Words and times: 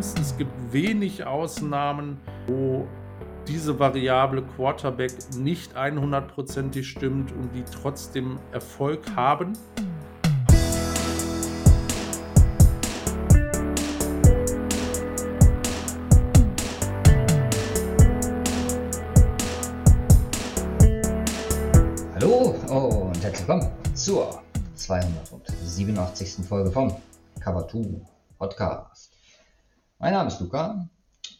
Teams. 0.00 0.14
Es 0.20 0.36
gibt 0.36 0.50
wenig 0.72 1.24
Ausnahmen, 1.24 2.18
wo 2.46 2.86
diese 3.46 3.78
Variable 3.78 4.42
Quarterback 4.56 5.12
nicht 5.36 5.76
100%ig 5.76 6.84
stimmt 6.84 7.32
und 7.32 7.50
die 7.54 7.64
trotzdem 7.64 8.38
Erfolg 8.52 9.00
haben. 9.14 9.52
Hallo 22.14 22.54
und 22.68 23.22
herzlich 23.22 23.48
willkommen 23.48 23.70
zur 23.94 24.42
287. 24.74 26.46
Folge 26.46 26.70
vom 26.70 26.96
Cover 27.40 27.68
2 27.68 28.00
Podcast. 28.38 29.09
Mein 30.02 30.14
Name 30.14 30.28
ist 30.28 30.40
Luca 30.40 30.88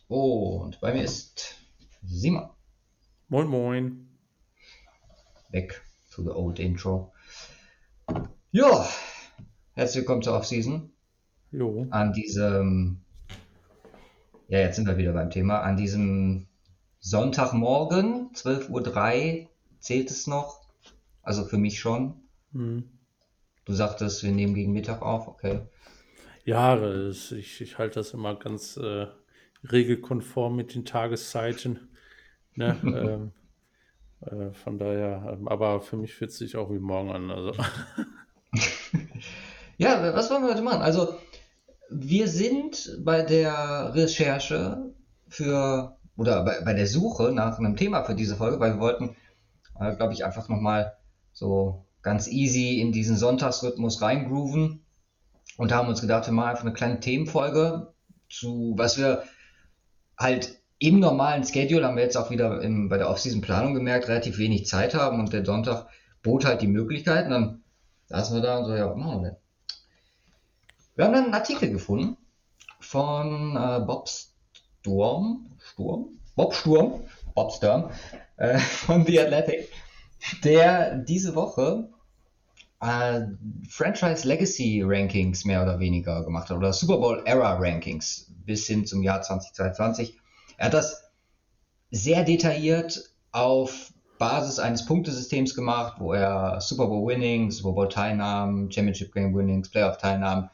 und 0.08 0.80
bei 0.82 0.92
mir 0.92 1.02
ist 1.02 1.56
Simon. 2.02 2.50
Moin, 3.28 3.46
moin. 3.48 4.06
Back 5.50 5.82
to 6.10 6.22
the 6.22 6.28
old 6.28 6.58
intro. 6.58 7.10
Ja, 8.50 8.86
herzlich 9.72 10.02
willkommen 10.02 10.20
zur 10.20 10.34
Offseason. 10.34 10.92
Jo. 11.50 11.86
An 11.88 12.12
diesem, 12.12 13.00
ja, 14.48 14.58
jetzt 14.58 14.76
sind 14.76 14.86
wir 14.86 14.98
wieder 14.98 15.14
beim 15.14 15.30
Thema, 15.30 15.60
an 15.60 15.78
diesem 15.78 16.46
Sonntagmorgen, 16.98 18.32
12.03 18.34 18.68
Uhr, 19.40 19.48
zählt 19.78 20.10
es 20.10 20.26
noch? 20.26 20.60
Also 21.22 21.46
für 21.46 21.56
mich 21.56 21.80
schon. 21.80 22.12
Hm. 22.52 22.90
Du 23.64 23.72
sagtest, 23.72 24.22
wir 24.22 24.32
nehmen 24.32 24.52
gegen 24.52 24.72
Mittag 24.72 25.00
auf, 25.00 25.28
okay. 25.28 25.60
Ja, 26.50 26.74
das, 26.74 27.30
ich, 27.30 27.60
ich 27.60 27.78
halte 27.78 28.00
das 28.00 28.12
immer 28.12 28.34
ganz 28.34 28.76
äh, 28.76 29.06
regelkonform 29.70 30.56
mit 30.56 30.74
den 30.74 30.84
Tageszeiten. 30.84 31.90
Ne? 32.56 32.76
ähm, 32.82 33.32
äh, 34.26 34.52
von 34.52 34.76
daher, 34.76 35.32
ähm, 35.32 35.46
aber 35.46 35.80
für 35.80 35.96
mich 35.96 36.12
fühlt 36.12 36.32
es 36.32 36.38
sich 36.38 36.56
auch 36.56 36.68
wie 36.72 36.80
morgen 36.80 37.12
an. 37.12 37.30
Also. 37.30 37.52
Ja, 39.78 40.12
was 40.12 40.28
wollen 40.30 40.42
wir 40.42 40.50
heute 40.50 40.62
machen? 40.62 40.82
Also, 40.82 41.14
wir 41.88 42.28
sind 42.28 42.98
bei 43.02 43.22
der 43.22 43.94
Recherche 43.94 44.92
für, 45.28 45.96
oder 46.18 46.44
bei, 46.44 46.60
bei 46.64 46.74
der 46.74 46.86
Suche 46.86 47.32
nach 47.32 47.58
einem 47.58 47.76
Thema 47.76 48.02
für 48.04 48.14
diese 48.14 48.36
Folge, 48.36 48.60
weil 48.60 48.74
wir 48.74 48.80
wollten, 48.80 49.16
äh, 49.78 49.96
glaube 49.96 50.12
ich, 50.12 50.24
einfach 50.24 50.50
nochmal 50.50 50.98
so 51.32 51.86
ganz 52.02 52.28
easy 52.28 52.80
in 52.80 52.92
diesen 52.92 53.16
Sonntagsrhythmus 53.16 54.02
reingrooven 54.02 54.84
und 55.56 55.72
haben 55.72 55.88
uns 55.88 56.00
gedacht, 56.00 56.26
wir 56.26 56.32
machen 56.32 56.50
einfach 56.50 56.64
eine 56.64 56.72
kleine 56.72 57.00
Themenfolge 57.00 57.92
zu, 58.28 58.74
was 58.76 58.98
wir 58.98 59.24
halt 60.18 60.60
im 60.78 60.98
normalen 60.98 61.44
Schedule, 61.44 61.86
haben 61.86 61.96
wir 61.96 62.04
jetzt 62.04 62.16
auch 62.16 62.30
wieder 62.30 62.62
im, 62.62 62.88
bei 62.88 62.96
der 62.96 63.10
Off-Season-Planung 63.10 63.74
gemerkt, 63.74 64.08
relativ 64.08 64.38
wenig 64.38 64.66
Zeit 64.66 64.94
haben 64.94 65.20
und 65.20 65.32
der 65.32 65.44
Sonntag 65.44 65.88
bot 66.22 66.44
halt 66.44 66.62
die 66.62 66.68
Möglichkeit 66.68 67.26
und 67.26 67.30
dann 67.30 67.62
saßen 68.06 68.34
wir 68.36 68.42
da 68.42 68.58
und 68.58 68.64
so, 68.64 68.74
ja, 68.74 68.88
was 68.88 68.96
machen 68.96 69.22
wir 69.22 69.30
denn? 69.30 69.36
Wir 70.96 71.04
haben 71.04 71.12
dann 71.12 71.24
einen 71.24 71.34
Artikel 71.34 71.70
gefunden 71.70 72.16
von 72.80 73.56
äh, 73.56 73.80
Bob 73.86 74.08
Sturm, 74.08 75.50
Sturm? 75.58 76.18
Bob 76.34 76.54
Sturm, 76.54 77.04
Bob 77.34 77.52
Sturm, 77.52 77.90
äh, 78.36 78.58
von 78.58 79.04
The 79.04 79.20
Athletic, 79.20 79.68
der 80.44 80.96
diese 80.96 81.34
Woche 81.34 81.90
äh, 82.80 83.20
Franchise 83.68 84.26
Legacy 84.26 84.82
Rankings 84.84 85.44
mehr 85.44 85.62
oder 85.62 85.78
weniger 85.78 86.24
gemacht 86.24 86.50
hat 86.50 86.56
oder 86.56 86.72
Super 86.72 86.98
Bowl 86.98 87.22
Era 87.26 87.54
Rankings 87.54 88.32
bis 88.44 88.66
hin 88.66 88.86
zum 88.86 89.02
Jahr 89.02 89.22
2022. 89.22 90.18
Er 90.56 90.66
hat 90.66 90.74
das 90.74 91.10
sehr 91.90 92.24
detailliert 92.24 93.10
auf 93.32 93.92
Basis 94.18 94.58
eines 94.58 94.84
Punktesystems 94.84 95.54
gemacht, 95.54 95.96
wo 95.98 96.12
er 96.12 96.60
Super 96.60 96.86
Bowl 96.86 97.06
Winnings, 97.06 97.58
Super 97.58 97.74
Bowl 97.74 97.88
Teilnahmen, 97.88 98.70
Championship 98.70 99.12
Game 99.12 99.34
Winnings, 99.34 99.70
Playoff 99.70 99.96
Teilnahmen 99.96 100.50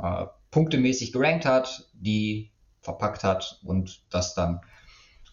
äh, 0.00 0.26
punktemäßig 0.50 1.12
gerankt 1.12 1.44
hat, 1.44 1.88
die 1.94 2.50
verpackt 2.80 3.24
hat 3.24 3.60
und 3.64 4.02
das 4.10 4.34
dann 4.34 4.60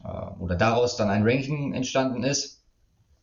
äh, 0.04 0.08
oder 0.40 0.56
daraus 0.56 0.96
dann 0.96 1.10
ein 1.10 1.24
Ranking 1.24 1.74
entstanden 1.74 2.24
ist. 2.24 2.64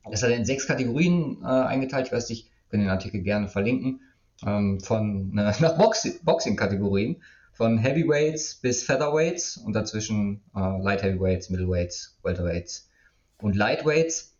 Das 0.08 0.22
hat 0.22 0.30
er 0.30 0.36
in 0.36 0.44
sechs 0.44 0.66
Kategorien 0.66 1.42
äh, 1.42 1.46
eingeteilt. 1.46 2.06
Ich 2.06 2.12
weiß 2.12 2.28
nicht, 2.28 2.50
können 2.70 2.84
den 2.84 2.90
Artikel 2.90 3.22
gerne 3.22 3.48
verlinken. 3.48 4.00
Ähm, 4.44 4.80
von 4.80 5.36
äh, 5.38 5.52
nach 5.60 5.76
Box 5.78 6.20
Boxing-Kategorien, 6.22 7.22
von 7.52 7.78
Heavyweights 7.78 8.56
bis 8.56 8.82
Featherweights 8.82 9.56
und 9.56 9.72
dazwischen 9.72 10.42
äh, 10.54 10.82
Light 10.82 11.02
Heavyweights, 11.02 11.48
Middleweights, 11.48 12.18
Welterweights 12.22 12.90
und 13.38 13.56
Lightweights. 13.56 14.34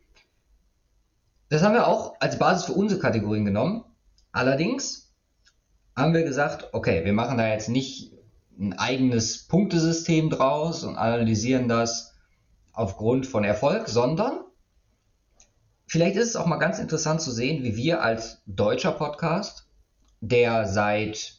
Das 1.48 1.62
haben 1.62 1.75
wir 1.75 1.86
auch 1.86 2.16
als 2.20 2.38
Basis 2.38 2.66
für 2.66 2.72
unsere 2.72 3.00
Kategorien 3.00 3.44
genommen. 3.44 3.84
Allerdings 4.32 5.15
haben 5.97 6.12
wir 6.12 6.25
gesagt, 6.25 6.75
okay, 6.75 7.04
wir 7.04 7.15
machen 7.15 7.38
da 7.38 7.48
jetzt 7.48 7.70
nicht 7.70 8.12
ein 8.59 8.75
eigenes 8.75 9.47
Punktesystem 9.47 10.28
draus 10.28 10.84
und 10.84 10.97
analysieren 10.97 11.69
das 11.69 12.15
aufgrund 12.72 13.26
von 13.26 13.44
Erfolg, 13.44 13.88
sondern 13.88 14.41
vielleicht 15.86 16.16
ist 16.16 16.30
es 16.30 16.36
auch 16.36 16.47
mal 16.47 16.58
ganz 16.58 16.78
interessant 16.78 17.20
zu 17.20 17.30
sehen, 17.30 17.62
wie 17.62 17.76
wir 17.76 18.02
als 18.02 18.42
deutscher 18.47 18.92
Podcast, 18.92 19.69
der 20.20 20.66
seit, 20.66 21.34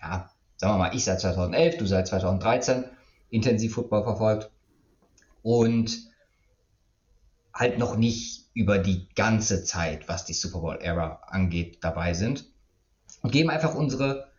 ja, 0.00 0.30
sagen 0.56 0.74
wir 0.74 0.78
mal, 0.78 0.94
ich 0.94 1.04
seit 1.04 1.20
2011, 1.20 1.78
du 1.78 1.86
seit 1.86 2.06
2013 2.08 2.84
intensiv 3.30 3.74
Football 3.74 4.04
verfolgt 4.04 4.50
und 5.42 5.98
halt 7.52 7.78
noch 7.78 7.96
nicht 7.96 8.46
über 8.54 8.78
die 8.78 9.08
ganze 9.14 9.64
Zeit, 9.64 10.08
was 10.08 10.24
die 10.24 10.34
Super 10.34 10.60
Bowl 10.60 10.78
Era 10.80 11.22
angeht, 11.26 11.78
dabei 11.82 12.14
sind 12.14 12.44
und 13.22 13.32
geben 13.32 13.50
einfach 13.50 13.74
unsere 13.74 14.30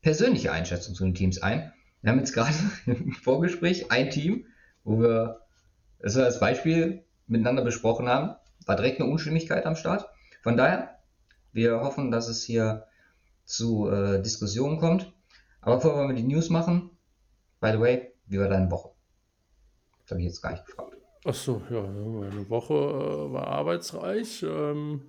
persönliche 0.00 0.52
Einschätzung 0.52 0.94
zu 0.94 1.04
den 1.04 1.14
Teams 1.14 1.40
ein. 1.42 1.72
Wir 2.02 2.10
haben 2.10 2.18
jetzt 2.18 2.34
gerade 2.34 2.54
im 2.86 3.12
Vorgespräch 3.12 3.90
ein 3.90 4.10
Team, 4.10 4.46
wo 4.84 5.00
wir 5.00 5.40
das 6.00 6.16
als 6.16 6.40
Beispiel 6.40 7.04
miteinander 7.26 7.62
besprochen 7.62 8.08
haben, 8.08 8.34
war 8.66 8.76
direkt 8.76 9.00
eine 9.00 9.10
Unstimmigkeit 9.10 9.66
am 9.66 9.76
Start. 9.76 10.06
Von 10.42 10.56
daher, 10.56 10.98
wir 11.52 11.80
hoffen, 11.80 12.10
dass 12.10 12.28
es 12.28 12.42
hier 12.42 12.86
zu 13.44 13.90
äh, 13.90 14.22
Diskussionen 14.22 14.78
kommt. 14.78 15.12
Aber 15.60 15.76
bevor 15.76 16.08
wir 16.08 16.14
die 16.14 16.22
News 16.22 16.50
machen, 16.50 16.90
by 17.60 17.72
the 17.72 17.80
way, 17.80 18.12
wie 18.26 18.38
war 18.38 18.48
deine 18.48 18.70
Woche? 18.70 18.90
Das 20.02 20.12
habe 20.12 20.20
ich 20.20 20.26
jetzt 20.26 20.42
gar 20.42 20.52
nicht 20.52 20.66
gefragt. 20.66 20.96
Ach 21.24 21.34
so, 21.34 21.62
ja, 21.70 21.80
meine 21.82 22.50
Woche 22.50 22.74
äh, 22.74 23.32
war 23.32 23.46
arbeitsreich 23.46 24.42
ähm, 24.42 25.02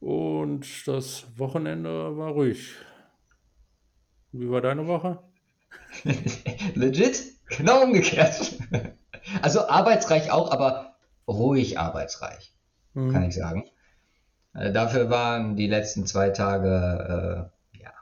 und 0.00 0.86
das 0.88 1.26
Wochenende 1.36 2.16
war 2.16 2.32
ruhig. 2.32 2.74
Wie 4.32 4.50
war 4.50 4.60
deine 4.60 4.86
Woche? 4.88 5.20
Legit? 6.74 7.22
Genau 7.56 7.84
umgekehrt. 7.84 8.58
Also 9.42 9.68
arbeitsreich 9.68 10.32
auch, 10.32 10.50
aber 10.50 10.85
ruhig 11.28 11.78
arbeitsreich, 11.78 12.54
Mhm. 12.94 13.12
kann 13.12 13.24
ich 13.24 13.34
sagen. 13.34 13.64
Äh, 14.54 14.72
dafür 14.72 15.10
waren 15.10 15.56
die 15.56 15.66
letzten 15.66 16.06
zwei 16.06 16.30
Tage, 16.30 17.50
äh, 17.72 17.78
ja, 17.82 17.92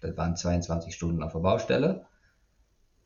das 0.00 0.16
waren 0.16 0.36
22 0.36 0.94
Stunden 0.94 1.22
auf 1.22 1.32
der 1.32 1.40
Baustelle. 1.40 2.06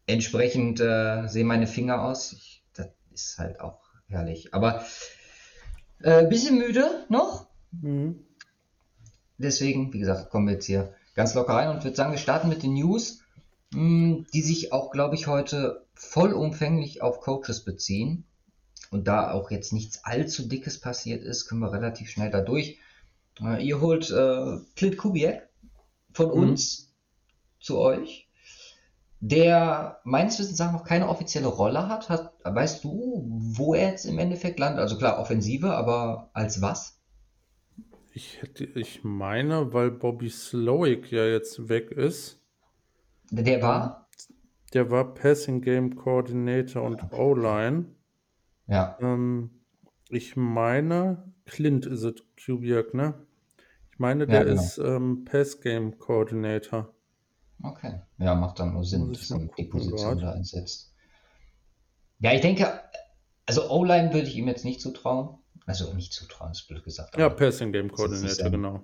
Entsprechend 0.07 0.81
äh, 0.81 1.27
sehen 1.29 1.47
meine 1.47 1.67
Finger 1.67 2.03
aus. 2.03 2.33
Ich, 2.33 2.65
das 2.75 2.89
ist 3.13 3.39
halt 3.39 3.61
auch 3.61 3.81
herrlich. 4.09 4.53
Aber 4.53 4.85
äh, 6.01 6.27
bisschen 6.27 6.59
müde 6.59 7.05
noch. 7.09 7.47
Mhm. 7.71 8.27
Deswegen, 9.39 9.93
wie 9.93 9.99
gesagt, 9.99 10.31
kommen 10.31 10.47
wir 10.47 10.55
jetzt 10.55 10.67
hier 10.67 10.95
ganz 11.15 11.35
locker 11.35 11.55
rein 11.55 11.69
und 11.71 11.85
würde 11.85 11.97
sagen, 11.97 12.13
wir 12.13 12.19
starten 12.19 12.49
mit 12.49 12.63
den 12.63 12.75
News, 12.75 13.23
mh, 13.73 14.25
die 14.33 14.43
sich 14.43 14.73
auch, 14.73 14.91
glaube 14.91 15.15
ich, 15.15 15.27
heute 15.27 15.87
vollumfänglich 15.95 17.03
auf 17.03 17.21
Coaches 17.21 17.65
beziehen. 17.65 18.25
Und 18.93 19.09
da 19.09 19.33
auch 19.33 19.51
jetzt 19.51 19.73
nichts 19.73 20.05
allzu 20.05 20.49
Dickes 20.49 20.81
passiert 20.81 21.25
ist, 21.25 21.49
können 21.49 21.63
wir 21.63 21.73
relativ 21.73 22.11
schnell 22.11 22.31
da 22.31 22.43
durch. 22.43 22.79
Äh, 23.43 23.67
ihr 23.67 23.81
holt 23.81 24.11
äh, 24.11 24.59
Clint 24.77 24.99
Kubiak 24.99 25.49
von 26.13 26.31
Mhm. 26.33 26.33
uns 26.33 26.95
zu 27.61 27.79
euch, 27.79 28.29
der 29.21 30.01
meines 30.05 30.39
Wissens 30.39 30.59
nach 30.59 30.73
noch 30.73 30.85
keine 30.85 31.09
offizielle 31.09 31.49
Rolle 31.49 31.89
hat. 31.89 32.09
hat. 32.11 32.35
Weißt 32.45 32.85
du, 32.85 33.25
wo 33.27 33.75
er 33.75 33.91
jetzt 33.91 34.05
im 34.07 34.19
Endeffekt 34.19 34.59
landet? 34.61 34.81
Also 34.81 34.99
klar, 34.99 35.19
Offensive, 35.21 35.73
aber 35.75 36.31
als 36.35 36.61
was? 36.63 37.01
Ich 38.15 38.41
hätte, 38.41 38.65
ich 38.65 39.05
meine, 39.05 39.73
weil 39.75 39.91
Bobby 39.91 40.31
Slowick 40.31 41.13
ja 41.13 41.27
jetzt 41.27 41.69
weg 41.69 41.91
ist, 41.91 42.41
Der 43.31 43.61
war? 43.63 44.09
der 44.75 44.91
war 44.91 45.15
Passing 45.15 45.61
Game 45.63 45.95
Coordinator 45.95 46.83
und 46.83 47.13
O-Line. 47.13 47.95
Ja. 48.67 48.97
Ähm, 49.01 49.51
ich 50.09 50.37
meine, 50.37 51.33
Clint 51.47 51.87
ist 51.87 52.03
es, 52.03 52.15
Kubiak, 52.45 52.95
ne? 52.95 53.15
Ich 53.93 53.99
meine, 53.99 54.25
Ja, 54.25 54.31
der 54.31 54.45
genau. 54.45 54.63
ist 54.63 54.79
ähm, 54.79 55.25
Pass 55.25 55.61
Game 55.61 55.99
Coordinator. 55.99 56.95
Okay. 57.63 58.01
Ja, 58.19 58.35
macht 58.35 58.59
dann 58.59 58.73
nur 58.73 58.85
Sinn, 58.85 59.13
dass 59.13 59.31
man 59.31 59.51
die 59.57 59.65
Position 59.65 60.19
grad. 60.19 60.23
da 60.23 60.33
einsetzt. 60.33 60.95
Ja, 62.19 62.33
ich 62.33 62.41
denke, 62.41 62.81
also 63.47 63.71
O-Line 63.71 64.13
würde 64.13 64.27
ich 64.29 64.37
ihm 64.37 64.49
jetzt 64.49 64.65
nicht 64.65 64.81
zutrauen. 64.81 65.39
Also 65.67 65.93
nicht 65.95 66.13
zutrauen, 66.13 66.51
ist 66.53 66.67
blöd 66.67 66.83
gesagt. 66.85 67.17
Ja, 67.17 67.29
Passing 67.29 67.73
Game 67.73 67.91
Coordinator, 67.93 68.45
ja- 68.45 68.49
genau. 68.51 68.83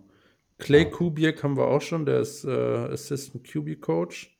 Clay 0.58 0.82
Okay. 0.86 0.90
Kubiak 0.90 1.42
haben 1.42 1.56
wir 1.56 1.66
auch 1.68 1.80
schon, 1.80 2.04
der 2.06 2.20
ist 2.20 2.44
äh, 2.44 2.50
Assistant 2.50 3.44
QB 3.44 3.80
Coach. 3.80 4.36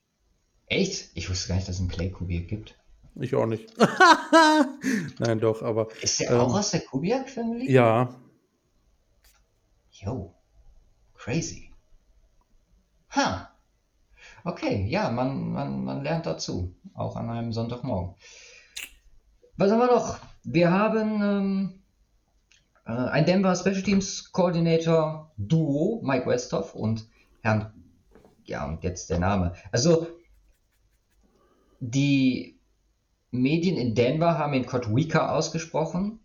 Echt? 0.66 1.10
Ich 1.14 1.30
wusste 1.30 1.48
gar 1.48 1.54
nicht, 1.56 1.68
dass 1.68 1.76
es 1.76 1.80
einen 1.80 1.88
Clay 1.90 2.10
Kubiak 2.10 2.48
gibt. 2.48 2.77
Ich 3.20 3.34
auch 3.34 3.46
nicht. 3.46 3.72
Nein, 5.18 5.40
doch, 5.40 5.62
aber 5.62 5.88
Ist 6.00 6.20
der 6.20 6.30
Ähm, 6.30 6.40
auch 6.40 6.54
aus 6.58 6.70
der 6.70 6.80
Kubiak 6.80 7.28
Family? 7.28 7.70
ja, 7.70 8.08
Yo, 9.90 10.32
crazy. 11.14 11.72
Ha. 13.10 13.50
Okay, 14.44 14.86
ja, 14.88 15.10
man, 15.10 15.50
man, 15.52 15.84
man 15.84 16.02
lernt 16.04 16.26
dazu. 16.26 16.74
Auch 16.94 17.16
an 17.16 17.28
einem 17.30 17.52
Sonntagmorgen. 17.52 18.14
Was 19.56 19.72
haben 19.72 19.80
wir 19.80 19.86
noch? 19.86 20.18
Wir 20.44 20.70
haben 20.70 21.22
ähm, 21.22 21.82
äh, 22.86 22.92
ein 22.92 23.26
Denver 23.26 23.56
Special 23.56 23.82
Teams 23.82 24.30
Coordinator 24.30 25.32
Duo, 25.36 26.00
Mike 26.04 26.26
Westhoff 26.26 26.76
und 26.76 27.08
Herrn, 27.42 27.72
ja, 28.44 28.64
und 28.66 28.84
jetzt 28.84 29.10
der 29.10 29.18
Name. 29.18 29.54
Also, 29.72 30.06
die 31.80 32.57
Medien 33.30 33.76
in 33.76 33.94
Denver 33.94 34.38
haben 34.38 34.54
ihn 34.54 34.66
Kotwika 34.66 35.34
ausgesprochen. 35.34 36.20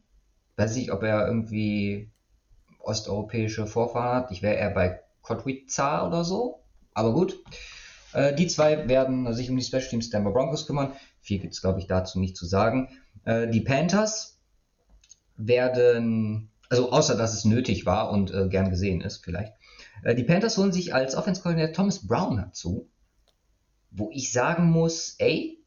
Weiß 0.55 0.75
nicht, 0.75 0.91
ob 0.91 1.03
er 1.03 1.27
irgendwie 1.27 2.11
osteuropäische 2.79 3.67
Vorfahren 3.67 4.23
hat. 4.23 4.31
Ich 4.31 4.41
wäre 4.41 4.55
eher 4.55 4.69
bei 4.69 5.01
Kotwica 5.21 6.07
oder 6.07 6.23
so. 6.23 6.63
Aber 6.93 7.13
gut. 7.13 7.43
Äh, 8.13 8.35
die 8.35 8.47
zwei 8.47 8.87
werden 8.87 9.33
sich 9.33 9.49
um 9.49 9.57
die 9.57 9.63
Special 9.63 9.87
Teams 9.87 10.09
Denver 10.09 10.31
Broncos 10.31 10.67
kümmern. 10.67 10.93
Viel 11.19 11.39
gibt 11.39 11.53
es, 11.53 11.61
glaube 11.61 11.79
ich, 11.79 11.87
dazu 11.87 12.19
nicht 12.19 12.37
zu 12.37 12.45
sagen. 12.45 12.89
Äh, 13.25 13.47
die 13.49 13.61
Panthers 13.61 14.39
werden, 15.35 16.51
also 16.69 16.91
außer 16.91 17.17
dass 17.17 17.33
es 17.33 17.45
nötig 17.45 17.85
war 17.85 18.11
und 18.11 18.31
äh, 18.33 18.47
gern 18.49 18.69
gesehen 18.69 19.01
ist, 19.01 19.23
vielleicht. 19.23 19.53
Äh, 20.03 20.15
die 20.15 20.23
Panthers 20.23 20.57
holen 20.57 20.71
sich 20.71 20.93
als 20.93 21.15
Offense 21.15 21.41
Coordinator 21.41 21.73
Thomas 21.73 22.05
Brown 22.05 22.37
dazu. 22.37 22.89
Wo 23.91 24.09
ich 24.11 24.31
sagen 24.31 24.65
muss, 24.65 25.15
ey, 25.19 25.62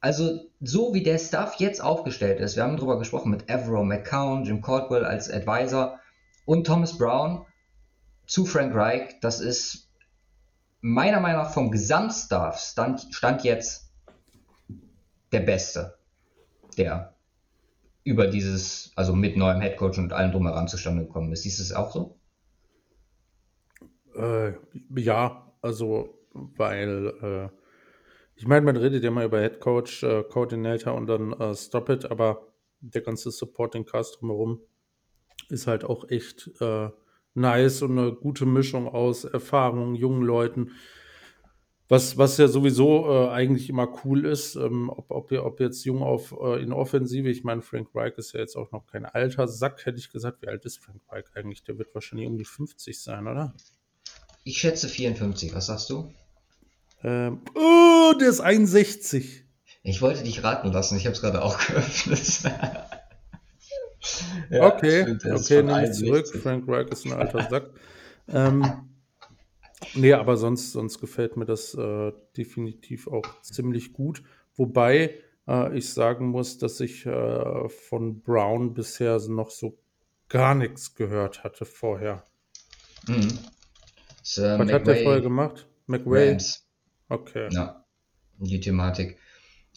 also 0.00 0.40
so 0.60 0.94
wie 0.94 1.02
der 1.02 1.18
Staff 1.18 1.56
jetzt 1.56 1.82
aufgestellt 1.82 2.40
ist, 2.40 2.56
wir 2.56 2.62
haben 2.62 2.76
darüber 2.76 2.98
gesprochen 2.98 3.30
mit 3.30 3.48
Evero 3.48 3.84
McCown, 3.84 4.44
Jim 4.44 4.60
Caldwell 4.60 5.04
als 5.04 5.30
Advisor 5.30 5.98
und 6.44 6.66
Thomas 6.66 6.96
Brown 6.96 7.46
zu 8.26 8.44
Frank 8.46 8.74
Reich, 8.74 9.20
das 9.20 9.40
ist 9.40 9.90
meiner 10.80 11.20
Meinung 11.20 11.42
nach 11.42 11.52
vom 11.52 11.70
Gesamtstaff 11.70 12.58
stand, 12.58 13.08
stand 13.10 13.42
jetzt 13.44 13.92
der 15.32 15.40
Beste, 15.40 15.98
der 16.76 17.14
über 18.04 18.28
dieses, 18.28 18.92
also 18.96 19.14
mit 19.14 19.36
neuem 19.36 19.60
Headcoach 19.60 19.98
und 19.98 20.12
allem 20.12 20.32
drumheran 20.32 20.68
zustande 20.68 21.04
gekommen 21.04 21.32
ist. 21.32 21.42
Siehst 21.42 21.58
du 21.58 21.62
es 21.62 21.72
auch 21.72 21.92
so? 21.92 22.18
äh, 24.18 24.52
ja, 24.96 25.52
also, 25.62 26.18
weil, 26.32 27.06
äh, 27.22 27.57
ich 28.38 28.46
meine, 28.46 28.64
man 28.64 28.76
redet 28.76 29.02
ja 29.02 29.10
mal 29.10 29.24
über 29.24 29.40
Head 29.40 29.58
Coach, 29.58 30.04
äh, 30.04 30.22
Coordinator 30.22 30.94
und 30.94 31.08
dann 31.08 31.32
äh, 31.32 31.56
Stop 31.56 31.88
It, 31.88 32.08
aber 32.08 32.46
der 32.80 33.02
ganze 33.02 33.32
Supporting 33.32 33.84
Cast 33.84 34.20
drumherum 34.20 34.60
ist 35.48 35.66
halt 35.66 35.82
auch 35.82 36.08
echt 36.08 36.48
äh, 36.60 36.90
nice 37.34 37.82
und 37.82 37.98
eine 37.98 38.12
gute 38.12 38.46
Mischung 38.46 38.86
aus 38.86 39.24
Erfahrung, 39.24 39.96
jungen 39.96 40.22
Leuten. 40.22 40.70
Was, 41.88 42.16
was 42.16 42.36
ja 42.36 42.46
sowieso 42.46 43.10
äh, 43.10 43.28
eigentlich 43.30 43.68
immer 43.70 43.88
cool 44.04 44.24
ist, 44.24 44.54
ähm, 44.54 44.88
ob, 44.88 45.10
ob, 45.10 45.32
ob 45.32 45.58
jetzt 45.58 45.84
jung 45.84 46.02
auf 46.02 46.32
äh, 46.40 46.62
in 46.62 46.72
Offensive, 46.72 47.28
ich 47.28 47.42
meine, 47.42 47.62
Frank 47.62 47.88
Reich 47.92 48.16
ist 48.18 48.34
ja 48.34 48.40
jetzt 48.40 48.56
auch 48.56 48.70
noch 48.70 48.86
kein 48.86 49.04
alter 49.04 49.48
Sack, 49.48 49.84
hätte 49.84 49.98
ich 49.98 50.12
gesagt. 50.12 50.42
Wie 50.42 50.48
alt 50.48 50.64
ist 50.64 50.78
Frank 50.78 51.00
Reich 51.08 51.24
eigentlich? 51.34 51.64
Der 51.64 51.76
wird 51.76 51.92
wahrscheinlich 51.92 52.28
um 52.28 52.38
die 52.38 52.44
50 52.44 53.00
sein, 53.00 53.26
oder? 53.26 53.52
Ich 54.44 54.58
schätze 54.58 54.86
54, 54.86 55.54
was 55.54 55.66
sagst 55.66 55.90
du? 55.90 56.12
Ähm, 57.02 57.42
oh, 57.54 58.12
der 58.18 58.28
ist 58.28 58.40
61. 58.40 59.44
Ich 59.82 60.02
wollte 60.02 60.24
dich 60.24 60.42
raten 60.42 60.72
lassen, 60.72 60.96
ich 60.96 61.06
habe 61.06 61.14
es 61.14 61.20
gerade 61.20 61.42
auch 61.42 61.58
geöffnet. 61.66 62.52
Ja, 64.50 64.66
okay, 64.66 65.02
stimmt, 65.02 65.24
okay, 65.26 65.62
nehme 65.62 65.84
ich 65.84 65.92
zurück. 65.92 66.24
61. 66.26 66.40
Frank 66.40 66.64
Reich 66.68 66.88
ist 66.88 67.04
ein 67.04 67.12
alter 67.12 67.48
Sack. 67.50 67.70
ähm, 68.28 68.88
nee, 69.94 70.12
aber 70.12 70.36
sonst, 70.36 70.72
sonst 70.72 71.00
gefällt 71.00 71.36
mir 71.36 71.44
das 71.44 71.74
äh, 71.74 72.12
definitiv 72.36 73.08
auch 73.08 73.26
ziemlich 73.42 73.92
gut. 73.92 74.22
Wobei 74.54 75.18
äh, 75.46 75.76
ich 75.76 75.92
sagen 75.92 76.28
muss, 76.28 76.58
dass 76.58 76.80
ich 76.80 77.04
äh, 77.06 77.68
von 77.68 78.22
Brown 78.22 78.72
bisher 78.72 79.18
noch 79.28 79.50
so 79.50 79.78
gar 80.28 80.54
nichts 80.54 80.94
gehört 80.94 81.44
hatte 81.44 81.64
vorher. 81.64 82.24
Mhm. 83.08 83.38
Äh, 84.36 84.58
Was 84.58 84.72
hat 84.72 84.86
der 84.86 84.96
vorher 84.96 85.20
gemacht? 85.20 85.66
McWay? 85.86 86.30
Rams. 86.30 86.67
Okay. 87.08 87.48
Ja, 87.50 87.84
die 88.38 88.60
Thematik. 88.60 89.18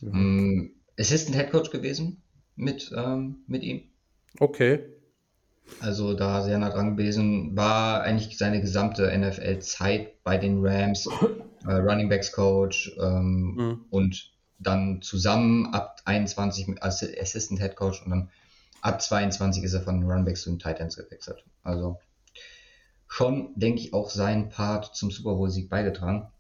Mhm. 0.01 0.11
Mhm. 0.11 0.71
Assistant 0.99 1.35
Head 1.35 1.51
Coach 1.51 1.71
gewesen 1.71 2.21
mit, 2.55 2.91
ähm, 2.95 3.43
mit 3.47 3.63
ihm. 3.63 3.83
Okay. 4.39 4.85
Also 5.79 6.13
da 6.13 6.43
sehr 6.43 6.57
nah 6.57 6.69
dran 6.69 6.97
gewesen. 6.97 7.55
War 7.55 8.01
eigentlich 8.01 8.37
seine 8.37 8.59
gesamte 8.61 9.09
NFL-Zeit 9.17 10.23
bei 10.23 10.37
den 10.37 10.65
Rams. 10.65 11.07
Äh, 11.63 11.73
Running 11.73 12.09
Backs 12.09 12.31
Coach 12.31 12.91
ähm, 12.99 13.53
Mhm. 13.55 13.85
und 13.91 14.31
dann 14.57 15.03
zusammen 15.03 15.67
ab 15.75 16.01
21 16.05 16.67
mit 16.67 16.81
als 16.81 17.03
Assistant 17.03 17.59
Head 17.59 17.75
Coach 17.75 18.01
und 18.03 18.09
dann 18.09 18.29
ab 18.81 18.99
22 18.99 19.63
ist 19.63 19.73
er 19.75 19.83
von 19.83 19.99
den 20.01 20.09
Running 20.09 20.25
Backs 20.25 20.41
zu 20.41 20.49
den 20.49 20.57
Titans 20.57 20.97
gewechselt. 20.97 21.45
Also 21.61 21.99
schon, 23.07 23.51
denke 23.55 23.79
ich, 23.79 23.93
auch 23.93 24.09
seinen 24.09 24.49
Part 24.49 24.95
zum 24.95 25.11
Super 25.11 25.35
Bowl-Sieg 25.35 25.69
beigetragen. 25.69 26.31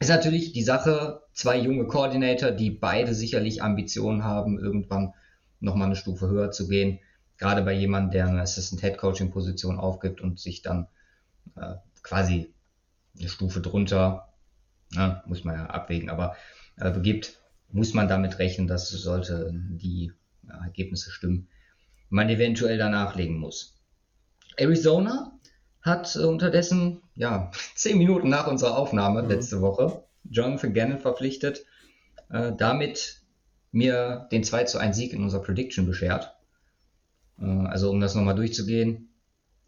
Ist 0.00 0.08
natürlich 0.08 0.52
die 0.52 0.62
Sache, 0.62 1.22
zwei 1.32 1.58
junge 1.58 1.86
Coordinator, 1.86 2.50
die 2.50 2.70
beide 2.70 3.14
sicherlich 3.14 3.62
Ambitionen 3.62 4.24
haben, 4.24 4.58
irgendwann 4.58 5.14
nochmal 5.60 5.86
eine 5.86 5.96
Stufe 5.96 6.28
höher 6.28 6.50
zu 6.50 6.68
gehen. 6.68 6.98
Gerade 7.38 7.62
bei 7.62 7.72
jemandem, 7.72 8.10
der 8.12 8.26
eine 8.26 8.42
Assistant 8.42 8.82
Head 8.82 8.98
Coaching 8.98 9.30
Position 9.30 9.78
aufgibt 9.78 10.20
und 10.20 10.38
sich 10.38 10.62
dann 10.62 10.88
äh, 11.56 11.74
quasi 12.02 12.52
eine 13.18 13.28
Stufe 13.28 13.60
drunter, 13.60 14.32
na, 14.92 15.22
muss 15.26 15.44
man 15.44 15.56
ja 15.56 15.66
abwägen, 15.66 16.10
aber 16.10 16.36
äh, 16.76 16.90
begibt, 16.90 17.38
muss 17.70 17.94
man 17.94 18.08
damit 18.08 18.38
rechnen, 18.38 18.66
dass 18.66 18.88
sollte 18.88 19.50
die 19.52 20.12
ja, 20.46 20.64
Ergebnisse 20.64 21.10
stimmen, 21.10 21.48
man 22.08 22.28
eventuell 22.28 22.78
danach 22.78 23.16
legen 23.16 23.38
muss. 23.38 23.80
Arizona 24.56 25.32
hat 25.84 26.16
äh, 26.16 26.20
unterdessen, 26.24 27.02
ja, 27.14 27.50
zehn 27.76 27.98
Minuten 27.98 28.28
nach 28.28 28.46
unserer 28.48 28.76
Aufnahme 28.76 29.22
Mhm. 29.22 29.28
letzte 29.28 29.60
Woche 29.60 30.02
Jonathan 30.28 30.72
Gannon 30.72 30.98
verpflichtet, 30.98 31.64
äh, 32.30 32.52
damit 32.56 33.20
mir 33.70 34.26
den 34.32 34.42
2 34.42 34.64
zu 34.64 34.78
1 34.78 34.96
Sieg 34.96 35.12
in 35.12 35.22
unserer 35.22 35.42
Prediction 35.42 35.86
beschert. 35.86 36.34
Äh, 37.38 37.44
also 37.44 37.90
um 37.90 38.00
das 38.00 38.14
nochmal 38.14 38.34
durchzugehen, 38.34 39.10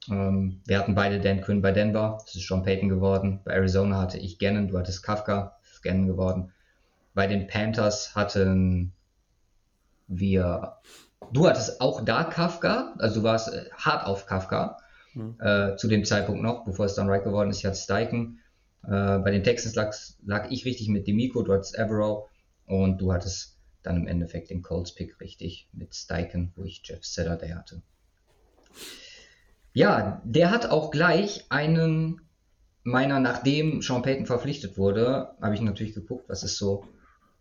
ähm, 0.09 0.63
wir 0.65 0.79
hatten 0.79 0.95
beide 0.95 1.21
Dan 1.21 1.43
Quinn 1.43 1.63
bei 1.63 1.73
Denver, 1.73 2.19
das 2.25 2.35
ist 2.35 2.49
John 2.49 2.63
Payton 2.63 2.89
geworden. 2.89 3.41
Bei 3.45 3.53
Arizona 3.53 4.01
hatte 4.01 4.19
ich 4.19 4.39
Gannon, 4.39 4.69
du 4.69 4.79
hattest 4.79 5.03
Kafka, 5.03 5.59
das 5.63 5.73
ist 5.73 5.83
Gannon 5.83 6.07
geworden. 6.07 6.53
Bei 7.13 7.27
den 7.27 7.47
Panthers 7.47 8.15
hatten 8.15 8.93
wir, 10.07 10.77
du 11.33 11.49
hattest 11.49 11.81
auch 11.81 12.05
da 12.05 12.25
Kafka, 12.25 12.95
also 12.99 13.21
du 13.21 13.25
warst 13.25 13.53
äh, 13.53 13.65
hart 13.77 14.07
auf 14.07 14.27
Kafka 14.27 14.79
Mhm. 15.17 15.37
äh, 15.41 15.77
zu 15.77 15.89
dem 15.89 16.05
Zeitpunkt 16.05 16.43
noch, 16.43 16.65
bevor 16.65 16.85
es 16.85 16.95
dann 16.95 17.09
right 17.09 17.25
geworden 17.25 17.51
ist. 17.51 17.59
Ich 17.59 17.65
hatte 17.65 17.79
Steichen. 17.79 18.41
Äh, 18.85 19.19
bei 19.19 19.31
den 19.31 19.43
Texans 19.43 19.75
lag, 19.75 20.51
ich 20.51 20.65
richtig 20.65 20.89
mit 20.89 21.07
Demico, 21.07 21.43
du 21.43 21.53
hattest 21.55 21.77
Evero 21.77 22.29
und 22.67 23.01
du 23.01 23.13
hattest 23.13 23.59
dann 23.83 23.97
im 23.97 24.07
Endeffekt 24.07 24.51
den 24.51 24.63
Colts 24.63 24.95
Pick 24.95 25.21
richtig 25.21 25.69
mit 25.73 25.95
Steichen, 25.95 26.53
wo 26.55 26.65
ich 26.65 26.83
Jeff 26.85 27.05
Saturday 27.05 27.51
hatte. 27.51 27.83
Ja, 29.73 30.21
der 30.25 30.51
hat 30.51 30.67
auch 30.67 30.91
gleich 30.91 31.47
einen 31.49 32.21
meiner, 32.83 33.19
nachdem 33.19 33.83
Sean 33.83 34.03
Payton 34.03 34.27
verpflichtet 34.27 34.77
wurde, 34.79 35.35
habe 35.41 35.55
ich 35.55 35.61
natürlich 35.61 35.95
geguckt, 35.95 36.29
was 36.29 36.43
ist 36.43 36.57
so 36.59 36.85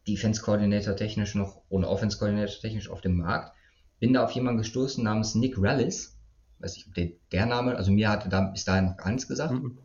Defense 0.08 0.42
Coordinator 0.42 0.96
technisch 0.96 1.36
noch 1.36 1.62
ohne 1.70 1.88
Offense 1.88 2.18
Coordinator 2.18 2.60
technisch 2.62 2.90
auf 2.90 3.02
dem 3.02 3.18
Markt. 3.18 3.54
Bin 4.00 4.14
da 4.14 4.24
auf 4.24 4.32
jemanden 4.32 4.60
gestoßen 4.60 5.04
namens 5.04 5.36
Nick 5.36 5.56
Rallis. 5.58 6.15
Weiß 6.60 6.78
ich, 6.78 6.88
ob 6.88 6.94
der, 6.94 7.12
der 7.32 7.46
Name, 7.46 7.76
also 7.76 7.92
mir 7.92 8.10
hatte 8.10 8.30
da 8.30 8.42
bis 8.42 8.66
dahin 8.66 8.86
noch 8.86 8.98
gar 8.98 9.12
nichts 9.12 9.28
gesagt. 9.28 9.54
Mhm. 9.54 9.78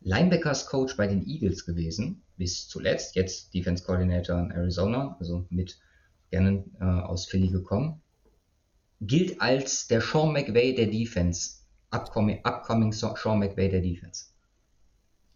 Linebackers 0.00 0.66
Coach 0.66 0.96
bei 0.96 1.06
den 1.06 1.26
Eagles 1.26 1.64
gewesen, 1.64 2.22
bis 2.36 2.68
zuletzt, 2.68 3.16
jetzt 3.16 3.54
Defense 3.54 3.84
Coordinator 3.84 4.38
in 4.38 4.50
Arizona, 4.50 5.16
also 5.18 5.46
mit 5.48 5.78
Gannon 6.30 6.70
äh, 6.80 6.84
aus 6.84 7.26
Philly 7.26 7.48
gekommen. 7.48 8.02
Gilt 9.00 9.40
als 9.40 9.86
der 9.88 10.00
Sean 10.00 10.32
McVay 10.32 10.74
der 10.74 10.86
Defense, 10.86 11.62
upcoming, 11.90 12.40
upcoming 12.44 12.92
Sean 12.92 13.38
McVay 13.38 13.68
der 13.70 13.80
Defense. 13.80 14.26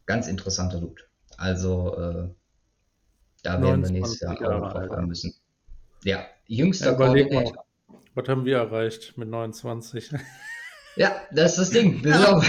Ganz 0.07 0.29
interessanter 0.29 0.81
Dude. 0.81 1.03
Also 1.37 1.97
äh, 1.97 2.29
da 3.43 3.63
werden 3.63 3.85
wir 3.85 3.91
nächstes 3.91 4.21
Jahr 4.21 4.33
auch 4.33 4.73
drauf 4.73 4.91
haben 4.91 5.09
müssen. 5.09 5.35
Ja, 6.05 6.27
jüngster 6.47 6.93
ja, 6.93 6.95
Koordinator. 6.95 7.65
Was 8.19 8.29
haben 8.29 8.45
wir 8.45 8.57
erreicht 8.57 9.17
mit 9.17 9.29
29? 9.29 10.11
Ja, 10.97 11.13
das 11.31 11.53
ist 11.53 11.59
das 11.59 11.71
Ding. 11.71 12.03
Wir 12.03 12.15
sind 12.15 12.27
auch 12.27 12.43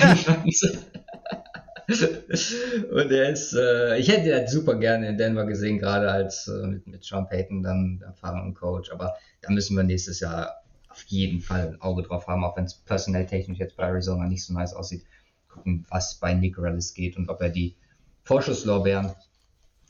Und 2.92 3.12
er 3.12 3.30
ist, 3.30 3.54
äh, 3.54 4.00
ich 4.00 4.08
hätte 4.08 4.36
ihn 4.36 4.48
super 4.48 4.74
gerne 4.80 5.10
in 5.10 5.20
Denver 5.20 5.46
gesehen, 5.46 5.78
gerade 5.78 6.10
als 6.10 6.48
äh, 6.48 6.66
mit, 6.66 6.88
mit 6.88 7.04
Sean 7.04 7.28
Payton 7.28 7.62
dann 7.62 8.02
erfahrenen 8.04 8.56
Coach. 8.56 8.92
Aber 8.92 9.14
da 9.42 9.52
müssen 9.52 9.78
wir 9.78 9.84
nächstes 9.84 10.22
Jahr 10.22 10.64
auf 10.90 11.04
jeden 11.04 11.40
Fall 11.40 11.68
ein 11.68 11.82
Auge 11.82 12.02
drauf 12.02 12.26
haben, 12.26 12.44
auch 12.44 12.58
wenn 12.58 12.66
es 12.66 12.74
personell 12.74 13.28
technisch 13.28 13.60
jetzt 13.60 13.78
bei 13.78 13.84
Arizona 13.84 14.26
nicht 14.26 14.44
so 14.44 14.54
nice 14.54 14.74
aussieht. 14.74 15.06
Gucken, 15.50 15.86
was 15.90 16.16
bei 16.16 16.34
Nick 16.34 16.58
Rellis 16.58 16.96
geht 16.96 17.16
und 17.16 17.30
ob 17.30 17.42
er 17.42 17.50
die 17.50 17.76
Vorschusslorbeeren, 18.24 19.14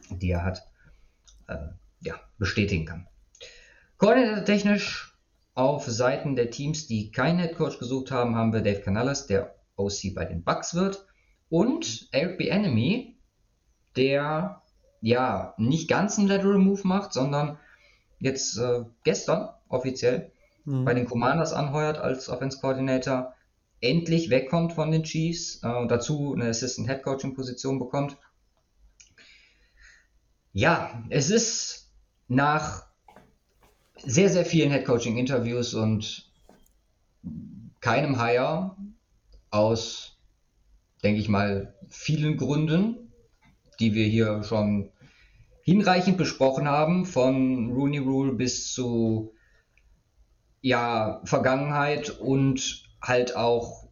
die 0.09 0.31
er 0.31 0.43
hat, 0.43 0.62
äh, 1.48 1.55
ja, 2.01 2.15
bestätigen 2.38 2.83
kann. 2.86 3.07
Koordinator 3.98 4.43
technisch 4.43 5.09
auf 5.60 5.86
Seiten 5.88 6.38
der 6.38 6.51
Teams, 6.51 6.88
die 6.88 7.12
keinen 7.12 7.38
Headcoach 7.38 7.80
gesucht 7.80 8.12
haben, 8.12 8.36
haben 8.36 8.54
wir 8.54 8.62
Dave 8.62 8.80
Canales, 8.80 9.28
der 9.28 9.56
OC 9.75 10.16
bei 10.16 10.24
den 10.24 10.42
Bucks 10.42 10.74
wird. 10.74 11.06
Und 11.50 12.08
Eric 12.13 12.38
B. 12.38 12.48
Enemy, 12.48 13.18
der 13.98 14.62
ja 15.01 15.54
nicht 15.58 15.89
ganz 15.89 16.18
einen 16.18 16.30
Lateral 16.30 16.60
Move 16.60 16.88
macht, 16.88 17.12
sondern 17.12 17.60
jetzt 18.20 18.58
äh, 18.58 18.86
gestern 19.04 19.50
offiziell 19.68 20.32
mhm. 20.63 20.86
bei 20.86 20.94
den 20.94 21.06
Commanders 21.06 21.51
anheuert 21.51 21.98
als 21.98 22.30
Offense 22.30 22.62
Coordinator, 22.62 23.34
endlich 23.82 24.30
wegkommt 24.30 24.72
von 24.72 24.92
den 24.92 25.04
Chiefs 25.04 25.62
äh, 25.62 25.68
und 25.68 25.92
dazu 25.92 26.36
eine 26.36 26.48
Assistant 26.48 26.88
Head 26.88 27.04
Coaching 27.04 27.36
Position 27.36 27.80
bekommt. 27.80 28.16
Ja, 30.54 31.04
es 31.10 31.30
ist 31.30 31.92
nach 32.30 32.88
sehr, 34.06 34.29
sehr 34.29 34.46
vielen 34.46 34.72
Head 34.72 34.86
Coaching 34.86 35.18
Interviews 35.18 35.74
und 35.74 36.29
keinem 37.82 38.22
Hire 38.22 38.75
aus 39.51 40.20
denke 41.03 41.22
ich 41.22 41.29
mal, 41.29 41.74
vielen 41.88 42.38
Gründen, 42.38 43.12
die 43.79 43.94
wir 43.94 44.06
hier 44.06 44.44
schon 44.44 44.91
hinreichend 45.62 46.18
besprochen 46.18 46.68
haben, 46.68 47.06
von 47.06 47.72
Rooney 47.72 48.00
Rule 48.00 48.34
bis 48.34 48.74
zu 48.74 49.34
ja, 50.62 51.22
Vergangenheit 51.24 52.10
und 52.20 52.84
halt 53.01 53.36
auch 53.36 53.88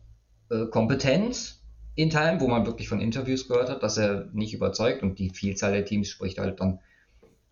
äh, 0.50 0.66
Kompetenz 0.66 1.64
in 1.96 2.10
Teilen, 2.10 2.42
wo 2.42 2.48
man 2.48 2.66
wirklich 2.66 2.90
von 2.90 3.00
Interviews 3.00 3.48
gehört 3.48 3.70
hat, 3.70 3.84
dass 3.84 3.98
er 3.98 4.26
nicht 4.34 4.54
überzeugt 4.54 5.02
und 5.02 5.18
die 5.18 5.30
Vielzahl 5.30 5.72
der 5.72 5.86
Teams 5.86 6.10
spricht 6.10 6.40
halt 6.40 6.60
dann 6.60 6.80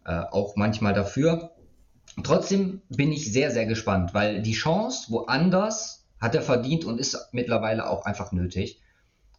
äh, 0.06 0.20
auch 0.32 0.56
manchmal 0.56 0.94
dafür. 0.94 1.52
Trotzdem 2.24 2.82
bin 2.90 3.12
ich 3.12 3.32
sehr, 3.32 3.52
sehr 3.52 3.66
gespannt, 3.66 4.14
weil 4.14 4.42
die 4.42 4.54
Chance 4.54 5.12
woanders 5.12 6.06
hat 6.20 6.34
er 6.34 6.42
verdient 6.42 6.86
und 6.86 7.00
ist 7.00 7.30
mittlerweile 7.34 7.90
auch 7.90 8.06
einfach 8.06 8.32
nötig 8.32 8.82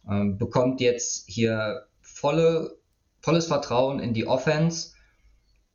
ähm, 0.09 0.37
bekommt 0.37 0.81
jetzt 0.81 1.25
hier 1.27 1.85
volle, 2.01 2.77
volles 3.19 3.47
Vertrauen 3.47 3.99
in 3.99 4.13
die 4.13 4.27
Offense 4.27 4.93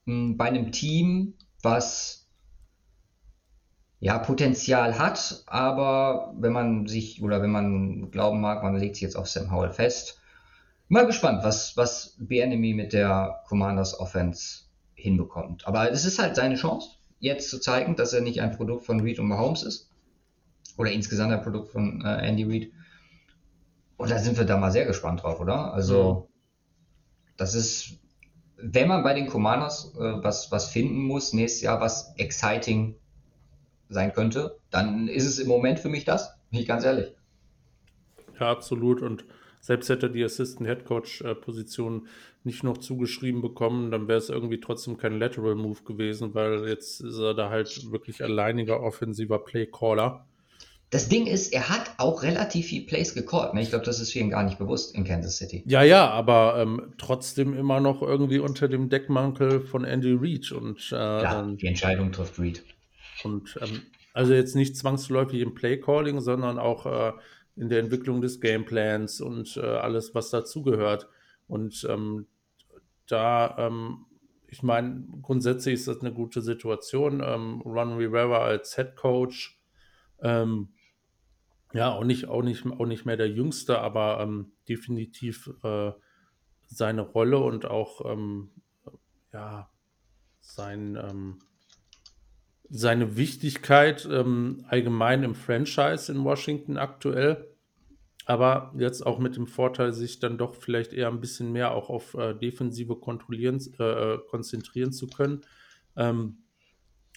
mh, 0.06 0.14
hm, 0.14 0.37
bei 0.37 0.47
einem 0.47 0.73
Team, 0.73 1.35
was 1.62 2.26
ja 4.00 4.18
Potenzial 4.18 4.99
hat, 4.99 5.44
aber 5.47 6.35
wenn 6.37 6.52
man 6.52 6.87
sich 6.88 7.23
oder 7.23 7.40
wenn 7.40 7.52
man 7.52 8.11
glauben 8.11 8.40
mag, 8.40 8.62
man 8.62 8.76
legt 8.76 8.97
sich 8.97 9.02
jetzt 9.02 9.16
auf 9.16 9.28
Sam 9.28 9.52
Howell 9.52 9.71
fest. 9.71 10.18
Mal 10.88 11.06
gespannt, 11.06 11.44
was, 11.44 11.76
was 11.76 12.16
B-Enemy 12.18 12.75
mit 12.75 12.92
der 12.92 13.42
Commanders 13.47 13.99
Offense 13.99 14.64
hinbekommt. 14.94 15.66
Aber 15.66 15.90
es 15.90 16.04
ist 16.04 16.18
halt 16.18 16.37
seine 16.37 16.56
Chance, 16.56 16.96
jetzt 17.18 17.50
zu 17.50 17.61
zeigen, 17.61 17.96
dass 17.96 18.12
er 18.12 18.20
nicht 18.20 18.40
ein 18.40 18.56
Produkt 18.56 18.84
von 18.84 19.00
Reed 19.00 19.18
und 19.18 19.28
Mahomes 19.28 19.62
ist. 19.62 19.90
Oder 20.76 20.90
insgesamt 20.90 21.32
ein 21.32 21.42
Produkt 21.42 21.70
von 21.70 22.02
äh, 22.04 22.26
Andy 22.26 22.44
Reid, 22.44 22.72
und 24.02 24.11
da 24.11 24.18
sind 24.18 24.37
wir 24.37 24.44
da 24.44 24.56
mal 24.56 24.72
sehr 24.72 24.84
gespannt 24.84 25.22
drauf, 25.22 25.38
oder? 25.38 25.72
Also, 25.72 26.26
mhm. 26.28 26.32
das 27.37 27.54
ist, 27.54 28.00
wenn 28.56 28.88
man 28.88 29.04
bei 29.04 29.14
den 29.14 29.28
Commanders 29.28 29.94
äh, 29.94 30.25
was, 30.25 30.50
was 30.50 30.66
finden 30.70 31.02
muss, 31.02 31.32
nächstes 31.32 31.62
Jahr, 31.62 31.80
was 31.80 32.12
exciting 32.16 32.96
sein 33.88 34.12
könnte, 34.12 34.58
dann 34.70 35.06
ist 35.06 35.26
es 35.26 35.38
im 35.38 35.46
Moment 35.46 35.78
für 35.78 35.88
mich 35.88 36.04
das, 36.04 36.34
bin 36.50 36.58
ich 36.58 36.66
ganz 36.66 36.84
ehrlich. 36.84 37.14
Ja, 38.40 38.50
absolut. 38.50 39.02
Und 39.02 39.25
selbst 39.62 39.88
hätte 39.88 40.07
er 40.07 40.12
die 40.12 40.25
Assistant 40.25 40.69
Head 40.69 40.85
Coach 40.85 41.23
äh, 41.23 41.35
Position 41.35 42.09
nicht 42.45 42.64
noch 42.64 42.78
zugeschrieben 42.78 43.40
bekommen, 43.40 43.92
dann 43.92 44.09
wäre 44.09 44.19
es 44.19 44.28
irgendwie 44.28 44.59
trotzdem 44.59 44.99
kein 44.99 45.19
Lateral 45.19 45.54
Move 45.54 45.83
gewesen, 45.85 46.35
weil 46.35 46.69
jetzt 46.69 47.00
ist 47.00 47.19
er 47.19 47.35
da 47.35 47.49
halt 47.49 47.90
wirklich 47.92 48.23
alleiniger 48.23 48.83
offensiver 48.83 49.38
Play 49.38 49.66
Caller. 49.66 50.26
Das 50.90 51.09
Ding 51.09 51.26
ist, 51.26 51.54
er 51.54 51.71
hat 51.71 51.92
auch 51.97 52.23
relativ 52.23 52.66
viel 52.66 52.85
Plays 52.85 53.14
gecallt. 53.14 53.54
Ne? 53.54 53.62
Ich 53.62 53.71
glaube, 53.71 53.85
das 53.85 53.99
ist 53.99 54.11
vielen 54.11 54.28
gar 54.28 54.42
nicht 54.42 54.59
bewusst 54.59 54.95
in 54.95 55.04
Kansas 55.04 55.38
City. 55.38 55.62
Ja, 55.64 55.83
ja, 55.83 56.11
aber 56.11 56.57
ähm, 56.59 56.92
trotzdem 56.99 57.57
immer 57.57 57.81
noch 57.81 58.02
irgendwie 58.02 58.40
unter 58.40 58.69
dem 58.69 58.90
Deckmantel 58.90 59.62
von 59.62 59.85
Andy 59.85 60.12
Reid. 60.12 60.52
Und, 60.52 60.92
äh, 60.92 60.97
ja, 60.97 61.42
die 61.50 61.66
Entscheidung 61.66 62.12
trifft 62.12 62.38
Reid. 62.38 62.62
Und 63.25 63.59
ähm, 63.62 63.81
also 64.12 64.35
jetzt 64.35 64.54
nicht 64.54 64.76
zwangsläufig 64.76 65.40
im 65.40 65.54
Playcalling, 65.54 66.21
sondern 66.21 66.59
auch 66.59 66.85
äh, 66.85 67.12
in 67.56 67.68
der 67.68 67.80
Entwicklung 67.80 68.21
des 68.21 68.40
Gameplans 68.40 69.21
und 69.21 69.56
äh, 69.56 69.61
alles, 69.61 70.14
was 70.14 70.30
dazugehört. 70.30 71.09
Und 71.49 71.87
ähm, 71.88 72.26
da, 73.06 73.56
ähm, 73.59 74.06
ich 74.49 74.62
meine, 74.62 75.06
grundsätzlich 75.23 75.75
ist 75.75 75.88
das 75.88 76.00
eine 76.00 76.12
gute 76.12 76.40
Situation. 76.40 77.23
Ähm, 77.25 77.61
Ron 77.62 77.94
Rivera 77.94 78.38
als 78.38 78.76
Head 78.76 78.97
Coach. 78.97 79.61
Ähm, 80.21 80.68
ja, 81.75 81.92
auch 81.92 82.04
nicht, 82.04 82.28
auch 82.28 82.42
nicht, 82.42 82.64
auch 82.66 82.87
nicht 82.87 83.06
mehr 83.06 83.16
der 83.16 83.30
Jüngste, 83.30 83.78
aber 83.78 84.21
ähm, 84.21 84.52
definitiv 84.68 85.50
äh, 85.62 85.92
seine 86.66 87.02
Rolle 87.02 87.38
und 87.38 87.66
auch 87.66 88.00
ja, 89.32 89.71
sein, 90.40 91.42
seine 92.74 93.18
Wichtigkeit 93.18 94.08
ähm, 94.10 94.64
allgemein 94.66 95.24
im 95.24 95.34
Franchise 95.34 96.10
in 96.10 96.24
Washington 96.24 96.78
aktuell. 96.78 97.46
Aber 98.24 98.72
jetzt 98.78 99.04
auch 99.04 99.18
mit 99.18 99.36
dem 99.36 99.46
Vorteil, 99.46 99.92
sich 99.92 100.20
dann 100.20 100.38
doch 100.38 100.54
vielleicht 100.54 100.94
eher 100.94 101.08
ein 101.08 101.20
bisschen 101.20 101.52
mehr 101.52 101.74
auch 101.74 101.90
auf 101.90 102.14
äh, 102.14 102.34
Defensive 102.34 102.96
kontrollieren, 102.96 103.60
äh, 103.78 104.16
konzentrieren 104.30 104.92
zu 104.92 105.06
können, 105.06 105.42
ähm, 105.96 106.38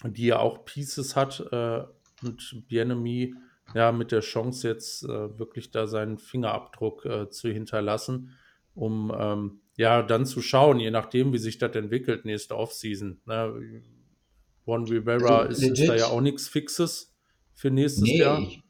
die 0.04 0.26
ja 0.26 0.40
auch 0.40 0.66
Pieces 0.66 1.16
hat 1.16 1.40
äh, 1.50 1.84
und 2.22 2.64
Bienemy 2.68 3.34
ja, 3.74 3.92
mit 3.92 4.12
der 4.12 4.20
Chance 4.20 4.68
jetzt 4.68 5.04
äh, 5.04 5.38
wirklich 5.38 5.70
da 5.70 5.86
seinen 5.86 6.18
Fingerabdruck 6.18 7.06
äh, 7.06 7.30
zu 7.30 7.48
hinterlassen, 7.48 8.36
um 8.74 9.10
ähm, 9.18 9.60
ja 9.78 10.02
dann 10.02 10.26
zu 10.26 10.42
schauen, 10.42 10.80
je 10.80 10.90
nachdem, 10.90 11.32
wie 11.32 11.38
sich 11.38 11.56
das 11.56 11.74
entwickelt, 11.76 12.26
nächste 12.26 12.56
Offseason. 12.56 13.22
Ne? 13.24 13.82
Juan 14.66 14.84
Rivera 14.84 15.38
also, 15.40 15.66
ist, 15.66 15.78
ist, 15.78 15.88
da 15.88 15.94
ja 15.94 16.06
auch 16.06 16.20
nichts 16.20 16.48
Fixes 16.48 17.14
für 17.54 17.70
nächstes 17.70 18.04
nee, 18.04 18.18
Jahr. 18.18 18.40
Ich, 18.40 18.62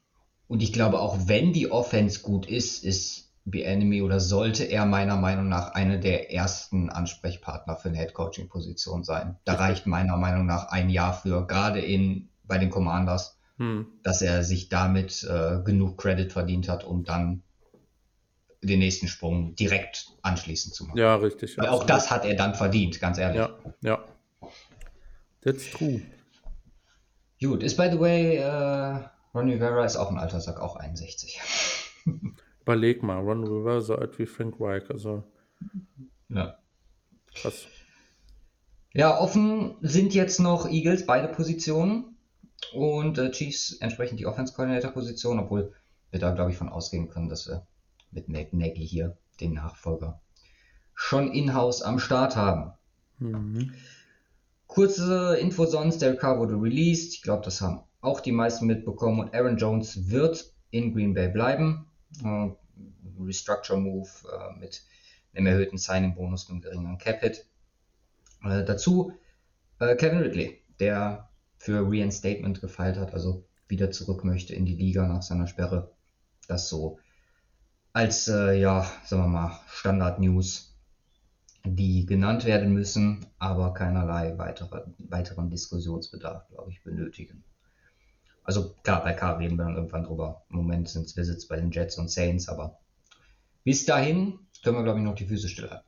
und 0.47 0.61
ich 0.61 0.71
glaube, 0.71 0.99
auch 0.99 1.27
wenn 1.27 1.51
die 1.51 1.71
Offense 1.71 2.21
gut 2.21 2.45
ist, 2.45 2.83
ist 2.83 3.33
B-Enemy 3.43 4.01
oder 4.01 4.19
sollte 4.19 4.63
er 4.65 4.85
meiner 4.85 5.17
Meinung 5.17 5.49
nach 5.49 5.73
einer 5.73 5.97
der 5.97 6.31
ersten 6.31 6.89
Ansprechpartner 6.89 7.75
für 7.75 7.89
eine 7.89 7.97
Head-Coaching-Position 7.97 9.03
sein. 9.03 9.37
Da 9.45 9.53
reicht 9.53 9.87
meiner 9.87 10.17
Meinung 10.17 10.45
nach 10.45 10.69
ein 10.69 10.89
Jahr 10.89 11.13
für, 11.13 11.47
gerade 11.47 11.79
in, 11.79 12.29
bei 12.43 12.57
den 12.57 12.69
Commanders 12.69 13.37
hm. 13.57 13.87
dass 14.03 14.21
er 14.21 14.43
sich 14.43 14.69
damit 14.69 15.23
äh, 15.23 15.59
genug 15.63 15.97
Credit 15.97 16.31
verdient 16.31 16.69
hat, 16.69 16.83
um 16.83 17.03
dann 17.03 17.43
den 18.61 18.79
nächsten 18.79 19.07
Sprung 19.07 19.55
direkt 19.55 20.07
anschließend 20.21 20.73
zu 20.73 20.85
machen. 20.85 20.97
Ja, 20.97 21.15
richtig. 21.15 21.57
Weil 21.57 21.67
auch 21.67 21.83
das 21.83 22.11
hat 22.11 22.25
er 22.25 22.35
dann 22.35 22.55
verdient, 22.55 22.99
ganz 22.99 23.17
ehrlich. 23.17 23.37
Ja, 23.37 23.57
ja. 23.81 24.03
That's 25.47 25.71
true. 25.71 26.01
Gut, 27.39 27.63
ist 27.63 27.77
by 27.77 27.87
the 27.89 27.97
way, 28.01 28.35
äh, 28.35 29.07
Ron 29.33 29.49
Rivera 29.49 29.85
ist 29.85 29.95
auch 29.95 30.11
ein 30.11 30.17
alter 30.17 30.41
Sack, 30.41 30.59
auch 30.59 30.75
61. 30.75 31.39
Überleg 32.63 33.01
mal, 33.01 33.19
Ron 33.19 33.45
Rivera 33.45 33.79
so 33.79 33.95
alt 33.95 34.19
wie 34.19 34.25
Frank 34.25 34.55
Reich, 34.59 34.89
also. 34.89 35.23
Ja. 36.27 36.57
Krass. 37.33 37.65
Ja, 38.91 39.17
offen 39.17 39.77
sind 39.79 40.13
jetzt 40.13 40.41
noch 40.41 40.67
Eagles, 40.67 41.05
beide 41.05 41.29
Positionen 41.29 42.17
und 42.73 43.17
äh, 43.17 43.31
Chiefs 43.31 43.71
entsprechend 43.79 44.19
die 44.19 44.25
Offense-Coordinator-Position, 44.25 45.39
obwohl 45.39 45.73
wir 46.11 46.19
da, 46.19 46.33
glaube 46.33 46.51
ich, 46.51 46.57
von 46.57 46.67
ausgehen 46.67 47.07
können, 47.07 47.29
dass 47.29 47.47
wir 47.47 47.65
mit 48.11 48.27
Nate 48.27 48.57
Nagy 48.57 48.85
hier 48.85 49.17
den 49.39 49.53
Nachfolger 49.53 50.19
schon 50.93 51.31
in-house 51.31 51.83
am 51.83 51.99
Start 51.99 52.35
haben. 52.35 52.73
Mhm. 53.19 53.73
Kurze 54.67 55.37
Info 55.39 55.65
sonst, 55.65 56.01
der 56.01 56.15
Carr 56.15 56.39
wurde 56.39 56.55
released. 56.55 57.13
Ich 57.13 57.21
glaube, 57.21 57.43
das 57.43 57.61
haben 57.61 57.81
auch 58.01 58.19
die 58.19 58.31
meisten 58.31 58.67
mitbekommen. 58.67 59.19
Und 59.19 59.33
Aaron 59.33 59.57
Jones 59.57 60.09
wird 60.09 60.53
in 60.69 60.93
Green 60.93 61.13
Bay 61.13 61.29
bleiben. 61.29 61.87
Äh, 62.23 62.49
Restructure 63.19 63.79
Move 63.79 64.09
äh, 64.31 64.59
mit 64.59 64.83
einem 65.33 65.47
erhöhten 65.47 65.77
Signing-Bonus, 65.77 66.49
einem 66.49 66.61
geringeren 66.61 66.97
Cap-Hit. 66.97 67.45
Äh, 68.43 68.63
dazu 68.65 69.13
äh, 69.79 69.95
Kevin 69.95 70.19
Ridley, 70.19 70.61
der 70.79 71.29
für 71.57 71.81
Reinstatement 71.89 72.61
gefeilt 72.61 72.97
hat, 72.97 73.13
also 73.13 73.45
wieder 73.67 73.91
zurück 73.91 74.23
möchte 74.23 74.53
in 74.53 74.65
die 74.65 74.75
Liga 74.75 75.07
nach 75.07 75.21
seiner 75.21 75.47
Sperre. 75.47 75.91
Das 76.47 76.69
so 76.69 76.99
als, 77.93 78.27
äh, 78.27 78.59
ja, 78.59 78.85
sagen 79.05 79.23
wir 79.23 79.27
mal, 79.27 79.59
Standard-News, 79.69 80.76
die 81.75 82.05
genannt 82.05 82.45
werden 82.45 82.73
müssen, 82.73 83.25
aber 83.37 83.73
keinerlei 83.73 84.37
weitere, 84.37 84.83
weiteren 84.97 85.49
Diskussionsbedarf, 85.49 86.47
glaube 86.49 86.71
ich, 86.71 86.83
benötigen. 86.83 87.43
Also 88.43 88.73
klar, 88.83 89.03
bei 89.03 89.13
K 89.13 89.33
reden 89.33 89.57
wir 89.57 89.65
dann 89.65 89.75
irgendwann 89.75 90.05
drüber. 90.05 90.43
Im 90.49 90.57
Moment 90.57 90.87
sind 90.87 91.05
es 91.05 91.17
Visits 91.17 91.47
bei 91.47 91.57
den 91.57 91.71
Jets 91.71 91.97
und 91.97 92.09
Saints, 92.09 92.47
aber 92.47 92.79
bis 93.63 93.85
dahin 93.85 94.39
können 94.63 94.77
wir, 94.77 94.83
glaube 94.83 94.99
ich, 94.99 95.05
noch 95.05 95.15
die 95.15 95.25
Füße 95.25 95.49
stillhalten. 95.49 95.85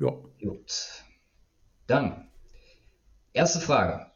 Ja. 0.00 0.10
Gut. 0.40 1.04
Dann, 1.86 2.28
erste 3.32 3.60
Frage. 3.60 4.06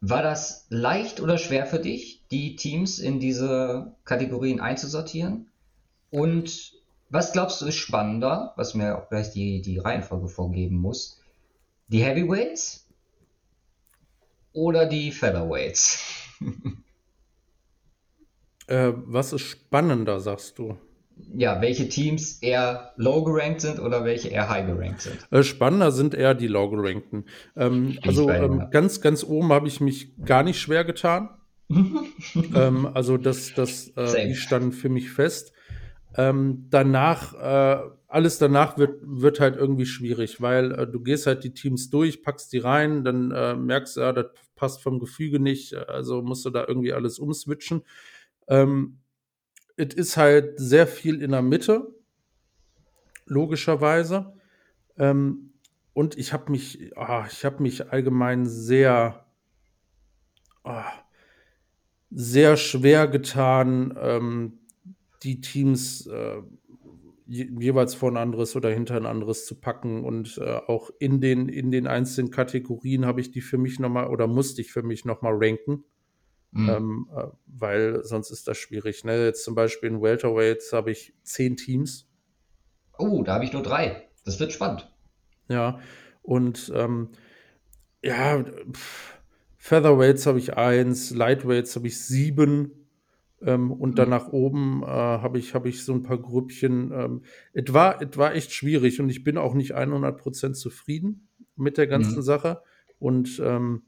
War 0.00 0.22
das 0.22 0.66
leicht 0.68 1.20
oder 1.20 1.38
schwer 1.38 1.66
für 1.66 1.78
dich, 1.80 2.26
die 2.30 2.56
Teams 2.56 2.98
in 2.98 3.18
diese 3.18 3.96
Kategorien 4.04 4.60
einzusortieren? 4.60 5.50
Und 6.10 6.77
was 7.10 7.32
glaubst 7.32 7.60
du 7.60 7.66
ist 7.66 7.76
spannender, 7.76 8.52
was 8.56 8.74
mir 8.74 8.98
auch 8.98 9.08
gleich 9.08 9.30
die, 9.32 9.62
die 9.62 9.78
Reihenfolge 9.78 10.28
vorgeben 10.28 10.76
muss? 10.76 11.20
Die 11.88 12.02
Heavyweights 12.02 12.86
oder 14.52 14.86
die 14.86 15.12
Featherweights? 15.12 15.98
äh, 18.66 18.92
was 18.94 19.32
ist 19.32 19.42
spannender, 19.42 20.20
sagst 20.20 20.58
du? 20.58 20.76
ja, 21.34 21.60
welche 21.60 21.88
Teams 21.88 22.38
eher 22.42 22.92
low 22.96 23.22
gerankt 23.24 23.60
sind 23.60 23.80
oder 23.80 24.04
welche 24.04 24.28
eher 24.28 24.48
high 24.48 24.66
gerankt 24.66 25.02
sind. 25.02 25.18
Äh, 25.30 25.42
spannender 25.42 25.90
sind 25.90 26.14
eher 26.14 26.34
die 26.34 26.46
low 26.46 26.68
gerankten. 26.70 27.24
Ähm, 27.56 27.98
also 28.02 28.30
ähm, 28.30 28.68
ganz, 28.70 29.00
ganz 29.00 29.24
oben 29.24 29.52
habe 29.52 29.68
ich 29.68 29.80
mich 29.80 30.12
gar 30.24 30.42
nicht 30.42 30.60
schwer 30.60 30.84
getan. 30.84 31.30
ähm, 32.54 32.88
also 32.94 33.16
das, 33.16 33.52
das 33.54 33.88
äh, 33.96 34.28
die 34.28 34.34
standen 34.34 34.72
für 34.72 34.88
mich 34.88 35.10
fest. 35.10 35.52
Ähm, 36.16 36.66
danach, 36.70 37.34
äh, 37.34 37.90
alles 38.08 38.38
danach 38.38 38.78
wird, 38.78 39.00
wird 39.02 39.40
halt 39.40 39.56
irgendwie 39.56 39.86
schwierig, 39.86 40.40
weil 40.40 40.72
äh, 40.72 40.86
du 40.86 41.00
gehst 41.00 41.26
halt 41.26 41.44
die 41.44 41.52
Teams 41.52 41.90
durch, 41.90 42.22
packst 42.22 42.52
die 42.52 42.58
rein, 42.58 43.04
dann 43.04 43.30
äh, 43.30 43.54
merkst 43.54 43.96
du, 43.96 44.00
ja, 44.00 44.12
das 44.12 44.26
passt 44.56 44.82
vom 44.82 44.98
Gefüge 44.98 45.38
nicht, 45.38 45.74
also 45.74 46.22
musst 46.22 46.44
du 46.44 46.50
da 46.50 46.64
irgendwie 46.66 46.92
alles 46.92 47.18
umswitchen. 47.18 47.82
Ähm, 48.48 48.98
es 49.76 49.94
ist 49.94 50.16
halt 50.16 50.58
sehr 50.58 50.86
viel 50.86 51.22
in 51.22 51.30
der 51.30 51.42
Mitte, 51.42 51.94
logischerweise. 53.26 54.32
Ähm, 54.96 55.52
und 55.92 56.16
ich 56.18 56.32
habe 56.32 56.50
mich, 56.50 56.92
oh, 56.96 57.22
ich 57.30 57.44
habe 57.44 57.62
mich 57.62 57.90
allgemein 57.92 58.46
sehr, 58.46 59.26
oh, 60.64 60.82
sehr 62.10 62.56
schwer 62.56 63.06
getan, 63.06 63.96
ähm, 64.00 64.58
die 65.22 65.40
Teams 65.40 66.06
äh, 66.06 66.42
je, 67.26 67.48
jeweils 67.58 67.94
vor 67.94 68.10
ein 68.10 68.16
anderes 68.16 68.56
oder 68.56 68.70
hinter 68.70 68.96
ein 68.96 69.06
anderes 69.06 69.46
zu 69.46 69.54
packen. 69.60 70.04
Und 70.04 70.38
äh, 70.38 70.60
auch 70.66 70.90
in 70.98 71.20
den, 71.20 71.48
in 71.48 71.70
den 71.70 71.86
einzelnen 71.86 72.30
Kategorien 72.30 73.06
habe 73.06 73.20
ich 73.20 73.30
die 73.30 73.40
für 73.40 73.58
mich 73.58 73.78
nochmal 73.78 74.08
oder 74.08 74.26
musste 74.26 74.60
ich 74.60 74.72
für 74.72 74.82
mich 74.82 75.04
nochmal 75.04 75.34
ranken. 75.36 75.84
Mhm. 76.50 76.68
Ähm, 76.68 77.10
äh, 77.14 77.26
weil 77.46 78.04
sonst 78.04 78.30
ist 78.30 78.48
das 78.48 78.56
schwierig. 78.56 79.04
Ne? 79.04 79.26
Jetzt 79.26 79.44
zum 79.44 79.54
Beispiel 79.54 79.90
in 79.90 80.02
Welterweights 80.02 80.72
habe 80.72 80.90
ich 80.90 81.14
zehn 81.22 81.56
Teams. 81.56 82.08
Oh, 82.98 83.22
da 83.22 83.34
habe 83.34 83.44
ich 83.44 83.52
nur 83.52 83.62
drei. 83.62 84.08
Das 84.24 84.40
wird 84.40 84.52
spannend. 84.52 84.90
Ja, 85.48 85.78
und 86.22 86.70
ähm, 86.74 87.10
ja, 88.02 88.42
pff, 88.44 89.18
Featherweights 89.56 90.26
habe 90.26 90.38
ich 90.38 90.56
eins, 90.56 91.10
Lightweights 91.10 91.76
habe 91.76 91.86
ich 91.86 92.00
sieben. 92.00 92.77
Ähm, 93.40 93.70
und 93.70 93.90
mhm. 93.90 93.94
dann 93.94 94.10
nach 94.10 94.28
oben 94.28 94.82
äh, 94.82 94.86
habe 94.86 95.38
ich, 95.38 95.54
hab 95.54 95.66
ich 95.66 95.84
so 95.84 95.92
ein 95.92 96.02
paar 96.02 96.18
Grüppchen. 96.18 96.92
Ähm, 96.92 97.22
es 97.52 97.72
war, 97.72 98.00
war 98.16 98.34
echt 98.34 98.52
schwierig 98.52 99.00
und 99.00 99.08
ich 99.08 99.24
bin 99.24 99.38
auch 99.38 99.54
nicht 99.54 99.76
100% 99.76 100.54
zufrieden 100.54 101.28
mit 101.56 101.78
der 101.78 101.86
ganzen 101.86 102.16
mhm. 102.16 102.22
Sache. 102.22 102.62
Und 102.98 103.40
ähm, 103.44 103.82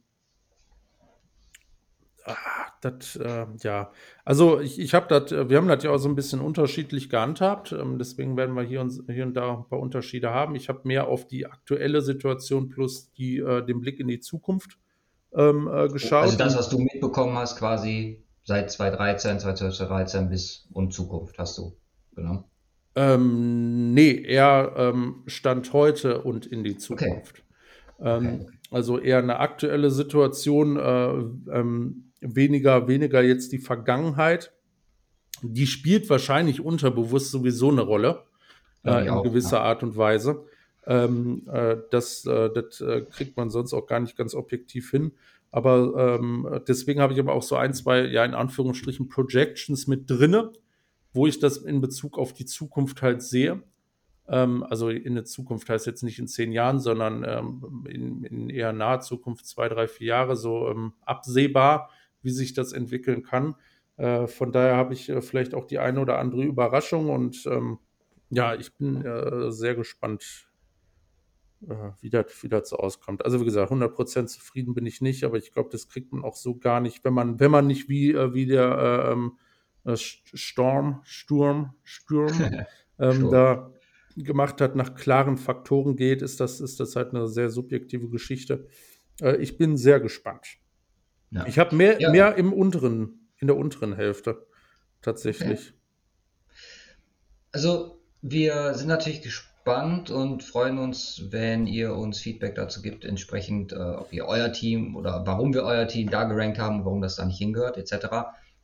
Ah, 2.25 2.67
das, 2.81 3.17
äh, 3.17 3.47
ja. 3.63 3.93
Also 4.25 4.61
ich, 4.61 4.79
ich 4.79 4.95
habe 4.95 5.07
das, 5.09 5.31
wir 5.49 5.57
haben 5.57 5.69
das 5.69 5.83
ja 5.85 5.91
auch 5.91 5.99
so 5.99 6.09
ein 6.09 6.15
bisschen 6.15 6.41
unterschiedlich 6.41 7.09
gehandhabt. 7.09 7.73
Ähm, 7.73 7.99
deswegen 7.99 8.37
werden 8.37 8.55
wir 8.55 8.63
hier 8.63 8.81
und, 8.81 9.03
hier 9.09 9.25
und 9.25 9.35
da 9.35 9.55
ein 9.55 9.69
paar 9.69 9.81
Unterschiede 9.81 10.31
haben. 10.31 10.55
Ich 10.55 10.69
habe 10.69 10.81
mehr 10.85 11.09
auf 11.09 11.27
die 11.27 11.47
aktuelle 11.47 12.03
Situation 12.03 12.69
plus 12.69 13.13
die, 13.13 13.39
äh, 13.39 13.65
den 13.65 13.81
Blick 13.81 14.01
in 14.01 14.09
die 14.09 14.21
Zukunft 14.21 14.79
ähm, 15.35 15.69
äh, 15.73 15.89
geschaut. 15.89 16.25
Also 16.25 16.39
das, 16.39 16.57
was 16.57 16.69
du 16.69 16.79
mitbekommen 16.79 17.37
hast, 17.37 17.59
quasi 17.59 18.23
seit 18.51 18.69
2013, 18.69 19.39
2013 19.39 20.29
bis 20.29 20.67
und 20.73 20.93
Zukunft 20.93 21.39
hast 21.39 21.57
du 21.57 21.77
genau. 22.17 22.51
Ähm, 22.97 23.95
nee, 23.95 24.11
eher 24.11 24.73
ähm, 24.77 25.23
Stand 25.29 25.73
heute 25.73 26.23
und 26.23 26.47
in 26.47 26.65
die 26.65 26.77
Zukunft. 26.77 27.45
Okay. 27.99 28.11
Ähm, 28.11 28.41
okay. 28.41 28.59
Also 28.73 28.99
eher 28.99 29.19
eine 29.19 29.39
aktuelle 29.39 29.93
Situation. 29.93 30.77
Äh, 30.77 31.57
ähm, 31.57 32.13
weniger, 32.21 32.89
weniger 32.89 33.23
jetzt 33.23 33.53
die 33.53 33.61
Vergangenheit. 33.61 34.53
Die 35.43 35.69
spielt 35.69 36.11
wahrscheinlich 36.11 36.61
unterbewusst 36.61 37.31
sowieso 37.31 37.71
eine 37.71 37.83
Rolle, 37.83 38.25
äh, 38.85 39.05
in 39.05 39.11
auch, 39.11 39.23
gewisser 39.23 39.59
ja. 39.59 39.63
Art 39.63 39.85
und 39.85 39.97
Weise. 39.97 40.45
Ähm, 40.89 41.49
äh, 41.53 41.77
das 41.93 42.27
äh, 42.27 42.51
das 42.53 42.81
äh, 42.81 43.03
kriegt 43.03 43.37
man 43.37 43.49
sonst 43.49 43.73
auch 43.75 43.87
gar 43.87 44.01
nicht 44.01 44.17
ganz 44.17 44.35
objektiv 44.35 44.91
hin. 44.91 45.13
Aber 45.51 46.19
ähm, 46.19 46.61
deswegen 46.69 47.01
habe 47.01 47.13
ich 47.13 47.19
aber 47.19 47.33
auch 47.33 47.43
so 47.43 47.57
ein, 47.57 47.75
zwei, 47.75 48.03
ja, 48.07 48.25
in 48.25 48.35
Anführungsstrichen 48.35 49.09
Projections 49.09 49.87
mit 49.87 50.09
drinne, 50.09 50.53
wo 51.13 51.27
ich 51.27 51.41
das 51.41 51.57
in 51.57 51.81
Bezug 51.81 52.19
auf 52.19 52.33
die 52.33 52.47
Zukunft 52.47 53.03
halt 53.03 53.23
sehe. 53.23 53.63
Ähm, 54.29 54.63
also 54.63 54.91
in 54.91 55.17
der 55.17 55.25
Zukunft 55.25 55.69
heißt 55.69 55.87
jetzt 55.87 56.05
nicht 56.05 56.19
in 56.21 56.29
zehn 56.29 56.53
Jahren, 56.53 56.79
sondern 56.79 57.25
ähm, 57.27 57.87
in, 57.89 58.25
in, 58.25 58.51
eher 58.51 58.73
naher 58.73 59.01
Zukunft, 59.01 59.47
zwei, 59.47 59.69
drei, 59.69 59.89
vier 59.89 60.07
Jahre, 60.07 60.37
so 60.37 60.69
ähm, 60.69 60.93
absehbar 61.05 61.91
wie 62.23 62.31
sich 62.31 62.53
das 62.53 62.73
entwickeln 62.73 63.23
kann. 63.23 63.57
Äh, 63.97 64.27
von 64.27 64.53
daher 64.53 64.77
habe 64.77 64.95
ich 64.95 65.09
äh, 65.09 65.23
vielleicht 65.23 65.55
auch 65.55 65.65
die 65.65 65.79
eine 65.79 66.01
oder 66.01 66.19
andere 66.19 66.43
Überraschung 66.43 67.11
und 67.11 67.47
ähm, 67.47 67.79
ja, 68.31 68.55
ich 68.55 68.75
bin 68.75 69.05
äh, 69.05 69.51
sehr 69.51 69.75
gespannt, 69.75 70.50
wie, 71.61 72.11
das, 72.11 72.27
wie 72.43 72.49
das 72.49 72.71
so 72.71 72.77
auskommt. 72.77 73.25
Also 73.25 73.41
wie 73.41 73.45
gesagt, 73.45 73.71
100% 73.71 74.27
zufrieden 74.27 74.75
bin 74.75 74.87
ich 74.87 75.01
nicht, 75.01 75.25
aber 75.25 75.37
ich 75.37 75.53
glaube, 75.53 75.69
das 75.71 75.89
kriegt 75.89 76.13
man 76.13 76.25
auch 76.25 76.37
so 76.37 76.57
gar 76.57 76.81
nicht, 76.81 77.05
wenn 77.05 77.13
man, 77.13 77.39
wenn 77.39 77.51
man 77.51 77.67
nicht 77.67 77.89
wie, 77.89 78.13
äh, 78.13 78.33
wie 78.33 78.47
der 78.47 79.07
äh, 79.07 79.13
ähm, 79.13 79.39
Storm, 79.97 81.01
Sturm, 81.05 81.75
Sturm, 81.85 82.65
ähm, 82.99 83.31
da 83.31 83.73
gemacht 84.17 84.61
hat, 84.61 84.75
nach 84.75 84.95
klaren 84.95 85.37
Faktoren 85.37 85.97
geht, 85.97 86.23
ist 86.23 86.41
das, 86.41 86.61
ist 86.61 86.81
das 86.81 86.97
halt 86.97 87.15
eine 87.15 87.29
sehr 87.29 87.49
subjektive 87.49 88.09
Geschichte. 88.11 88.67
ich 89.39 89.57
bin 89.57 89.77
sehr 89.77 90.01
gespannt. 90.01 90.59
Ja. 91.31 91.47
Ich 91.47 91.59
habe 91.59 91.77
mehr, 91.77 92.01
ja. 92.01 92.11
mehr 92.11 92.35
im 92.35 92.53
unteren, 92.53 93.31
in 93.39 93.47
der 93.47 93.57
unteren 93.57 93.95
Hälfte 93.95 94.47
tatsächlich. 95.01 95.69
Okay. 95.71 96.59
Also 97.53 98.03
wir 98.21 98.75
sind 98.75 98.89
natürlich 98.89 99.23
gespannt 99.23 99.50
und 100.11 100.43
freuen 100.43 100.79
uns, 100.79 101.23
wenn 101.31 101.67
ihr 101.67 101.95
uns 101.95 102.19
Feedback 102.21 102.55
dazu 102.55 102.81
gibt, 102.81 103.05
entsprechend, 103.05 103.73
äh, 103.73 103.77
ob 103.77 104.13
ihr 104.13 104.27
euer 104.27 104.53
Team 104.53 104.97
oder 104.97 105.27
warum 105.27 105.53
wir 105.53 105.65
euer 105.65 105.87
Team 105.87 106.11
da 106.11 106.25
gerankt 106.25 106.59
haben, 106.59 106.85
warum 106.85 107.03
das 107.03 107.17
da 107.17 107.25
nicht 107.25 107.39
hingehört, 107.39 107.77
etc. 107.77 108.07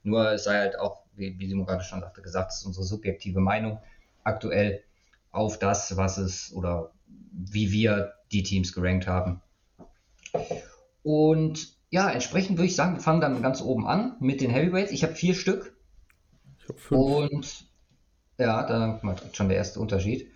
Nur 0.03 0.33
es 0.33 0.45
sei 0.45 0.59
halt 0.59 0.79
auch, 0.79 1.03
wie, 1.15 1.39
wie 1.39 1.49
Simon 1.49 1.67
gerade 1.67 1.85
schon 1.85 2.01
sagte, 2.01 2.23
gesagt, 2.23 2.53
es 2.53 2.61
ist 2.61 2.67
unsere 2.67 2.85
subjektive 2.85 3.41
Meinung 3.41 3.79
aktuell 4.25 4.83
auf 5.31 5.59
das, 5.59 5.97
was 5.97 6.19
es 6.19 6.53
oder 6.55 6.93
wie 7.07 7.71
wir 7.71 8.15
die 8.33 8.43
Teams 8.43 8.73
gerankt 8.73 9.07
haben. 9.07 9.43
Und 11.03 11.77
ja, 11.91 12.11
entsprechend 12.11 12.59
würde 12.59 12.67
ich 12.67 12.77
sagen, 12.77 12.97
wir 12.97 13.01
fangen 13.01 13.21
dann 13.21 13.43
ganz 13.43 13.61
oben 13.61 13.87
an 13.87 14.17
mit 14.21 14.41
den 14.41 14.51
Heavyweights. 14.51 14.93
Ich 14.93 15.03
habe 15.03 15.15
vier 15.15 15.35
Stück. 15.35 15.77
Ich 16.59 16.69
habe 16.69 16.79
fünf. 16.79 17.01
Und 17.01 17.67
ja, 18.39 18.67
da 18.67 19.01
schon 19.33 19.49
der 19.49 19.59
erste 19.59 19.79
Unterschied. 19.79 20.31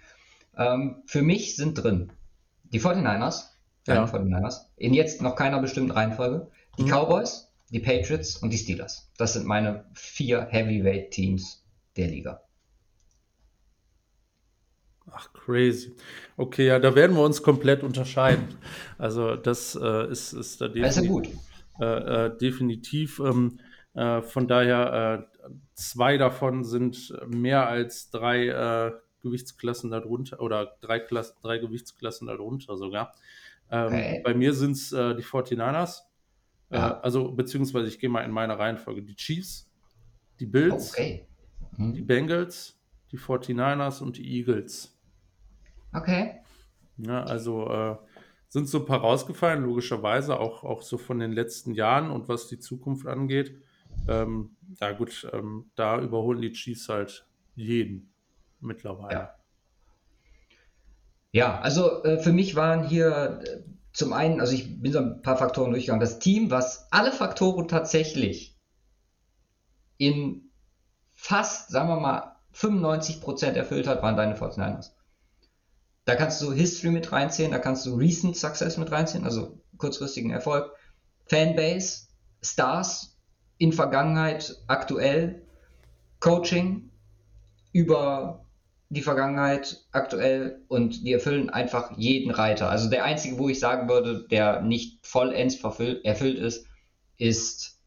Ähm, 0.60 1.02
für 1.06 1.22
mich 1.22 1.56
sind 1.56 1.74
drin 1.74 2.12
die 2.72 2.80
49ers, 2.80 3.46
ja. 3.88 4.04
49ers, 4.04 4.66
in 4.76 4.94
jetzt 4.94 5.22
noch 5.22 5.34
keiner 5.34 5.60
bestimmten 5.60 5.90
Reihenfolge, 5.90 6.48
die 6.78 6.84
mhm. 6.84 6.90
Cowboys, 6.90 7.52
die 7.70 7.80
Patriots 7.80 8.36
und 8.36 8.52
die 8.52 8.58
Steelers. 8.58 9.10
Das 9.18 9.32
sind 9.32 9.46
meine 9.46 9.86
vier 9.94 10.46
Heavyweight-Teams 10.48 11.64
der 11.96 12.06
Liga. 12.06 12.42
Ach, 15.10 15.32
crazy. 15.32 15.96
Okay, 16.36 16.68
ja, 16.68 16.78
da 16.78 16.94
werden 16.94 17.16
wir 17.16 17.24
uns 17.24 17.42
komplett 17.42 17.82
unterscheiden. 17.82 18.56
Also 18.98 19.34
das 19.34 19.74
äh, 19.74 20.08
ist, 20.08 20.32
ist 20.32 20.60
da 20.60 20.68
definitiv, 20.68 20.96
ist 20.96 21.02
ja 21.02 21.10
gut. 21.10 21.28
Äh, 21.80 22.26
äh, 22.26 22.38
definitiv 22.38 23.18
ähm, 23.18 23.58
äh, 23.58 23.62
Äh, 23.94 24.22
von 24.22 24.46
daher, 24.46 25.26
äh, 25.44 25.50
zwei 25.74 26.16
davon 26.16 26.64
sind 26.64 27.14
mehr 27.26 27.68
als 27.68 28.10
drei 28.10 28.46
äh, 28.48 28.92
Gewichtsklassen 29.22 29.90
darunter 29.90 30.40
oder 30.40 30.76
drei, 30.80 31.00
Klasse, 31.00 31.34
drei 31.42 31.58
Gewichtsklassen 31.58 32.26
darunter 32.26 32.76
sogar. 32.76 33.14
Ähm, 33.70 33.86
okay. 33.86 34.20
Bei 34.24 34.34
mir 34.34 34.52
sind 34.52 34.72
es 34.72 34.92
äh, 34.92 35.14
die 35.14 35.22
49ers. 35.22 36.00
Äh, 36.70 36.78
also, 36.78 37.32
beziehungsweise 37.32 37.88
ich 37.88 37.98
gehe 37.98 38.10
mal 38.10 38.22
in 38.22 38.30
meine 38.30 38.58
Reihenfolge. 38.58 39.02
Die 39.02 39.16
Chiefs, 39.16 39.70
die 40.38 40.46
Bills, 40.46 40.92
okay. 40.92 41.26
hm. 41.76 41.92
die 41.94 42.02
Bengals, 42.02 42.80
die 43.12 43.18
49ers 43.18 44.02
und 44.02 44.16
die 44.16 44.38
Eagles. 44.38 44.96
Okay. 45.92 46.40
Ja, 46.98 47.24
also 47.24 47.68
äh, 47.68 47.96
sind 48.48 48.68
so 48.68 48.80
ein 48.80 48.86
paar 48.86 49.00
rausgefallen, 49.00 49.64
logischerweise, 49.64 50.38
auch, 50.38 50.64
auch 50.64 50.82
so 50.82 50.98
von 50.98 51.18
den 51.18 51.32
letzten 51.32 51.72
Jahren 51.72 52.10
und 52.10 52.28
was 52.28 52.48
die 52.48 52.58
Zukunft 52.58 53.06
angeht. 53.06 53.60
Ähm, 54.08 54.56
ja, 54.80 54.92
gut, 54.92 55.28
ähm, 55.32 55.70
da 55.74 56.00
überholen 56.00 56.40
die 56.40 56.52
Chiefs 56.52 56.88
halt 56.88 57.26
jeden 57.54 58.12
mittlerweile. 58.60 59.14
Ja, 59.14 59.34
ja 61.32 61.60
also 61.60 62.04
äh, 62.04 62.18
für 62.18 62.32
mich 62.32 62.54
waren 62.54 62.84
hier 62.84 63.40
äh, 63.44 63.62
zum 63.92 64.12
einen, 64.12 64.40
also 64.40 64.52
ich 64.52 64.80
bin 64.80 64.92
so 64.92 65.00
ein 65.00 65.22
paar 65.22 65.36
Faktoren 65.36 65.70
durchgegangen. 65.72 66.00
Das 66.00 66.18
Team, 66.18 66.50
was 66.50 66.86
alle 66.90 67.12
Faktoren 67.12 67.68
tatsächlich 67.68 68.56
in 69.98 70.50
fast, 71.12 71.70
sagen 71.70 71.88
wir 71.88 72.00
mal, 72.00 72.36
95% 72.54 73.52
erfüllt 73.52 73.86
hat, 73.86 74.02
waren 74.02 74.16
deine 74.16 74.36
49ers. 74.36 74.92
Da 76.04 76.16
kannst 76.16 76.40
du 76.42 76.52
History 76.52 76.90
mit 76.90 77.12
reinziehen, 77.12 77.52
da 77.52 77.58
kannst 77.58 77.86
du 77.86 77.94
Recent 77.94 78.36
Success 78.36 78.76
mit 78.78 78.90
reinziehen, 78.90 79.24
also 79.24 79.60
kurzfristigen 79.76 80.30
Erfolg, 80.30 80.72
Fanbase, 81.26 82.08
Stars 82.42 83.18
in 83.58 83.72
Vergangenheit, 83.72 84.56
aktuell, 84.66 85.46
Coaching 86.18 86.90
über 87.72 88.46
die 88.90 89.02
Vergangenheit, 89.02 89.84
aktuell 89.92 90.62
und 90.66 91.06
die 91.06 91.12
erfüllen 91.12 91.48
einfach 91.48 91.96
jeden 91.96 92.32
Reiter. 92.32 92.68
Also 92.68 92.90
der 92.90 93.04
einzige, 93.04 93.38
wo 93.38 93.48
ich 93.48 93.60
sagen 93.60 93.88
würde, 93.88 94.26
der 94.28 94.62
nicht 94.62 95.06
vollends 95.06 95.54
verfüllt, 95.54 96.04
erfüllt 96.04 96.38
ist, 96.38 96.66
ist 97.16 97.78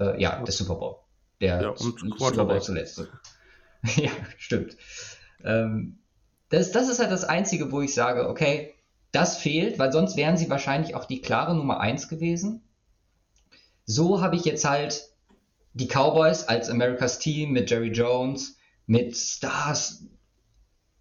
äh, 0.00 0.20
ja 0.20 0.42
der 0.42 0.52
Super 0.52 0.74
Bowl. 0.74 0.96
Der 1.40 1.62
ja, 1.62 1.74
Super 1.76 2.44
Bowl 2.44 2.60
zuletzt. 2.60 3.06
ja, 3.96 4.10
stimmt. 4.36 4.76
Ähm, 5.44 6.00
das, 6.48 6.72
das 6.72 6.88
ist 6.88 6.98
halt 6.98 7.12
das 7.12 7.22
Einzige, 7.24 7.70
wo 7.70 7.80
ich 7.80 7.94
sage, 7.94 8.28
okay, 8.28 8.74
das 9.12 9.38
fehlt, 9.38 9.78
weil 9.78 9.92
sonst 9.92 10.16
wären 10.16 10.36
sie 10.36 10.50
wahrscheinlich 10.50 10.96
auch 10.96 11.04
die 11.04 11.20
klare 11.20 11.54
Nummer 11.54 11.78
1 11.78 12.08
gewesen. 12.08 12.64
So 13.84 14.20
habe 14.20 14.34
ich 14.34 14.44
jetzt 14.44 14.64
halt 14.64 15.08
die 15.72 15.86
Cowboys 15.86 16.48
als 16.48 16.68
America's 16.68 17.20
Team 17.20 17.52
mit 17.52 17.70
Jerry 17.70 17.92
Jones, 17.92 18.56
mit 18.86 19.16
Stars 19.16 20.04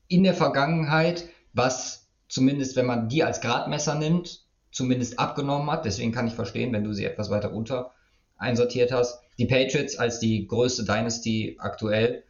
in 0.07 0.23
der 0.23 0.33
Vergangenheit, 0.33 1.25
was 1.53 2.07
zumindest, 2.27 2.75
wenn 2.75 2.85
man 2.85 3.09
die 3.09 3.23
als 3.23 3.41
Gradmesser 3.41 3.95
nimmt, 3.95 4.45
zumindest 4.71 5.19
abgenommen 5.19 5.71
hat. 5.71 5.85
Deswegen 5.85 6.11
kann 6.11 6.27
ich 6.27 6.33
verstehen, 6.33 6.73
wenn 6.73 6.83
du 6.83 6.93
sie 6.93 7.05
etwas 7.05 7.29
weiter 7.29 7.49
runter 7.49 7.93
einsortiert 8.37 8.91
hast. 8.91 9.19
Die 9.37 9.45
Patriots 9.45 9.97
als 9.97 10.19
die 10.19 10.47
größte 10.47 10.83
Dynasty 10.83 11.57
aktuell 11.59 12.23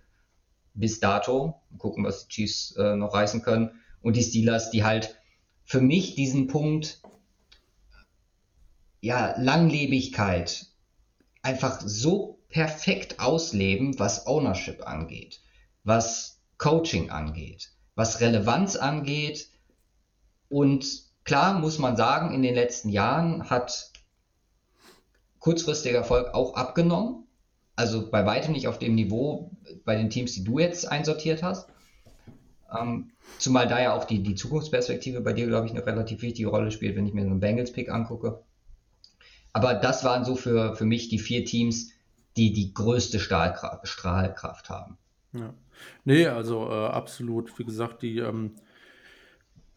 bis 0.73 0.99
dato. 0.99 1.61
Mal 1.71 1.77
gucken, 1.77 2.03
was 2.03 2.27
die 2.27 2.33
Chiefs 2.33 2.75
äh, 2.75 2.95
noch 2.95 3.13
reißen 3.13 3.41
können. 3.41 3.71
Und 4.01 4.15
die 4.15 4.23
Steelers, 4.23 4.69
die 4.69 4.83
halt 4.83 5.15
für 5.63 5.81
mich 5.81 6.15
diesen 6.15 6.47
Punkt, 6.47 7.01
ja, 9.01 9.35
Langlebigkeit 9.39 10.67
einfach 11.41 11.81
so 11.81 12.39
perfekt 12.49 13.19
ausleben, 13.19 13.97
was 13.99 14.27
Ownership 14.27 14.87
angeht, 14.87 15.41
was 15.83 16.34
Coaching 16.57 17.09
angeht, 17.09 17.71
was 17.95 18.21
Relevanz 18.21 18.75
angeht. 18.75 19.49
Und 20.49 21.03
klar 21.23 21.59
muss 21.59 21.79
man 21.79 21.97
sagen, 21.97 22.33
in 22.33 22.41
den 22.41 22.55
letzten 22.55 22.89
Jahren 22.89 23.49
hat 23.49 23.91
kurzfristiger 25.39 25.97
Erfolg 25.97 26.33
auch 26.33 26.55
abgenommen 26.55 27.25
also 27.75 28.09
bei 28.09 28.25
weitem 28.25 28.53
nicht 28.53 28.67
auf 28.67 28.79
dem 28.79 28.95
Niveau 28.95 29.51
bei 29.83 29.95
den 29.95 30.09
Teams, 30.09 30.33
die 30.33 30.43
du 30.43 30.59
jetzt 30.59 30.89
einsortiert 30.89 31.43
hast. 31.43 31.69
Ähm, 32.77 33.11
zumal 33.37 33.67
da 33.67 33.81
ja 33.81 33.93
auch 33.93 34.05
die, 34.05 34.23
die 34.23 34.35
Zukunftsperspektive 34.35 35.21
bei 35.21 35.33
dir, 35.33 35.47
glaube 35.47 35.67
ich, 35.67 35.73
eine 35.73 35.85
relativ 35.85 36.21
wichtige 36.21 36.49
Rolle 36.49 36.71
spielt, 36.71 36.95
wenn 36.95 37.05
ich 37.05 37.13
mir 37.13 37.23
so 37.23 37.29
einen 37.29 37.39
Bengals-Pick 37.39 37.89
angucke. 37.89 38.41
Aber 39.53 39.73
das 39.73 40.03
waren 40.03 40.25
so 40.25 40.35
für, 40.35 40.75
für 40.75 40.85
mich 40.85 41.09
die 41.09 41.19
vier 41.19 41.45
Teams, 41.45 41.91
die 42.37 42.53
die 42.53 42.73
größte 42.73 43.19
Strahlkraft, 43.19 43.87
Strahlkraft 43.87 44.69
haben. 44.69 44.97
Ja. 45.35 45.53
Nee, 46.05 46.27
also 46.27 46.67
äh, 46.69 46.87
absolut. 46.87 47.57
Wie 47.59 47.65
gesagt, 47.65 48.01
die 48.01 48.19
ähm, 48.19 48.55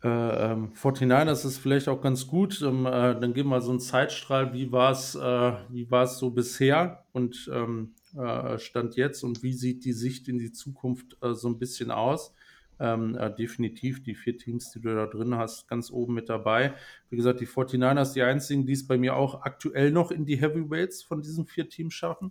äh, 0.03 0.53
ähm, 0.53 0.73
49ers 0.75 1.45
ist 1.45 1.59
vielleicht 1.59 1.89
auch 1.89 2.01
ganz 2.01 2.27
gut. 2.27 2.63
Ähm, 2.63 2.87
äh, 2.87 3.19
dann 3.19 3.35
geben 3.35 3.49
wir 3.51 3.61
so 3.61 3.71
einen 3.71 3.81
Zeitstrahl. 3.81 4.53
Wie 4.53 4.71
war 4.71 4.93
es 4.93 5.15
äh, 5.17 6.07
so 6.07 6.31
bisher 6.31 7.05
und 7.13 7.51
ähm, 7.53 7.95
äh, 8.17 8.59
Stand 8.59 8.97
jetzt 8.97 9.25
und 9.25 9.43
wie 9.43 9.53
sieht 9.53 9.85
die 9.85 9.93
Sicht 9.93 10.29
in 10.29 10.39
die 10.39 10.53
Zukunft 10.53 11.17
äh, 11.23 11.35
so 11.35 11.49
ein 11.49 11.59
bisschen 11.59 11.91
aus? 11.91 12.33
Ähm, 12.81 13.17
äh, 13.17 13.35
definitiv 13.35 14.05
die 14.05 14.15
vier 14.15 14.39
Teams, 14.39 14.71
die 14.71 14.81
du 14.81 14.95
da 14.95 15.07
drin 15.07 15.35
hast, 15.35 15.67
ganz 15.67 15.91
oben 15.91 16.15
mit 16.15 16.29
dabei. 16.29 16.75
Wie 17.11 17.17
gesagt, 17.17 17.41
die 17.41 17.47
49ers, 17.49 18.13
die 18.13 18.23
einzigen, 18.23 18.67
die 18.67 18.75
es 18.75 18.87
bei 18.87 18.97
mir 18.97 19.17
auch 19.17 19.43
aktuell 19.43 19.91
noch 19.91 20.13
in 20.13 20.27
die 20.27 20.41
Heavyweights 20.41 21.03
von 21.03 21.21
diesen 21.21 21.45
vier 21.45 21.69
Teams 21.69 21.95
schaffen. 21.95 22.31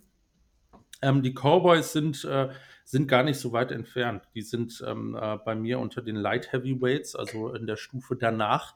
Ähm, 1.02 1.22
die 1.22 1.32
Cowboys 1.32 1.92
sind, 1.92 2.24
äh, 2.24 2.48
sind 2.84 3.06
gar 3.06 3.22
nicht 3.22 3.38
so 3.38 3.52
weit 3.52 3.70
entfernt. 3.70 4.24
Die 4.34 4.42
sind 4.42 4.82
ähm, 4.86 5.16
äh, 5.20 5.36
bei 5.44 5.54
mir 5.54 5.78
unter 5.78 6.02
den 6.02 6.16
Light 6.16 6.52
Heavyweights, 6.52 7.14
also 7.14 7.52
in 7.54 7.66
der 7.66 7.76
Stufe 7.76 8.16
danach 8.16 8.74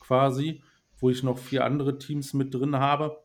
quasi, 0.00 0.62
wo 0.98 1.10
ich 1.10 1.22
noch 1.22 1.38
vier 1.38 1.64
andere 1.64 1.98
Teams 1.98 2.34
mit 2.34 2.54
drin 2.54 2.76
habe. 2.76 3.22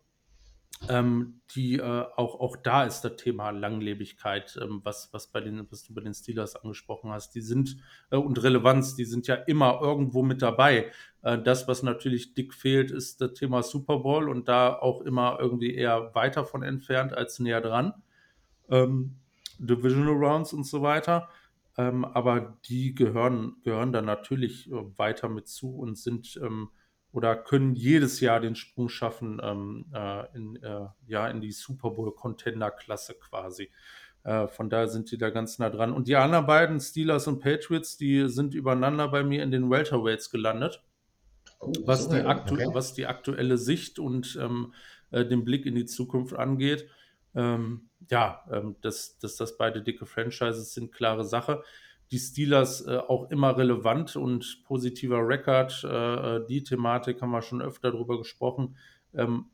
Ähm, 0.90 1.40
die 1.56 1.78
äh, 1.78 2.06
auch, 2.18 2.40
auch 2.40 2.58
da 2.58 2.84
ist 2.84 3.02
das 3.02 3.16
Thema 3.16 3.52
Langlebigkeit, 3.52 4.60
ähm, 4.62 4.82
was, 4.84 5.08
was, 5.14 5.28
bei 5.28 5.40
den, 5.40 5.66
was 5.72 5.86
du 5.86 5.94
bei 5.94 6.02
den 6.02 6.14
Steelers 6.14 6.58
angesprochen 6.58 7.12
hast. 7.12 7.34
Die 7.34 7.42
sind 7.42 7.78
äh, 8.12 8.18
und 8.18 8.44
Relevanz, 8.44 8.96
die 8.96 9.06
sind 9.06 9.26
ja 9.26 9.36
immer 9.36 9.80
irgendwo 9.82 10.22
mit 10.22 10.42
dabei. 10.42 10.92
Äh, 11.24 11.42
das, 11.42 11.70
was 11.70 11.82
natürlich 11.82 12.34
dick 12.34 12.54
fehlt, 12.54 12.92
ist 12.92 13.22
das 13.22 13.34
Thema 13.34 13.64
Super 13.64 14.00
Bowl 14.00 14.30
und 14.30 14.50
da 14.50 14.78
auch 14.78 15.02
immer 15.02 15.38
irgendwie 15.40 15.74
eher 15.74 16.14
weiter 16.14 16.44
von 16.44 16.62
entfernt 16.62 17.14
als 17.14 17.40
näher 17.40 17.62
dran 17.62 17.94
ähm, 18.70 19.16
Divisional 19.60 20.16
Rounds 20.16 20.54
und 20.54 20.66
so 20.66 20.82
weiter. 20.82 21.30
Ähm, 21.78 22.06
aber 22.06 22.58
die 22.66 22.96
gehören, 22.96 23.58
gehören 23.64 23.92
da 23.92 24.02
natürlich 24.02 24.72
äh, 24.72 24.76
weiter 24.98 25.28
mit 25.28 25.48
zu 25.48 25.76
und 25.76 25.98
sind 25.98 26.40
ähm, 26.42 26.70
oder 27.12 27.36
können 27.36 27.76
jedes 27.76 28.20
Jahr 28.20 28.40
den 28.40 28.56
Sprung 28.56 28.90
schaffen 28.90 29.40
ähm, 29.42 29.86
äh, 29.94 30.36
in, 30.36 30.62
äh, 30.62 30.88
ja, 31.08 31.28
in 31.30 31.40
die 31.40 31.54
Super 31.54 31.92
Bowl-Contender-Klasse 31.92 33.16
quasi. 33.16 33.72
Äh, 34.24 34.48
von 34.48 34.70
daher 34.70 34.90
sind 34.90 35.12
die 35.12 35.18
da 35.18 35.30
ganz 35.30 35.60
nah 35.60 35.70
dran. 35.70 35.94
Und 35.94 36.08
die 36.08 36.16
anderen 36.16 36.46
beiden, 36.46 36.80
Steelers 36.80 37.28
und 37.28 37.40
Patriots, 37.40 37.96
die 37.96 38.28
sind 38.28 38.54
übereinander 38.54 39.08
bei 39.08 39.24
mir 39.24 39.44
in 39.44 39.52
den 39.52 39.70
Welterweights 39.70 40.30
gelandet. 40.30 40.84
Oh, 41.60 41.72
was, 41.86 42.10
die 42.10 42.26
okay. 42.26 42.68
was 42.74 42.94
die 42.94 43.06
aktuelle 43.06 43.58
Sicht 43.58 43.98
und 43.98 44.38
ähm, 44.42 44.74
äh, 45.12 45.26
den 45.26 45.46
Blick 45.46 45.66
in 45.66 45.76
die 45.76 45.86
Zukunft 45.86 46.36
angeht. 46.36 46.86
Ähm, 47.36 47.90
ja, 48.10 48.44
ähm, 48.52 48.76
dass, 48.82 49.18
dass 49.20 49.36
das 49.36 49.58
beide 49.58 49.82
dicke 49.82 50.06
Franchises 50.06 50.74
sind, 50.74 50.92
klare 50.92 51.26
Sache. 51.26 51.64
Die 52.12 52.20
Steelers 52.20 52.86
äh, 52.86 52.98
auch 52.98 53.32
immer 53.32 53.58
relevant 53.58 54.16
und 54.16 54.64
positiver 54.64 55.28
Rekord. 55.28 55.84
Äh, 55.84 55.88
äh, 56.38 56.46
die 56.48 56.64
Thematik 56.64 57.22
haben 57.22 57.32
wir 57.32 57.42
schon 57.42 57.62
öfter 57.62 57.92
darüber 57.92 58.18
gesprochen. 58.18 58.78
Ähm, 59.14 59.46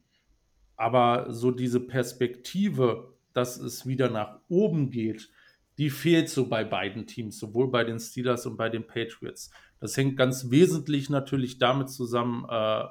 aber 0.75 1.31
so 1.33 1.51
diese 1.51 1.79
Perspektive, 1.79 3.13
dass 3.33 3.57
es 3.57 3.85
wieder 3.85 4.09
nach 4.09 4.39
oben 4.49 4.89
geht, 4.89 5.29
die 5.77 5.89
fehlt 5.89 6.29
so 6.29 6.47
bei 6.47 6.63
beiden 6.63 7.07
Teams, 7.07 7.39
sowohl 7.39 7.69
bei 7.69 7.83
den 7.83 7.99
Steelers 7.99 8.45
und 8.45 8.57
bei 8.57 8.69
den 8.69 8.85
Patriots. 8.85 9.51
Das 9.79 9.95
hängt 9.95 10.17
ganz 10.17 10.51
wesentlich 10.51 11.09
natürlich 11.09 11.57
damit 11.57 11.89
zusammen 11.89 12.45
äh, 12.49 12.85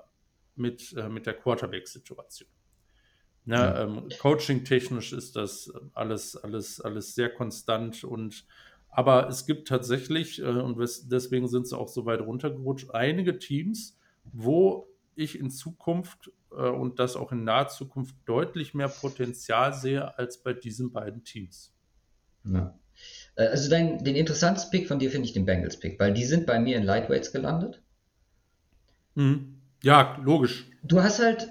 mit, 0.56 0.92
äh, 0.96 1.08
mit 1.08 1.26
der 1.26 1.34
Quarterback-Situation. 1.34 2.48
Ne, 3.50 3.56
ja. 3.56 3.82
ähm, 3.82 4.08
Coaching-technisch 4.20 5.12
ist 5.12 5.34
das 5.34 5.72
alles, 5.92 6.36
alles, 6.36 6.80
alles 6.80 7.16
sehr 7.16 7.30
konstant 7.30 8.04
und 8.04 8.46
aber 8.90 9.28
es 9.28 9.44
gibt 9.44 9.66
tatsächlich, 9.66 10.40
äh, 10.40 10.44
und 10.44 10.78
deswegen 11.10 11.48
sind 11.48 11.66
sie 11.66 11.76
auch 11.76 11.88
so 11.88 12.06
weit 12.06 12.20
runtergerutscht, 12.20 12.92
einige 12.92 13.40
Teams, 13.40 13.98
wo 14.22 14.86
ich 15.16 15.36
in 15.36 15.50
Zukunft 15.50 16.30
äh, 16.52 16.68
und 16.68 17.00
das 17.00 17.16
auch 17.16 17.32
in 17.32 17.42
naher 17.42 17.66
Zukunft 17.66 18.14
deutlich 18.24 18.72
mehr 18.72 18.86
Potenzial 18.86 19.74
sehe 19.74 20.16
als 20.16 20.40
bei 20.44 20.52
diesen 20.52 20.92
beiden 20.92 21.24
Teams. 21.24 21.74
Ja. 22.44 22.78
Äh, 23.34 23.48
also 23.48 23.68
dein, 23.68 24.04
den 24.04 24.14
interessantesten 24.14 24.70
Pick 24.70 24.86
von 24.86 25.00
dir 25.00 25.10
finde 25.10 25.26
ich 25.26 25.32
den 25.32 25.44
Bengals-Pick, 25.44 25.98
weil 25.98 26.14
die 26.14 26.24
sind 26.24 26.46
bei 26.46 26.60
mir 26.60 26.76
in 26.76 26.84
Lightweights 26.84 27.32
gelandet. 27.32 27.82
Mhm. 29.16 29.56
Ja, 29.82 30.20
logisch. 30.22 30.70
Du 30.84 31.02
hast 31.02 31.18
halt 31.18 31.50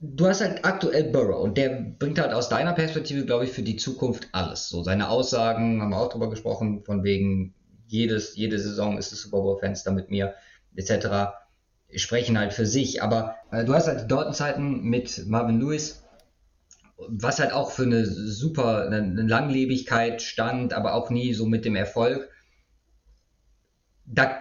du 0.00 0.26
hast 0.26 0.40
halt 0.40 0.64
aktuell 0.64 1.04
Burrow 1.04 1.42
und 1.42 1.58
der 1.58 1.70
bringt 1.98 2.20
halt 2.20 2.32
aus 2.32 2.48
deiner 2.48 2.72
Perspektive, 2.72 3.24
glaube 3.24 3.44
ich, 3.44 3.50
für 3.50 3.62
die 3.62 3.76
Zukunft 3.76 4.28
alles. 4.32 4.68
So 4.68 4.82
seine 4.82 5.08
Aussagen, 5.08 5.82
haben 5.82 5.90
wir 5.90 5.98
auch 5.98 6.10
drüber 6.10 6.30
gesprochen, 6.30 6.84
von 6.84 7.02
wegen 7.04 7.54
jedes, 7.86 8.36
jede 8.36 8.58
Saison 8.58 8.98
ist 8.98 9.12
das 9.12 9.20
Super 9.20 9.38
Bowl-Fenster 9.38 9.92
mit 9.92 10.10
mir, 10.10 10.34
etc. 10.76 11.32
sprechen 11.94 12.38
halt 12.38 12.52
für 12.52 12.66
sich. 12.66 13.02
Aber 13.02 13.36
äh, 13.50 13.64
du 13.64 13.74
hast 13.74 13.88
halt 13.88 14.02
die 14.02 14.08
Dortmund-Zeiten 14.08 14.82
mit 14.82 15.26
Marvin 15.26 15.60
Lewis, 15.60 16.04
was 17.08 17.38
halt 17.38 17.52
auch 17.52 17.70
für 17.70 17.84
eine 17.84 18.04
super 18.06 18.86
eine 18.86 19.22
Langlebigkeit 19.22 20.20
stand, 20.20 20.74
aber 20.74 20.94
auch 20.94 21.10
nie 21.10 21.32
so 21.32 21.46
mit 21.46 21.64
dem 21.64 21.76
Erfolg. 21.76 22.28
Da 24.04 24.38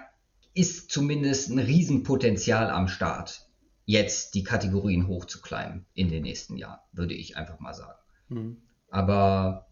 ist 0.53 0.89
zumindest 0.89 1.49
ein 1.49 1.59
Riesenpotenzial 1.59 2.69
am 2.69 2.87
Start 2.87 3.46
jetzt 3.87 4.35
die 4.35 4.43
Kategorien 4.43 5.07
hochzuklimmen 5.07 5.85
in 5.93 6.09
den 6.09 6.23
nächsten 6.23 6.57
Jahren, 6.57 6.79
würde 6.91 7.13
ich 7.13 7.37
einfach 7.37 7.59
mal 7.59 7.73
sagen. 7.73 7.97
Mhm. 8.27 8.57
Aber 8.89 9.67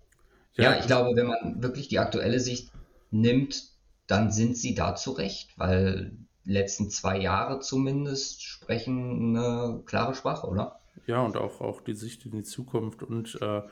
ja, 0.54 0.72
ja, 0.72 0.80
ich 0.80 0.88
glaube, 0.88 1.16
wenn 1.18 1.28
man 1.28 1.62
wirklich 1.62 1.90
die 1.90 2.00
aktuelle 2.00 2.40
Sicht 2.40 2.72
nimmt, 3.12 3.72
dann 4.08 4.32
sind 4.32 4.58
sie 4.58 4.74
da 4.74 4.96
zurecht, 4.96 5.50
weil 5.58 6.18
die 6.46 6.52
letzten 6.54 6.90
zwei 6.90 7.20
Jahre 7.20 7.60
zumindest 7.60 8.42
sprechen 8.42 9.36
eine 9.36 9.84
klare 9.86 10.16
Sprache, 10.16 10.48
oder? 10.48 10.80
Ja, 11.08 11.22
und 11.22 11.36
auch, 11.36 11.60
auch 11.60 11.82
die 11.82 11.94
Sicht 11.94 12.26
in 12.26 12.32
die 12.32 12.44
Zukunft 12.44 13.04
und 13.04 13.38
äh, 13.42 13.64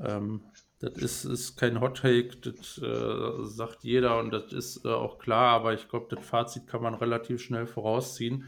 ähm, 0.00 0.42
das 0.80 0.92
ist, 0.98 1.24
ist 1.24 1.56
kein 1.56 1.80
Hot 1.80 2.02
Take, 2.02 2.36
das 2.36 2.78
äh, 2.78 3.44
sagt 3.44 3.84
jeder 3.84 4.18
und 4.18 4.32
das 4.32 4.52
ist 4.52 4.84
äh, 4.84 4.88
auch 4.88 5.18
klar, 5.18 5.54
aber 5.54 5.72
ich 5.72 5.88
glaube, 5.88 6.14
das 6.14 6.24
Fazit 6.24 6.66
kann 6.66 6.82
man 6.82 6.94
relativ 6.94 7.40
schnell 7.42 7.66
vorausziehen. 7.66 8.44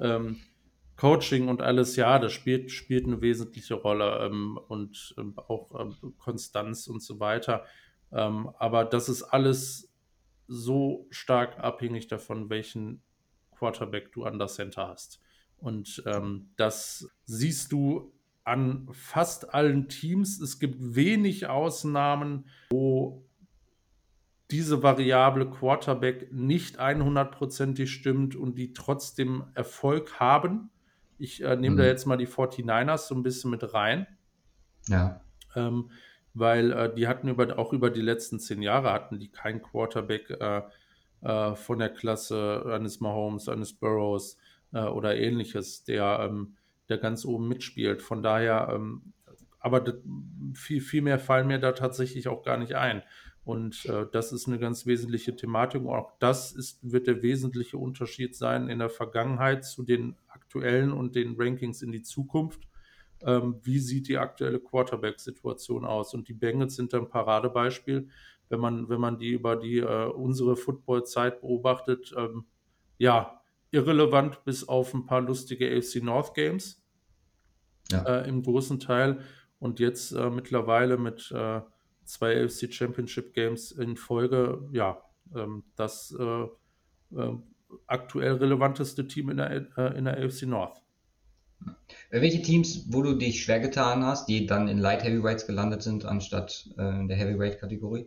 Ähm, 0.00 0.38
Coaching 0.98 1.46
und 1.46 1.62
alles, 1.62 1.94
ja, 1.94 2.18
das 2.18 2.32
spielt, 2.32 2.72
spielt 2.72 3.06
eine 3.06 3.20
wesentliche 3.20 3.74
Rolle 3.74 4.26
ähm, 4.26 4.58
und 4.68 5.14
ähm, 5.16 5.34
auch 5.36 5.80
ähm, 5.80 6.14
Konstanz 6.18 6.88
und 6.88 7.00
so 7.00 7.20
weiter. 7.20 7.64
Ähm, 8.10 8.50
aber 8.58 8.84
das 8.84 9.08
ist 9.08 9.22
alles 9.22 9.92
so 10.48 11.06
stark 11.10 11.60
abhängig 11.60 12.08
davon, 12.08 12.50
welchen 12.50 13.00
Quarterback 13.56 14.10
du 14.12 14.24
an 14.24 14.40
der 14.40 14.48
Center 14.48 14.88
hast. 14.88 15.20
Und 15.58 16.02
ähm, 16.04 16.50
das 16.56 17.08
siehst 17.26 17.70
du 17.70 18.12
an 18.42 18.88
fast 18.90 19.54
allen 19.54 19.88
Teams. 19.88 20.40
Es 20.40 20.58
gibt 20.58 20.76
wenig 20.80 21.46
Ausnahmen, 21.46 22.46
wo 22.70 23.24
diese 24.50 24.82
Variable 24.82 25.48
Quarterback 25.48 26.32
nicht 26.32 26.80
100%ig 26.80 27.86
stimmt 27.86 28.34
und 28.34 28.58
die 28.58 28.72
trotzdem 28.72 29.44
Erfolg 29.54 30.18
haben. 30.18 30.70
Ich 31.18 31.42
äh, 31.42 31.56
nehme 31.56 31.74
mhm. 31.74 31.78
da 31.78 31.84
jetzt 31.84 32.06
mal 32.06 32.16
die 32.16 32.28
49ers 32.28 33.08
so 33.08 33.14
ein 33.14 33.22
bisschen 33.22 33.50
mit 33.50 33.74
rein. 33.74 34.06
Ja. 34.88 35.20
Ähm, 35.54 35.90
weil 36.34 36.72
äh, 36.72 36.94
die 36.94 37.08
hatten 37.08 37.28
über, 37.28 37.58
auch 37.58 37.72
über 37.72 37.90
die 37.90 38.00
letzten 38.00 38.38
zehn 38.38 38.62
Jahre 38.62 38.92
hatten 38.92 39.18
die 39.18 39.28
keinen 39.28 39.60
Quarterback 39.60 40.30
äh, 40.30 40.62
äh 41.22 41.54
von 41.54 41.78
der 41.78 41.90
Klasse 41.90 42.64
eines 42.66 43.00
Mahomes, 43.00 43.48
eines 43.48 43.72
Burrows 43.72 44.36
äh, 44.72 44.84
oder 44.84 45.16
ähnliches, 45.16 45.84
der, 45.84 46.20
ähm, 46.22 46.56
der 46.88 46.98
ganz 46.98 47.24
oben 47.24 47.48
mitspielt. 47.48 48.02
Von 48.02 48.22
daher, 48.22 48.70
ähm, 48.72 49.12
aber 49.60 49.80
das, 49.80 49.96
viel, 50.54 50.80
viel 50.80 51.02
mehr 51.02 51.18
fallen 51.18 51.48
mir 51.48 51.58
da 51.58 51.72
tatsächlich 51.72 52.28
auch 52.28 52.44
gar 52.44 52.56
nicht 52.56 52.74
ein. 52.74 53.02
Und 53.48 53.86
äh, 53.86 54.04
das 54.12 54.30
ist 54.30 54.46
eine 54.46 54.58
ganz 54.58 54.84
wesentliche 54.84 55.34
Thematik. 55.34 55.80
Und 55.80 55.88
auch 55.88 56.12
das 56.18 56.52
ist, 56.52 56.80
wird 56.82 57.06
der 57.06 57.22
wesentliche 57.22 57.78
Unterschied 57.78 58.36
sein 58.36 58.68
in 58.68 58.78
der 58.78 58.90
Vergangenheit 58.90 59.64
zu 59.64 59.84
den 59.84 60.16
aktuellen 60.28 60.92
und 60.92 61.14
den 61.14 61.34
Rankings 61.38 61.80
in 61.80 61.90
die 61.90 62.02
Zukunft. 62.02 62.68
Ähm, 63.22 63.58
wie 63.62 63.78
sieht 63.78 64.08
die 64.08 64.18
aktuelle 64.18 64.60
Quarterback-Situation 64.60 65.86
aus? 65.86 66.12
Und 66.12 66.28
die 66.28 66.34
Bengals 66.34 66.76
sind 66.76 66.92
ein 66.92 67.08
Paradebeispiel, 67.08 68.10
wenn 68.50 68.60
man, 68.60 68.90
wenn 68.90 69.00
man 69.00 69.18
die 69.18 69.30
über 69.30 69.56
die 69.56 69.78
äh, 69.78 70.08
unsere 70.10 70.54
Football-Zeit 70.54 71.40
beobachtet. 71.40 72.14
Ähm, 72.18 72.44
ja, 72.98 73.40
irrelevant 73.70 74.44
bis 74.44 74.68
auf 74.68 74.92
ein 74.92 75.06
paar 75.06 75.22
lustige 75.22 75.74
AFC 75.74 76.02
North 76.02 76.34
Games 76.34 76.84
ja. 77.90 78.02
äh, 78.02 78.28
im 78.28 78.42
großen 78.42 78.78
Teil. 78.78 79.20
Und 79.58 79.80
jetzt 79.80 80.12
äh, 80.12 80.28
mittlerweile 80.28 80.98
mit 80.98 81.32
äh, 81.34 81.62
zwei 82.08 82.44
AFC 82.44 82.72
Championship 82.72 83.34
Games 83.34 83.72
in 83.72 83.96
Folge, 83.96 84.68
ja, 84.72 85.02
ähm, 85.34 85.64
das 85.76 86.14
äh, 86.18 86.42
äh, 87.16 87.36
aktuell 87.86 88.34
relevanteste 88.34 89.06
Team 89.06 89.30
in 89.30 89.36
der, 89.36 89.66
äh, 89.76 89.98
in 89.98 90.04
der 90.04 90.18
AFC 90.18 90.42
North. 90.42 90.82
Äh, 92.10 92.20
welche 92.20 92.42
Teams, 92.42 92.86
wo 92.90 93.02
du 93.02 93.14
dich 93.14 93.42
schwer 93.42 93.60
getan 93.60 94.04
hast, 94.04 94.28
die 94.28 94.46
dann 94.46 94.68
in 94.68 94.78
Light 94.78 95.04
Heavyweights 95.04 95.46
gelandet 95.46 95.82
sind, 95.82 96.04
anstatt 96.04 96.68
äh, 96.78 97.00
in 97.00 97.08
der 97.08 97.16
Heavyweight-Kategorie? 97.16 98.06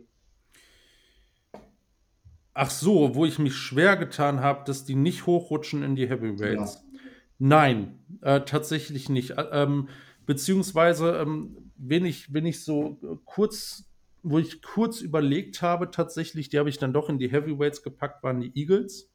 Ach 2.54 2.70
so, 2.70 3.14
wo 3.14 3.24
ich 3.24 3.38
mich 3.38 3.54
schwer 3.54 3.96
getan 3.96 4.40
habe, 4.40 4.64
dass 4.66 4.84
die 4.84 4.94
nicht 4.94 5.26
hochrutschen 5.26 5.82
in 5.82 5.96
die 5.96 6.08
Heavyweights. 6.08 6.74
Ja. 6.74 6.98
Nein, 7.38 7.98
äh, 8.20 8.40
tatsächlich 8.42 9.08
nicht. 9.08 9.30
Äh, 9.30 9.46
ähm, 9.52 9.88
beziehungsweise, 10.26 11.18
ähm, 11.18 11.72
wenn, 11.76 12.04
ich, 12.04 12.32
wenn 12.32 12.46
ich 12.46 12.62
so 12.62 12.98
kurz, 13.24 13.84
wo 14.22 14.38
ich 14.38 14.62
kurz 14.62 15.00
überlegt 15.00 15.62
habe, 15.62 15.90
tatsächlich, 15.90 16.48
die 16.48 16.58
habe 16.58 16.68
ich 16.68 16.78
dann 16.78 16.92
doch 16.92 17.08
in 17.08 17.18
die 17.18 17.30
Heavyweights 17.30 17.82
gepackt, 17.82 18.22
waren 18.22 18.40
die 18.40 18.52
Eagles 18.54 19.12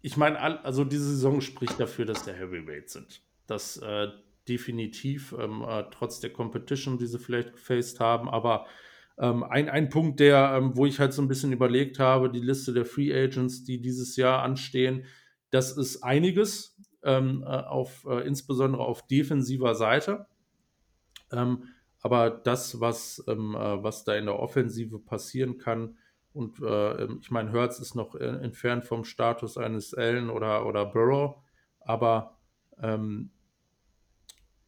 ich 0.00 0.16
meine, 0.16 0.64
also 0.64 0.84
diese 0.84 1.10
Saison 1.10 1.40
spricht 1.40 1.78
dafür, 1.80 2.04
dass 2.04 2.24
der 2.24 2.34
Heavyweight 2.34 2.88
sind. 2.88 3.22
Das 3.46 3.76
äh, 3.78 4.08
definitiv, 4.48 5.34
ähm, 5.38 5.64
äh, 5.66 5.84
trotz 5.90 6.20
der 6.20 6.32
Competition, 6.32 6.98
die 6.98 7.06
sie 7.06 7.18
vielleicht 7.18 7.52
gefaced 7.52 8.00
haben. 8.00 8.28
Aber 8.28 8.66
ähm, 9.18 9.42
ein, 9.42 9.68
ein 9.68 9.88
Punkt, 9.88 10.20
der, 10.20 10.54
ähm, 10.56 10.76
wo 10.76 10.86
ich 10.86 11.00
halt 11.00 11.12
so 11.12 11.22
ein 11.22 11.28
bisschen 11.28 11.52
überlegt 11.52 11.98
habe, 11.98 12.30
die 12.30 12.40
Liste 12.40 12.72
der 12.72 12.84
Free 12.84 13.12
Agents, 13.12 13.64
die 13.64 13.80
dieses 13.80 14.16
Jahr 14.16 14.42
anstehen, 14.42 15.04
das 15.50 15.76
ist 15.76 16.02
einiges, 16.02 16.76
ähm, 17.02 17.42
äh, 17.42 17.46
auf, 17.46 18.06
äh, 18.08 18.26
insbesondere 18.26 18.84
auf 18.84 19.06
defensiver 19.06 19.74
Seite. 19.74 20.26
Ähm, 21.32 21.64
aber 22.02 22.30
das, 22.30 22.80
was, 22.80 23.24
ähm, 23.28 23.54
äh, 23.54 23.82
was 23.82 24.04
da 24.04 24.14
in 24.14 24.26
der 24.26 24.38
Offensive 24.38 24.98
passieren 24.98 25.58
kann, 25.58 25.96
und 26.32 26.60
äh, 26.60 27.02
ähm, 27.02 27.18
ich 27.20 27.30
meine, 27.30 27.50
Hertz 27.50 27.80
ist 27.80 27.94
noch 27.94 28.14
äh, 28.14 28.24
entfernt 28.24 28.84
vom 28.84 29.04
Status 29.04 29.56
eines 29.56 29.94
Allen 29.94 30.30
oder, 30.30 30.66
oder 30.66 30.86
Burrow, 30.86 31.42
aber 31.80 32.38
ähm, 32.80 33.30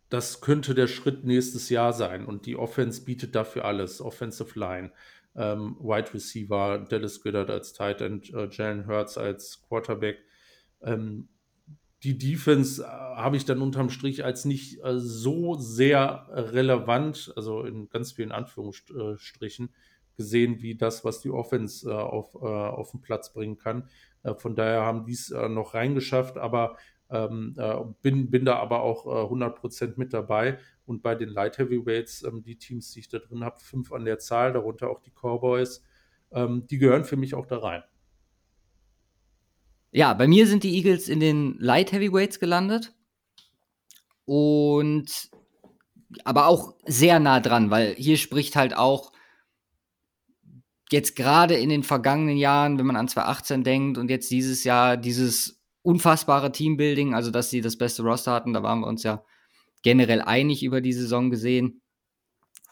das 0.09 0.40
könnte 0.40 0.75
der 0.75 0.88
Schritt 0.88 1.25
nächstes 1.25 1.69
Jahr 1.69 1.93
sein. 1.93 2.27
Und 2.27 2.47
die 2.47 2.57
Offense 2.57 3.05
bietet 3.05 3.37
dafür 3.37 3.64
alles. 3.64 4.01
Offensive 4.01 4.59
Line, 4.59 4.90
ähm, 5.37 5.77
Wide 5.79 6.12
Receiver, 6.12 6.85
Dallas 6.88 7.23
Goddard 7.23 7.51
als 7.51 7.73
Tight 7.73 8.01
End, 8.01 8.35
äh, 8.35 8.49
Jalen 8.51 8.88
Hurts 8.88 9.16
als 9.16 9.62
Quarterback. 9.69 10.19
Ähm, 10.83 11.29
die 12.03 12.19
Defense 12.19 12.83
äh, 12.83 12.87
habe 12.87 13.37
ich 13.37 13.45
dann 13.45 13.63
unterm 13.63 13.91
Strich 13.91 14.25
als 14.25 14.45
nicht 14.45 14.83
äh, 14.85 14.99
so 14.99 15.57
sehr 15.57 16.29
relevant, 16.31 17.33
also 17.37 17.63
in 17.65 17.89
ganz 17.89 18.13
vielen 18.13 18.33
Anführungsstrichen, 18.33 19.71
gesehen 20.17 20.61
wie 20.61 20.77
das, 20.77 21.05
was 21.05 21.21
die 21.21 21.31
Offense 21.31 21.89
äh, 21.89 21.95
auf, 21.95 22.35
auf 22.35 22.91
den 22.91 23.01
Platz 23.01 23.33
bringen 23.33 23.57
kann. 23.57 23.89
Von 24.37 24.55
daher 24.55 24.83
haben 24.83 25.07
die 25.07 25.13
es 25.13 25.31
noch 25.31 25.73
reingeschafft, 25.73 26.37
aber 26.37 26.77
ähm, 27.11 27.55
äh, 27.59 27.77
bin, 28.03 28.31
bin 28.31 28.45
da 28.45 28.57
aber 28.57 28.83
auch 28.83 29.07
100% 29.07 29.85
äh, 29.85 29.93
mit 29.97 30.13
dabei. 30.13 30.59
Und 30.87 31.03
bei 31.03 31.15
den 31.15 31.29
Light 31.29 31.59
Heavyweights, 31.59 32.23
ähm, 32.25 32.43
die 32.43 32.57
Teams, 32.57 32.93
die 32.93 33.01
ich 33.01 33.09
da 33.09 33.19
drin 33.19 33.45
habe, 33.45 33.61
fünf 33.61 33.93
an 33.93 34.05
der 34.05 34.19
Zahl, 34.19 34.53
darunter 34.53 34.91
auch 34.91 35.01
die 35.01 35.11
Cowboys, 35.11 35.85
ähm, 36.33 36.67
die 36.69 36.79
gehören 36.79 37.05
für 37.05 37.17
mich 37.17 37.35
auch 37.35 37.47
da 37.47 37.59
rein. 37.59 37.83
Ja, 39.92 40.14
bei 40.14 40.29
mir 40.29 40.46
sind 40.46 40.62
die 40.62 40.76
Eagles 40.76 41.09
in 41.09 41.20
den 41.20 41.57
Light 41.59 41.92
Heavyweights 41.92 42.38
gelandet. 42.38 42.94
Und 44.24 45.31
aber 46.24 46.46
auch 46.46 46.74
sehr 46.87 47.20
nah 47.20 47.40
dran, 47.40 47.70
weil 47.70 47.94
hier 47.94 48.16
spricht 48.16 48.57
halt 48.57 48.76
auch 48.76 49.12
jetzt 50.90 51.14
gerade 51.14 51.55
in 51.55 51.68
den 51.68 51.83
vergangenen 51.83 52.37
Jahren, 52.37 52.79
wenn 52.79 52.87
man 52.87 52.96
an 52.96 53.09
2018 53.09 53.62
denkt 53.62 53.98
und 53.98 54.11
jetzt 54.11 54.31
dieses 54.31 54.64
Jahr 54.64 54.96
dieses 54.96 55.61
unfassbare 55.83 56.53
Teambuilding, 56.53 57.14
also 57.14 57.31
dass 57.31 57.50
sie 57.50 57.61
das 57.61 57.79
beste 57.79 58.03
Roster 58.03 58.33
hatten, 58.33 58.53
da 58.53 58.62
waren 58.62 58.81
wir 58.81 58.87
uns 58.87 59.03
ja 59.03 59.24
generell 59.83 60.20
einig 60.20 60.62
über 60.62 60.81
die 60.81 60.92
Saison 60.92 61.31
gesehen. 61.31 61.81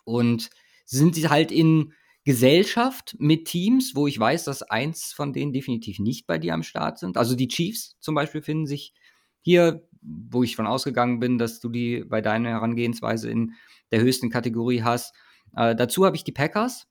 Und 0.04 0.50
sind 0.84 1.14
sie 1.14 1.28
halt 1.28 1.52
in 1.52 1.92
Gesellschaft 2.28 3.16
mit 3.18 3.46
Teams, 3.46 3.94
wo 3.94 4.06
ich 4.06 4.18
weiß, 4.18 4.44
dass 4.44 4.62
eins 4.62 5.14
von 5.14 5.32
denen 5.32 5.54
definitiv 5.54 5.98
nicht 5.98 6.26
bei 6.26 6.36
dir 6.36 6.52
am 6.52 6.62
Start 6.62 6.98
sind. 6.98 7.16
Also 7.16 7.34
die 7.34 7.48
Chiefs 7.48 7.96
zum 8.00 8.14
Beispiel 8.14 8.42
finden 8.42 8.66
sich 8.66 8.92
hier, 9.40 9.88
wo 10.02 10.42
ich 10.42 10.54
von 10.54 10.66
ausgegangen 10.66 11.20
bin, 11.20 11.38
dass 11.38 11.58
du 11.58 11.70
die 11.70 12.04
bei 12.04 12.20
deiner 12.20 12.50
Herangehensweise 12.50 13.30
in 13.30 13.54
der 13.92 14.00
höchsten 14.02 14.28
Kategorie 14.28 14.82
hast. 14.82 15.14
Äh, 15.56 15.74
dazu 15.74 16.04
habe 16.04 16.16
ich 16.16 16.24
die 16.24 16.32
Packers, 16.32 16.86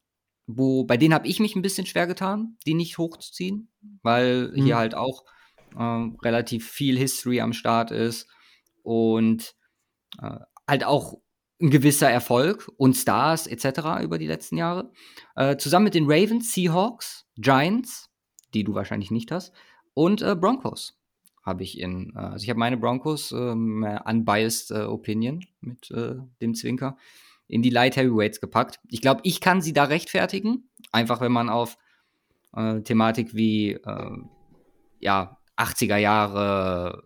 wo, 0.47 0.85
bei 0.85 0.97
denen 0.97 1.13
habe 1.13 1.27
ich 1.27 1.39
mich 1.39 1.55
ein 1.55 1.61
bisschen 1.61 1.85
schwer 1.85 2.07
getan, 2.07 2.57
die 2.65 2.73
nicht 2.73 2.97
hochzuziehen, 2.97 3.69
weil 4.01 4.51
mhm. 4.55 4.63
hier 4.63 4.77
halt 4.77 4.95
auch 4.95 5.23
äh, 5.77 6.09
relativ 6.23 6.67
viel 6.67 6.97
History 6.97 7.41
am 7.41 7.53
Start 7.53 7.91
ist. 7.91 8.27
Und 8.81 9.53
Äh, 10.21 10.39
halt 10.67 10.83
auch 10.83 11.21
ein 11.61 11.69
gewisser 11.69 12.09
Erfolg 12.09 12.69
und 12.77 12.95
Stars 12.95 13.47
etc. 13.47 14.03
über 14.03 14.17
die 14.17 14.27
letzten 14.27 14.57
Jahre. 14.57 14.91
Äh, 15.35 15.57
zusammen 15.57 15.85
mit 15.85 15.95
den 15.95 16.05
Ravens, 16.05 16.53
Seahawks, 16.53 17.25
Giants, 17.37 18.09
die 18.53 18.63
du 18.63 18.73
wahrscheinlich 18.73 19.11
nicht 19.11 19.31
hast, 19.31 19.53
und 19.93 20.21
äh, 20.21 20.35
Broncos 20.35 20.97
habe 21.43 21.63
ich 21.63 21.79
in, 21.79 22.13
äh, 22.15 22.19
also 22.19 22.43
ich 22.43 22.49
habe 22.49 22.59
meine 22.59 22.77
Broncos, 22.77 23.31
ähm, 23.31 23.87
unbiased 24.05 24.71
äh, 24.71 24.83
Opinion 24.83 25.45
mit 25.61 25.89
äh, 25.91 26.15
dem 26.41 26.53
Zwinker, 26.53 26.97
in 27.47 27.61
die 27.61 27.69
Light 27.69 27.95
Heavyweights 27.95 28.41
gepackt. 28.41 28.79
Ich 28.89 29.01
glaube, 29.01 29.21
ich 29.23 29.41
kann 29.41 29.61
sie 29.61 29.73
da 29.73 29.85
rechtfertigen, 29.85 30.69
einfach 30.91 31.21
wenn 31.21 31.31
man 31.31 31.49
auf 31.49 31.77
äh, 32.53 32.81
Thematik 32.81 33.33
wie, 33.33 33.71
äh, 33.71 34.17
ja, 34.99 35.37
80er 35.55 35.97
Jahre, 35.97 37.03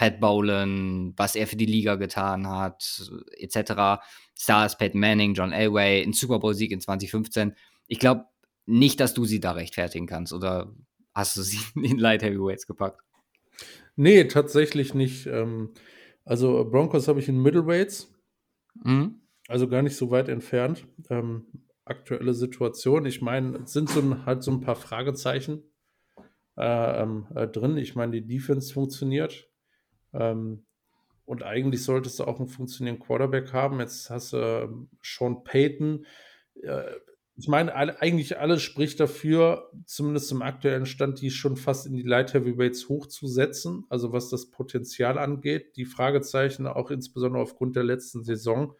Pat 0.00 0.18
Bowlen, 0.18 1.12
was 1.18 1.36
er 1.36 1.46
für 1.46 1.56
die 1.56 1.66
Liga 1.66 1.96
getan 1.96 2.48
hat, 2.48 3.02
etc. 3.36 4.02
Stars, 4.34 4.78
Pat 4.78 4.94
Manning, 4.94 5.34
John 5.34 5.52
Elway, 5.52 6.02
ein 6.02 6.14
Super 6.14 6.38
Bowl-Sieg 6.38 6.72
in 6.72 6.80
2015. 6.80 7.54
Ich 7.86 7.98
glaube 7.98 8.24
nicht, 8.64 8.98
dass 8.98 9.12
du 9.12 9.26
sie 9.26 9.40
da 9.40 9.52
rechtfertigen 9.52 10.06
kannst 10.06 10.32
oder 10.32 10.74
hast 11.12 11.36
du 11.36 11.42
sie 11.42 11.58
in 11.74 11.98
Light 11.98 12.22
Heavyweights 12.22 12.66
gepackt? 12.66 13.02
Nee, 13.94 14.24
tatsächlich 14.24 14.94
nicht. 14.94 15.26
Ähm, 15.26 15.74
also 16.24 16.64
Broncos 16.64 17.06
habe 17.06 17.20
ich 17.20 17.28
in 17.28 17.42
Middleweights. 17.42 18.10
Mhm. 18.82 19.20
Also 19.48 19.68
gar 19.68 19.82
nicht 19.82 19.96
so 19.96 20.10
weit 20.10 20.30
entfernt. 20.30 20.86
Ähm, 21.10 21.44
aktuelle 21.84 22.32
Situation. 22.32 23.04
Ich 23.04 23.20
meine, 23.20 23.58
es 23.64 23.74
sind 23.74 23.90
so 23.90 24.00
ein, 24.00 24.24
halt 24.24 24.44
so 24.44 24.50
ein 24.50 24.62
paar 24.62 24.76
Fragezeichen 24.76 25.62
äh, 26.56 27.02
ähm, 27.02 27.26
äh, 27.34 27.46
drin. 27.46 27.76
Ich 27.76 27.96
meine, 27.96 28.12
die 28.12 28.26
Defense 28.26 28.72
funktioniert. 28.72 29.49
Ähm, 30.12 30.64
und 31.24 31.42
eigentlich 31.42 31.84
solltest 31.84 32.18
du 32.18 32.24
auch 32.24 32.40
einen 32.40 32.48
funktionierenden 32.48 33.06
Quarterback 33.06 33.52
haben. 33.52 33.78
Jetzt 33.80 34.10
hast 34.10 34.32
du 34.32 34.36
äh, 34.36 34.68
Sean 35.02 35.44
Payton. 35.44 36.04
Äh, 36.62 36.82
ich 37.36 37.48
meine, 37.48 37.74
alle, 37.74 38.02
eigentlich 38.02 38.38
alles 38.38 38.62
spricht 38.62 39.00
dafür, 39.00 39.70
zumindest 39.86 40.30
im 40.32 40.42
aktuellen 40.42 40.86
Stand, 40.86 41.20
die 41.20 41.30
schon 41.30 41.56
fast 41.56 41.86
in 41.86 41.94
die 41.94 42.02
Light 42.02 42.34
Heavyweights 42.34 42.88
hochzusetzen. 42.88 43.84
Also 43.88 44.12
was 44.12 44.28
das 44.28 44.50
Potenzial 44.50 45.18
angeht. 45.18 45.76
Die 45.76 45.86
Fragezeichen, 45.86 46.66
auch 46.66 46.90
insbesondere 46.90 47.42
aufgrund 47.42 47.76
der 47.76 47.84
letzten 47.84 48.22
Saison, 48.24 48.74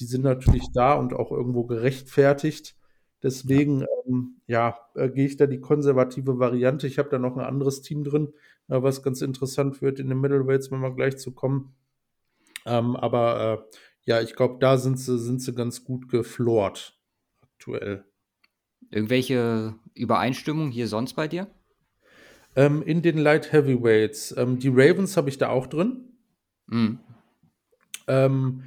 die 0.00 0.04
sind 0.04 0.22
natürlich 0.22 0.66
da 0.74 0.94
und 0.94 1.14
auch 1.14 1.30
irgendwo 1.30 1.64
gerechtfertigt. 1.64 2.76
Deswegen, 3.22 3.86
ähm, 4.06 4.40
ja 4.46 4.78
äh, 4.94 5.08
gehe 5.08 5.26
ich 5.26 5.36
da 5.36 5.46
die 5.46 5.60
konservative 5.60 6.38
Variante. 6.38 6.86
Ich 6.86 6.98
habe 6.98 7.08
da 7.08 7.18
noch 7.18 7.36
ein 7.36 7.44
anderes 7.44 7.80
Team 7.80 8.04
drin, 8.04 8.34
was 8.68 9.02
ganz 9.02 9.20
interessant 9.22 9.82
wird 9.82 9.98
in 9.98 10.08
den 10.08 10.20
Middleweights, 10.20 10.70
wenn 10.70 10.80
wir 10.80 10.94
gleich 10.94 11.18
zu 11.18 11.32
kommen. 11.32 11.74
Ähm, 12.66 12.96
aber 12.96 13.66
äh, 13.70 13.78
ja, 14.04 14.20
ich 14.20 14.34
glaube, 14.34 14.56
da 14.60 14.76
sind 14.76 14.98
sie, 14.98 15.18
sind 15.18 15.42
sie 15.42 15.54
ganz 15.54 15.84
gut 15.84 16.08
geflort 16.08 16.98
aktuell. 17.42 18.04
Irgendwelche 18.90 19.74
Übereinstimmung 19.94 20.70
hier 20.70 20.88
sonst 20.88 21.14
bei 21.14 21.28
dir? 21.28 21.48
Ähm, 22.56 22.82
in 22.82 23.02
den 23.02 23.18
Light 23.18 23.52
Heavyweights. 23.52 24.34
Ähm, 24.36 24.58
die 24.58 24.68
Ravens 24.68 25.16
habe 25.16 25.28
ich 25.28 25.38
da 25.38 25.48
auch 25.48 25.66
drin. 25.66 26.12
Mhm. 26.66 27.00
Ähm, 28.06 28.64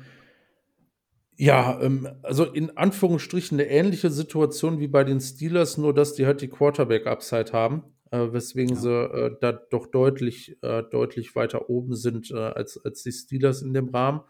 ja, 1.37 1.79
ähm, 1.81 2.09
also 2.23 2.45
in 2.45 2.75
Anführungsstrichen 2.77 3.59
eine 3.59 3.69
ähnliche 3.69 4.09
Situation 4.09 4.79
wie 4.79 4.87
bei 4.87 5.03
den 5.03 5.21
Steelers, 5.21 5.77
nur 5.77 5.93
dass 5.93 6.15
die 6.15 6.25
halt 6.25 6.41
die 6.41 6.47
Quarterback-Upside 6.47 7.53
haben, 7.53 7.83
äh, 8.11 8.31
weswegen 8.31 8.75
ja. 8.75 8.81
sie 8.81 8.91
äh, 8.91 9.35
da 9.39 9.51
doch 9.51 9.87
deutlich, 9.87 10.57
äh, 10.61 10.83
deutlich 10.83 11.35
weiter 11.35 11.69
oben 11.69 11.95
sind 11.95 12.31
äh, 12.31 12.37
als, 12.37 12.83
als 12.83 13.03
die 13.03 13.11
Steelers 13.11 13.61
in 13.61 13.73
dem 13.73 13.89
Rahmen. 13.89 14.21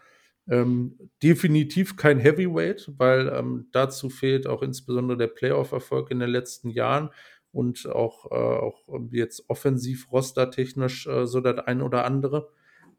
Ähm, 0.50 1.10
definitiv 1.22 1.96
kein 1.96 2.18
Heavyweight, 2.18 2.90
weil 2.96 3.28
ähm, 3.28 3.68
dazu 3.72 4.08
fehlt 4.08 4.46
auch 4.46 4.62
insbesondere 4.62 5.18
der 5.18 5.26
Playoff-Erfolg 5.26 6.10
in 6.10 6.20
den 6.20 6.30
letzten 6.30 6.70
Jahren 6.70 7.10
und 7.52 7.86
auch, 7.86 8.30
äh, 8.30 8.34
auch 8.34 8.82
jetzt 9.10 9.44
offensiv 9.48 10.10
rostertechnisch 10.10 11.06
äh, 11.06 11.26
so 11.26 11.40
das 11.40 11.58
ein 11.66 11.82
oder 11.82 12.04
andere. 12.04 12.48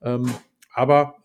Ähm, 0.01 0.29
aber 0.71 1.15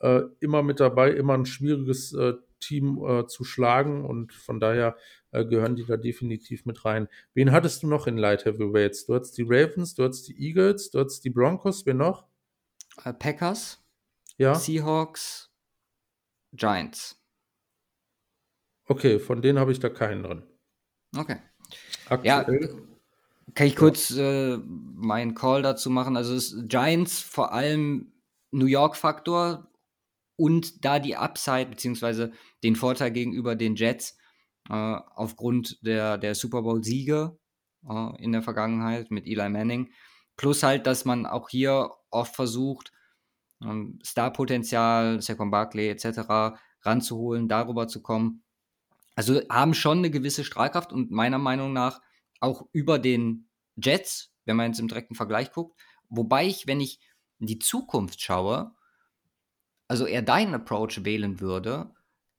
immer 0.41 0.65
mit 0.65 0.81
dabei, 0.81 1.11
immer 1.13 1.35
ein 1.35 1.45
schwieriges 1.45 2.17
Team 2.59 3.25
zu 3.29 3.45
schlagen 3.45 4.05
und 4.05 4.33
von 4.33 4.59
daher 4.59 4.97
äh, 5.35 5.45
gehören 5.45 5.77
die 5.77 5.85
da 5.85 5.97
definitiv 5.97 6.65
mit 6.65 6.85
rein. 6.85 7.09
Wen 7.35 7.51
hattest 7.53 7.83
du 7.83 7.89
noch 7.89 8.07
in 8.07 8.17
Light 8.17 8.45
Heavyweights? 8.45 9.07
Du 9.07 9.15
hattest 9.15 9.37
die 9.37 9.43
Ravens, 9.43 9.95
du 9.95 10.05
hattest 10.05 10.29
die 10.29 10.41
Eagles, 10.41 10.91
du 10.91 11.01
hattest 11.01 11.25
die 11.25 11.31
Broncos, 11.31 11.85
wer 11.85 11.95
noch? 11.95 12.27
Packers, 13.19 13.83
ja. 14.39 14.55
Seahawks, 14.55 15.51
Giants. 16.53 17.21
Okay, 18.87 19.19
von 19.19 19.43
denen 19.43 19.59
habe 19.59 19.73
ich 19.73 19.81
da 19.81 19.89
keinen 19.89 20.23
drin. 20.23 20.43
Okay. 21.17 21.39
Aktuell. 22.09 22.27
Ja, 22.27 22.69
kann 23.55 23.67
ich 23.67 23.77
kurz 23.77 24.11
äh, 24.11 24.57
meinen 24.57 25.35
Call 25.35 25.63
dazu 25.63 25.91
machen? 25.91 26.17
Also 26.17 26.63
Giants 26.67 27.21
vor 27.21 27.53
allem 27.53 28.13
New 28.53 28.67
York-Faktor 28.67 29.69
und 30.37 30.85
da 30.85 30.99
die 30.99 31.17
Upside 31.17 31.67
beziehungsweise 31.67 32.33
den 32.63 32.77
Vorteil 32.77 33.11
gegenüber 33.11 33.57
den 33.57 33.75
Jets 33.75 34.17
äh, 34.69 34.75
aufgrund 35.15 35.79
der, 35.87 36.19
der 36.19 36.35
Super 36.35 36.63
Bowl-Siege 36.63 37.37
äh, 37.89 38.23
in 38.23 38.33
der 38.33 38.43
Vergangenheit 38.43 39.11
mit 39.11 39.27
Eli 39.27 39.49
Manning. 39.49 39.93
Plus 40.37 40.63
halt, 40.63 40.87
dass 40.87 41.05
man 41.05 41.27
auch 41.27 41.49
hier 41.49 41.91
oft 42.11 42.35
versucht, 42.35 42.93
ähm, 43.63 43.99
Starpotenzial, 44.03 45.21
Saquon 45.21 45.51
Barkley 45.51 45.89
etc. 45.89 46.59
ranzuholen, 46.83 47.49
darüber 47.49 47.89
zu 47.89 48.03
kommen. 48.03 48.43
Also 49.17 49.41
haben 49.49 49.75
schon 49.75 49.99
eine 49.99 50.11
gewisse 50.11 50.45
Strahlkraft 50.45 50.93
und 50.93 51.11
meiner 51.11 51.39
Meinung 51.39 51.73
nach 51.73 52.01
auch 52.41 52.67
über 52.73 52.99
den 52.99 53.49
Jets, 53.77 54.33
wenn 54.45 54.57
man 54.57 54.67
jetzt 54.67 54.81
im 54.81 54.89
direkten 54.89 55.15
Vergleich 55.15 55.53
guckt. 55.53 55.81
Wobei 56.09 56.47
ich, 56.47 56.67
wenn 56.67 56.81
ich 56.81 57.01
in 57.39 57.47
die 57.47 57.59
Zukunft 57.59 58.21
schaue, 58.21 58.75
also 59.89 60.07
eher 60.07 60.23
deinen 60.23 60.55
Approach 60.55 61.05
wählen 61.05 61.41
würde, 61.41 61.95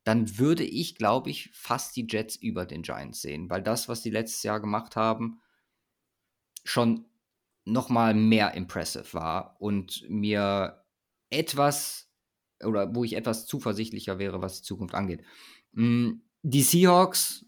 dann 0.06 0.38
würde 0.38 0.64
ich, 0.64 0.96
glaube 0.96 1.32
ich, 1.32 1.50
fast 1.52 1.96
die 1.96 2.06
Jets 2.08 2.36
über 2.36 2.66
den 2.66 2.84
Giants 2.84 3.22
sehen, 3.22 3.50
weil 3.50 3.64
das, 3.64 3.90
was 3.90 4.04
die 4.04 4.12
letztes 4.12 4.44
Jahr 4.44 4.62
gemacht 4.62 4.96
haben, 4.96 5.42
schon 6.64 7.06
noch 7.66 7.90
mal 7.90 8.14
mehr 8.14 8.54
impressive 8.54 9.14
war 9.14 9.60
und 9.60 10.06
mir 10.08 10.86
etwas 11.32 12.08
oder 12.64 12.94
wo 12.94 13.04
ich 13.04 13.16
etwas 13.16 13.48
zuversichtlicher 13.48 14.20
wäre, 14.20 14.42
was 14.42 14.62
die 14.62 14.68
Zukunft 14.68 14.94
angeht. 14.94 15.24
Mm, 15.72 16.20
die 16.44 16.62
Seahawks, 16.62 17.46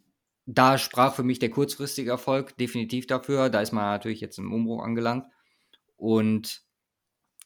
da 0.47 0.79
sprach 0.79 1.13
für 1.13 1.23
mich 1.23 1.37
der 1.37 1.51
kurzfristige 1.51 2.09
Erfolg 2.09 2.57
definitiv 2.57 3.05
dafür. 3.05 3.49
Da 3.49 3.61
ist 3.61 3.71
man 3.71 3.83
natürlich 3.83 4.19
jetzt 4.19 4.39
im 4.39 4.51
Umbruch 4.51 4.81
angelangt. 4.81 5.25
Und 5.95 6.63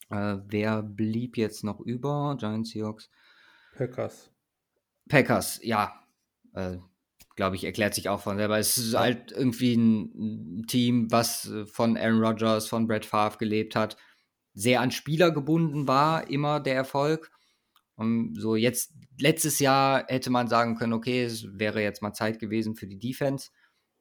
äh, 0.10 0.38
wer 0.45 0.82
blieb 0.82 1.36
jetzt 1.36 1.65
noch 1.65 1.82
über? 1.82 2.38
Giants, 2.39 2.71
Seahawks. 2.71 3.10
Packers. 3.76 4.30
Packers, 5.09 5.59
ja. 5.63 5.93
Äh, 6.53 6.77
Glaube 7.37 7.55
ich, 7.55 7.63
erklärt 7.63 7.95
sich 7.95 8.09
auch 8.09 8.19
von 8.19 8.37
selber. 8.37 8.59
Es 8.59 8.77
ist 8.77 8.93
halt 8.93 9.31
irgendwie 9.31 9.73
ein 9.75 10.65
Team, 10.67 11.09
was 11.11 11.49
äh, 11.49 11.65
von 11.65 11.97
Aaron 11.97 12.23
Rodgers, 12.23 12.67
von 12.67 12.87
Brett 12.87 13.05
Favre 13.05 13.37
gelebt 13.37 13.75
hat 13.75 13.97
sehr 14.53 14.81
an 14.81 14.91
Spieler 14.91 15.31
gebunden 15.31 15.87
war, 15.87 16.29
immer 16.29 16.59
der 16.59 16.75
Erfolg. 16.75 17.31
Und 17.95 18.35
so 18.35 18.55
jetzt, 18.55 18.93
letztes 19.19 19.59
Jahr 19.59 20.05
hätte 20.07 20.29
man 20.29 20.47
sagen 20.47 20.75
können, 20.75 20.93
okay, 20.93 21.23
es 21.23 21.45
wäre 21.57 21.81
jetzt 21.81 22.01
mal 22.01 22.13
Zeit 22.13 22.39
gewesen 22.39 22.75
für 22.75 22.87
die 22.87 22.99
Defense, 22.99 23.49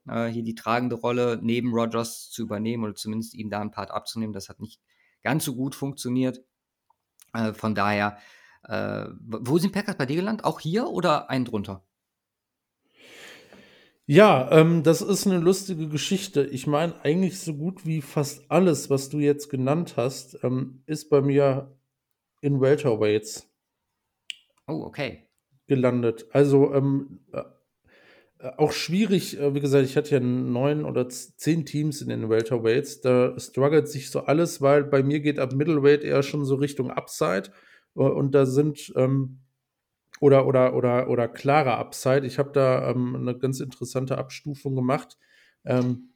äh, 0.07 0.27
hier 0.27 0.43
die 0.43 0.55
tragende 0.55 0.95
Rolle 0.95 1.39
neben 1.41 1.73
Rogers 1.73 2.29
zu 2.31 2.43
übernehmen 2.43 2.83
oder 2.83 2.95
zumindest 2.95 3.35
ihm 3.35 3.49
da 3.49 3.61
einen 3.61 3.71
Part 3.71 3.91
abzunehmen. 3.91 4.33
Das 4.33 4.49
hat 4.49 4.59
nicht 4.59 4.81
ganz 5.23 5.45
so 5.45 5.55
gut 5.55 5.75
funktioniert. 5.75 6.41
Äh, 7.33 7.53
von 7.53 7.75
daher, 7.75 8.17
äh, 8.63 9.07
wo 9.19 9.57
sind 9.57 9.73
Packers 9.73 9.97
bei 9.97 10.05
dir 10.05 10.17
gelandet? 10.17 10.45
Auch 10.45 10.59
hier 10.59 10.87
oder 10.87 11.29
ein 11.29 11.45
drunter? 11.45 11.83
Ja, 14.07 14.49
ähm, 14.51 14.83
das 14.83 15.01
ist 15.01 15.25
eine 15.25 15.39
lustige 15.39 15.87
Geschichte. 15.87 16.43
Ich 16.45 16.67
meine, 16.67 16.95
eigentlich 17.03 17.39
so 17.39 17.53
gut 17.55 17.85
wie 17.85 18.01
fast 18.01 18.49
alles, 18.51 18.89
was 18.89 19.09
du 19.09 19.19
jetzt 19.19 19.49
genannt 19.49 19.93
hast, 19.95 20.43
ähm, 20.43 20.83
ist 20.85 21.09
bei 21.09 21.21
mir 21.21 21.77
in 22.41 22.61
Welterweights 22.61 23.47
Oh, 24.67 24.83
okay. 24.85 25.27
gelandet. 25.67 26.25
Also 26.31 26.73
ähm, 26.73 27.21
äh, 27.33 27.43
auch 28.57 28.71
schwierig, 28.71 29.39
äh, 29.39 29.53
wie 29.53 29.59
gesagt, 29.59 29.85
ich 29.85 29.95
hatte 29.97 30.11
ja 30.15 30.19
neun 30.19 30.85
oder 30.85 31.07
zehn 31.09 31.65
Teams 31.65 32.01
in 32.01 32.09
den 32.09 32.29
Welterweights. 32.29 33.01
Da 33.01 33.39
struggelt 33.39 33.87
sich 33.87 34.09
so 34.09 34.21
alles, 34.21 34.61
weil 34.61 34.83
bei 34.83 35.03
mir 35.03 35.19
geht 35.19 35.39
ab 35.39 35.53
Middleweight 35.53 36.03
eher 36.03 36.23
schon 36.23 36.45
so 36.45 36.55
Richtung 36.55 36.91
Upside. 36.91 37.51
Äh, 37.95 38.01
und 38.01 38.33
da 38.33 38.45
sind 38.45 38.93
ähm, 38.95 39.39
oder, 40.19 40.45
oder, 40.45 40.75
oder, 40.75 41.09
oder 41.09 41.27
klarer 41.27 41.77
Upside. 41.77 42.25
Ich 42.25 42.37
habe 42.37 42.51
da 42.51 42.91
ähm, 42.91 43.15
eine 43.15 43.37
ganz 43.37 43.59
interessante 43.59 44.17
Abstufung 44.17 44.75
gemacht. 44.75 45.17
Ähm, 45.65 46.11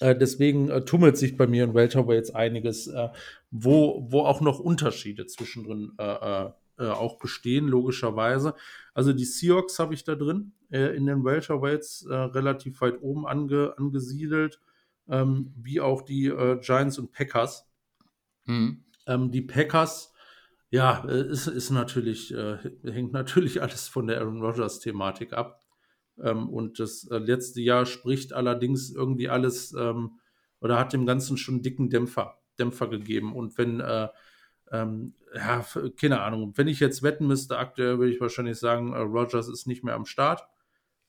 äh, 0.00 0.16
deswegen 0.16 0.70
äh, 0.70 0.84
tummelt 0.84 1.16
sich 1.16 1.36
bei 1.36 1.46
mir 1.46 1.64
in 1.64 1.74
Welterweights 1.74 2.32
einiges, 2.32 2.88
äh, 2.88 3.08
wo, 3.50 4.06
wo 4.10 4.20
auch 4.20 4.40
noch 4.40 4.58
Unterschiede 4.58 5.26
zwischendrin 5.26 5.92
äh, 5.98 6.50
äh, 6.76 6.88
auch 6.88 7.18
bestehen, 7.18 7.68
logischerweise. 7.68 8.54
Also 8.94 9.12
die 9.12 9.24
Seahawks 9.24 9.78
habe 9.78 9.94
ich 9.94 10.04
da 10.04 10.14
drin, 10.14 10.52
in 10.70 11.06
den 11.06 11.24
Welterweights 11.24 12.06
relativ 12.08 12.80
weit 12.80 13.00
oben 13.00 13.28
ange, 13.28 13.74
angesiedelt, 13.78 14.60
ähm, 15.08 15.52
wie 15.56 15.80
auch 15.80 16.02
die 16.02 16.32
Giants 16.62 16.98
und 16.98 17.12
Packers. 17.12 17.68
Mhm. 18.46 18.82
Ähm, 19.06 19.30
die 19.30 19.42
Packers, 19.42 20.13
ja, 20.74 21.04
äh, 21.08 21.28
ist, 21.28 21.46
ist 21.46 21.70
natürlich, 21.70 22.34
äh, 22.34 22.58
hängt 22.84 23.12
natürlich 23.12 23.62
alles 23.62 23.88
von 23.88 24.06
der 24.06 24.20
Aaron 24.20 24.42
Rodgers-Thematik 24.42 25.32
ab. 25.32 25.60
Ähm, 26.20 26.48
und 26.48 26.78
das 26.78 27.06
letzte 27.10 27.60
Jahr 27.60 27.86
spricht 27.86 28.32
allerdings 28.32 28.90
irgendwie 28.90 29.28
alles 29.28 29.72
ähm, 29.72 30.18
oder 30.60 30.78
hat 30.78 30.92
dem 30.92 31.06
Ganzen 31.06 31.36
schon 31.36 31.56
einen 31.56 31.62
dicken 31.62 31.90
Dämpfer, 31.90 32.38
Dämpfer 32.58 32.88
gegeben. 32.88 33.34
Und 33.34 33.58
wenn 33.58 33.82
ähm, 34.70 35.14
ja, 35.34 35.64
keine 35.96 36.20
Ahnung. 36.22 36.52
Wenn 36.56 36.68
ich 36.68 36.80
jetzt 36.80 37.02
wetten 37.02 37.26
müsste, 37.26 37.58
aktuell 37.58 37.98
würde 37.98 38.12
ich 38.12 38.20
wahrscheinlich 38.20 38.58
sagen, 38.58 38.92
äh, 38.92 38.98
Rogers 38.98 39.48
ist 39.48 39.66
nicht 39.66 39.84
mehr 39.84 39.94
am 39.94 40.06
Start. 40.06 40.42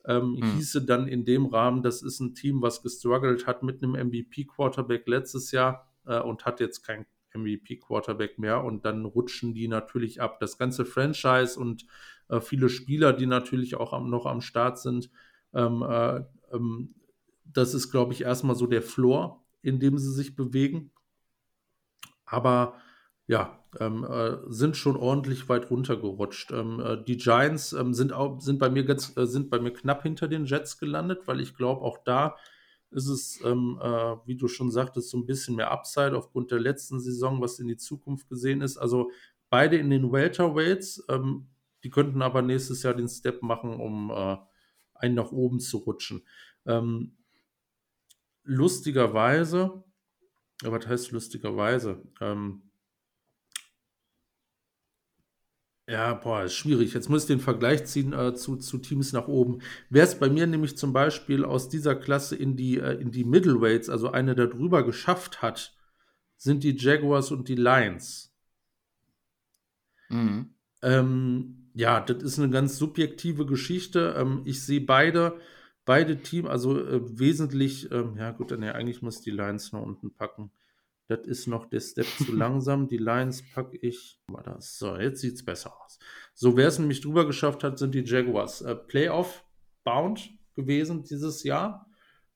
Ähm, 0.06 0.38
hm. 0.40 0.56
Hieße 0.56 0.86
dann 0.86 1.08
in 1.08 1.26
dem 1.26 1.48
Rahmen, 1.48 1.82
das 1.82 2.02
ist 2.02 2.20
ein 2.20 2.36
Team, 2.36 2.62
was 2.62 2.82
gestruggelt 2.82 3.48
hat 3.48 3.64
mit 3.64 3.82
einem 3.82 3.94
MVP-Quarterback 3.94 5.08
letztes 5.08 5.52
Jahr 5.52 5.92
äh, 6.06 6.20
und 6.20 6.46
hat 6.46 6.60
jetzt 6.60 6.84
kein 6.84 7.06
MVP-Quarterback 7.36 8.40
mehr 8.40 8.64
und 8.64 8.86
dann 8.86 9.06
rutschen 9.06 9.54
die 9.54 9.68
natürlich 9.68 10.22
ab. 10.22 10.40
Das 10.40 10.58
ganze 10.58 10.86
Franchise 10.86 11.60
und 11.60 11.86
äh, 12.30 12.40
viele 12.42 12.70
Spieler, 12.70 13.14
die 13.14 13.26
natürlich 13.26 13.76
auch 13.76 13.94
am, 13.94 14.10
noch 14.10 14.26
am 14.26 14.42
Start 14.42 14.80
sind, 14.80 15.10
ähm, 15.54 15.84
äh, 15.84 16.22
ähm, 16.52 16.96
das 17.46 17.74
ist, 17.74 17.92
glaube 17.92 18.14
ich, 18.14 18.22
erstmal 18.22 18.56
so 18.56 18.68
der 18.68 18.82
Floor, 18.82 19.44
in 19.62 19.80
dem 19.80 19.98
sie 19.98 20.12
sich 20.12 20.36
bewegen. 20.36 20.92
Aber 22.26 22.76
ja, 23.28 23.60
ähm, 23.80 24.04
äh, 24.04 24.38
sind 24.48 24.78
schon 24.78 24.96
ordentlich 24.96 25.50
weit 25.50 25.70
runtergerutscht. 25.70 26.52
Ähm, 26.52 26.80
äh, 26.80 27.04
die 27.04 27.18
Giants 27.18 27.74
ähm, 27.74 27.94
sind, 27.94 28.14
auch, 28.14 28.40
sind, 28.40 28.60
bei 28.60 28.70
mir 28.70 28.86
ganz, 28.86 29.16
äh, 29.18 29.26
sind 29.26 29.50
bei 29.50 29.60
mir 29.60 29.74
knapp 29.74 30.04
hinter 30.04 30.28
den 30.28 30.46
Jets 30.46 30.78
gelandet, 30.78 31.24
weil 31.26 31.40
ich 31.40 31.56
glaube, 31.56 31.82
auch 31.82 32.00
da 32.04 32.36
ist 32.92 33.08
es, 33.08 33.40
ähm, 33.44 33.80
äh, 33.82 34.16
wie 34.26 34.36
du 34.36 34.48
schon 34.48 34.72
sagtest, 34.72 35.10
so 35.10 35.18
ein 35.18 35.26
bisschen 35.26 35.56
mehr 35.56 35.72
Upside 35.72 36.18
aufgrund 36.18 36.52
der 36.52 36.60
letzten 36.60 37.00
Saison, 37.00 37.42
was 37.42 37.60
in 37.60 37.68
die 37.68 37.78
Zukunft 37.78 38.30
gesehen 38.30 38.62
ist. 38.62 38.78
Also 38.78 39.12
beide 39.50 39.78
in 39.78 39.90
den 39.90 40.12
Welterweights, 40.12 41.04
ähm, 41.10 41.48
die 41.84 41.90
könnten 41.90 42.22
aber 42.22 42.42
nächstes 42.42 42.84
Jahr 42.84 42.94
den 42.94 43.08
Step 43.08 43.42
machen, 43.42 43.80
um 43.80 44.10
äh, 44.12 44.38
einen 44.94 45.16
nach 45.16 45.32
oben 45.32 45.60
zu 45.60 45.78
rutschen. 45.78 46.26
Ähm, 46.66 47.18
lustigerweise, 48.44 49.84
was 50.64 50.88
heißt 50.88 51.12
lustigerweise? 51.12 52.04
Ähm, 52.22 52.64
Ja, 55.88 56.16
boah, 56.16 56.44
ist 56.44 56.56
schwierig. 56.56 56.94
Jetzt 56.96 57.10
muss 57.10 57.24
ich 57.24 57.28
den 57.28 57.40
Vergleich 57.40 57.86
ziehen 57.86 58.12
äh, 58.12 58.34
zu, 58.34 58.56
zu 58.58 58.80
Teams 58.80 59.14
nach 59.14 59.28
oben. 59.28 59.60
Wer 59.90 60.04
es 60.04 60.18
bei 60.18 60.30
mir 60.30 60.48
nämlich 60.48 60.78
zum 60.78 60.94
Beispiel 60.94 61.46
aus 61.46 61.70
dieser 61.70 61.96
Klasse 61.96 62.36
in 62.36 62.56
die, 62.56 62.80
äh, 62.80 63.00
in 63.00 63.12
die 63.12 63.24
Middleweights, 63.24 63.90
also 63.90 64.10
eine 64.10 64.34
darüber 64.34 64.84
geschafft 64.84 65.44
hat, 65.44 65.76
sind 66.38 66.64
die 66.64 66.76
Jaguars 66.76 67.30
und 67.32 67.50
die 67.50 67.56
Lions. 67.56 68.34
Mhm. 70.10 70.56
Ähm, 70.82 71.70
ja, 71.76 72.00
das 72.00 72.24
ist 72.24 72.40
eine 72.40 72.50
ganz 72.50 72.78
subjektive 72.78 73.46
Geschichte. 73.46 74.16
Ähm, 74.18 74.42
ich 74.46 74.66
sehe 74.66 74.82
beide, 74.82 75.40
beide 75.86 76.18
Teams, 76.22 76.50
also 76.50 76.80
äh, 76.80 77.20
wesentlich, 77.20 77.92
ähm, 77.92 78.16
ja 78.18 78.32
gut, 78.32 78.58
nee, 78.58 78.70
eigentlich 78.70 79.04
muss 79.04 79.22
die 79.22 79.32
Lions 79.32 79.72
noch 79.72 79.84
unten 79.84 80.14
packen. 80.16 80.52
Das 81.08 81.26
ist 81.28 81.48
noch 81.48 81.68
der 81.68 81.80
Step 81.80 82.08
zu 82.18 82.32
langsam. 82.36 82.88
Die 82.88 82.98
Lines 82.98 83.44
packe 83.54 83.78
ich. 83.78 84.20
Mal 84.32 84.44
das. 84.44 84.78
So, 84.78 84.96
jetzt 84.98 85.22
sieht 85.22 85.36
es 85.36 85.46
besser 85.46 85.74
aus. 85.82 86.00
So, 86.34 86.58
wer 86.58 86.68
es 86.68 86.80
nämlich 86.80 87.02
drüber 87.02 87.26
geschafft 87.26 87.64
hat, 87.64 87.78
sind 87.78 87.94
die 87.94 88.04
Jaguars. 88.04 88.62
Äh, 88.62 88.76
Playoff 88.76 89.46
bound 89.84 90.30
gewesen 90.56 91.04
dieses 91.04 91.44
Jahr. 91.44 91.90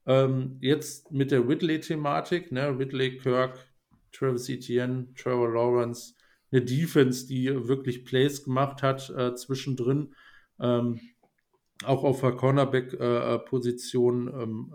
Ähm, 0.05 0.57
jetzt 0.61 1.11
mit 1.11 1.31
der 1.31 1.47
Ridley-Thematik, 1.47 2.51
ne? 2.51 2.77
Ridley, 2.77 3.17
Kirk, 3.17 3.67
Travis 4.11 4.49
Etienne, 4.49 5.13
Trevor 5.15 5.53
Lawrence, 5.53 6.15
eine 6.51 6.61
Defense, 6.63 7.27
die 7.27 7.67
wirklich 7.67 8.05
Plays 8.05 8.43
gemacht 8.43 8.81
hat 8.81 9.09
äh, 9.09 9.35
zwischendrin. 9.35 10.15
Ähm, 10.59 10.99
auch 11.83 12.03
auf 12.03 12.21
der 12.21 12.33
Cornerback-Position, 12.33 14.27
äh, 14.27 14.43
ähm, 14.43 14.73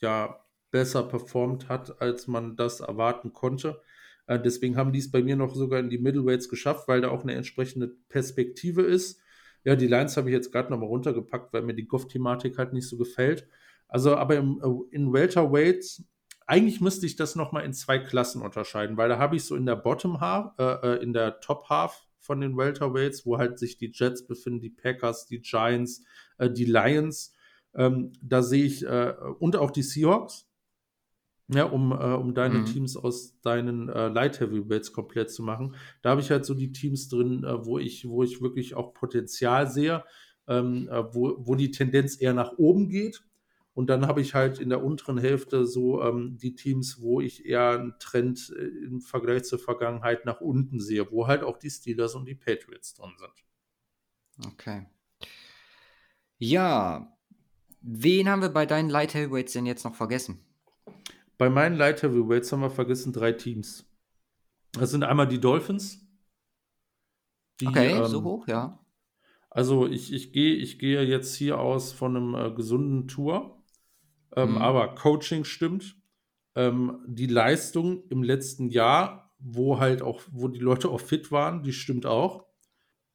ja, 0.00 0.45
besser 0.70 1.02
performt 1.02 1.68
hat, 1.68 2.00
als 2.00 2.26
man 2.26 2.56
das 2.56 2.80
erwarten 2.80 3.32
konnte. 3.32 3.80
Äh, 4.26 4.40
deswegen 4.40 4.76
haben 4.76 4.92
die 4.92 4.98
es 4.98 5.10
bei 5.10 5.22
mir 5.22 5.36
noch 5.36 5.54
sogar 5.54 5.80
in 5.80 5.90
die 5.90 5.98
Middleweights 5.98 6.48
geschafft, 6.48 6.88
weil 6.88 7.00
da 7.00 7.10
auch 7.10 7.22
eine 7.22 7.34
entsprechende 7.34 7.88
Perspektive 8.08 8.82
ist. 8.82 9.20
Ja, 9.64 9.76
die 9.76 9.88
Lines 9.88 10.16
habe 10.16 10.28
ich 10.28 10.34
jetzt 10.34 10.52
gerade 10.52 10.70
nochmal 10.70 10.88
runtergepackt, 10.88 11.52
weil 11.52 11.62
mir 11.62 11.74
die 11.74 11.86
Goff-Thematik 11.86 12.58
halt 12.58 12.72
nicht 12.72 12.88
so 12.88 12.96
gefällt. 12.96 13.48
Also, 13.88 14.16
aber 14.16 14.36
im, 14.36 14.60
äh, 14.62 14.94
in 14.94 15.12
Welterweights, 15.12 16.04
eigentlich 16.46 16.80
müsste 16.80 17.06
ich 17.06 17.16
das 17.16 17.34
nochmal 17.34 17.64
in 17.64 17.72
zwei 17.72 17.98
Klassen 17.98 18.42
unterscheiden, 18.42 18.96
weil 18.96 19.08
da 19.08 19.18
habe 19.18 19.36
ich 19.36 19.44
so 19.44 19.56
in 19.56 19.66
der 19.66 19.76
Bottom 19.76 20.20
Half, 20.20 20.52
äh, 20.58 20.94
äh, 20.94 21.02
in 21.02 21.12
der 21.12 21.40
Top 21.40 21.68
Half 21.68 22.06
von 22.20 22.40
den 22.40 22.56
Welterweights, 22.56 23.26
wo 23.26 23.38
halt 23.38 23.58
sich 23.58 23.78
die 23.78 23.90
Jets 23.92 24.26
befinden, 24.26 24.60
die 24.60 24.70
Packers, 24.70 25.26
die 25.26 25.40
Giants, 25.40 26.04
äh, 26.38 26.50
die 26.50 26.64
Lions. 26.64 27.32
Ähm, 27.74 28.12
da 28.22 28.42
sehe 28.42 28.64
ich, 28.64 28.84
äh, 28.84 29.14
und 29.38 29.56
auch 29.56 29.70
die 29.70 29.82
Seahawks. 29.82 30.48
Ja, 31.48 31.64
um, 31.64 31.92
äh, 31.92 31.94
um 31.94 32.34
deine 32.34 32.58
mhm. 32.58 32.64
Teams 32.66 32.96
aus 32.96 33.40
deinen 33.40 33.88
äh, 33.88 34.08
Light 34.08 34.40
Heavyweights 34.40 34.92
komplett 34.92 35.30
zu 35.30 35.44
machen. 35.44 35.76
Da 36.02 36.10
habe 36.10 36.20
ich 36.20 36.30
halt 36.30 36.44
so 36.44 36.54
die 36.54 36.72
Teams 36.72 37.08
drin, 37.08 37.44
äh, 37.44 37.64
wo 37.64 37.78
ich, 37.78 38.08
wo 38.08 38.24
ich 38.24 38.42
wirklich 38.42 38.74
auch 38.74 38.94
Potenzial 38.94 39.70
sehe, 39.70 40.04
ähm, 40.48 40.88
äh, 40.90 41.04
wo, 41.14 41.36
wo 41.38 41.54
die 41.54 41.70
Tendenz 41.70 42.20
eher 42.20 42.34
nach 42.34 42.52
oben 42.58 42.88
geht. 42.88 43.22
Und 43.74 43.90
dann 43.90 44.06
habe 44.06 44.22
ich 44.22 44.34
halt 44.34 44.58
in 44.58 44.70
der 44.70 44.82
unteren 44.82 45.18
Hälfte 45.18 45.66
so 45.66 46.02
ähm, 46.02 46.38
die 46.38 46.54
Teams, 46.54 47.02
wo 47.02 47.20
ich 47.20 47.44
eher 47.44 47.72
einen 47.72 47.94
Trend 47.98 48.52
äh, 48.56 48.62
im 48.86 49.02
Vergleich 49.02 49.44
zur 49.44 49.58
Vergangenheit 49.58 50.24
nach 50.24 50.40
unten 50.40 50.80
sehe, 50.80 51.12
wo 51.12 51.26
halt 51.26 51.42
auch 51.42 51.58
die 51.58 51.68
Steelers 51.68 52.14
und 52.14 52.26
die 52.26 52.34
Patriots 52.34 52.94
drin 52.94 53.12
sind. 53.18 54.50
Okay. 54.52 54.86
Ja, 56.38 57.16
wen 57.82 58.28
haben 58.28 58.42
wir 58.42 58.48
bei 58.48 58.66
deinen 58.66 58.88
Light 58.90 59.14
Heavyweights 59.14 59.52
denn 59.52 59.66
jetzt 59.66 59.84
noch 59.84 59.94
vergessen? 59.94 60.40
Bei 61.38 61.50
meinen 61.50 61.76
Light 61.76 62.02
Heavyweights 62.02 62.52
haben 62.52 62.62
wir 62.62 62.70
vergessen 62.70 63.12
drei 63.12 63.32
Teams. 63.32 63.86
Das 64.72 64.90
sind 64.90 65.04
einmal 65.04 65.28
die 65.28 65.40
Dolphins. 65.40 66.06
Die, 67.60 67.66
okay, 67.66 67.92
ähm, 67.92 68.06
so 68.06 68.22
hoch, 68.22 68.48
ja. 68.48 68.78
Also 69.50 69.86
ich, 69.86 70.12
ich 70.12 70.32
gehe 70.32 70.54
ich 70.54 70.78
gehe 70.78 71.02
jetzt 71.02 71.34
hier 71.34 71.58
aus 71.58 71.92
von 71.92 72.16
einem 72.16 72.34
äh, 72.34 72.54
gesunden 72.54 73.08
Tour, 73.08 73.62
ähm, 74.34 74.52
mhm. 74.52 74.58
aber 74.58 74.94
Coaching 74.94 75.44
stimmt. 75.44 75.96
Ähm, 76.54 76.98
die 77.06 77.26
Leistung 77.26 78.02
im 78.08 78.22
letzten 78.22 78.68
Jahr, 78.68 79.34
wo 79.38 79.78
halt 79.78 80.02
auch, 80.02 80.22
wo 80.30 80.48
die 80.48 80.60
Leute 80.60 80.90
auch 80.90 81.00
fit 81.00 81.30
waren, 81.30 81.62
die 81.62 81.72
stimmt 81.72 82.06
auch. 82.06 82.46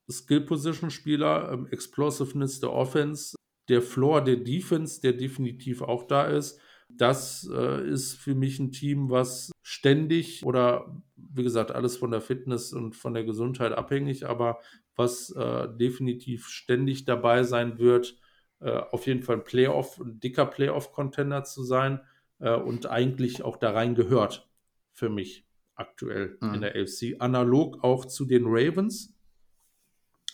Skill-Position-Spieler, 0.10 1.52
ähm, 1.52 1.68
Explosiveness 1.68 2.60
der 2.60 2.72
Offense, 2.74 3.36
der 3.70 3.82
Floor 3.82 4.24
der 4.24 4.38
Defense, 4.38 5.02
der 5.02 5.14
definitiv 5.14 5.82
auch 5.82 6.04
da 6.04 6.26
ist. 6.26 6.60
Das 6.98 7.50
äh, 7.52 7.88
ist 7.88 8.16
für 8.16 8.36
mich 8.36 8.60
ein 8.60 8.72
Team, 8.72 9.10
was 9.10 9.52
ständig 9.62 10.46
oder 10.46 11.02
wie 11.16 11.44
gesagt, 11.44 11.72
alles 11.72 11.98
von 11.98 12.12
der 12.12 12.22
Fitness 12.22 12.74
und 12.74 12.96
von 12.96 13.14
der 13.14 13.24
Gesundheit 13.24 13.72
abhängig, 13.72 14.28
aber 14.28 14.60
was 14.96 15.30
äh, 15.32 15.68
definitiv 15.78 16.48
ständig 16.48 17.06
dabei 17.06 17.44
sein 17.44 17.80
wird, 17.80 18.18
äh, 18.60 18.72
auf 18.72 19.08
jeden 19.08 19.24
Fall 19.24 19.38
ein 19.38 19.44
Playoff, 19.44 20.00
ein 20.00 20.20
dicker 20.20 20.46
Playoff-Contender 20.46 21.44
zu 21.44 21.64
sein 21.64 22.02
äh, 22.40 22.54
und 22.54 22.88
eigentlich 22.88 23.44
auch 23.44 23.58
da 23.58 23.72
rein 23.72 23.96
gehört 23.96 24.50
für 24.92 25.10
mich 25.10 25.48
aktuell 25.76 26.38
mhm. 26.42 26.56
in 26.56 26.62
der 26.62 26.76
AFC. 26.76 27.16
Analog 27.20 27.84
auch 27.84 28.06
zu 28.06 28.26
den 28.26 28.44
Ravens. 28.46 29.16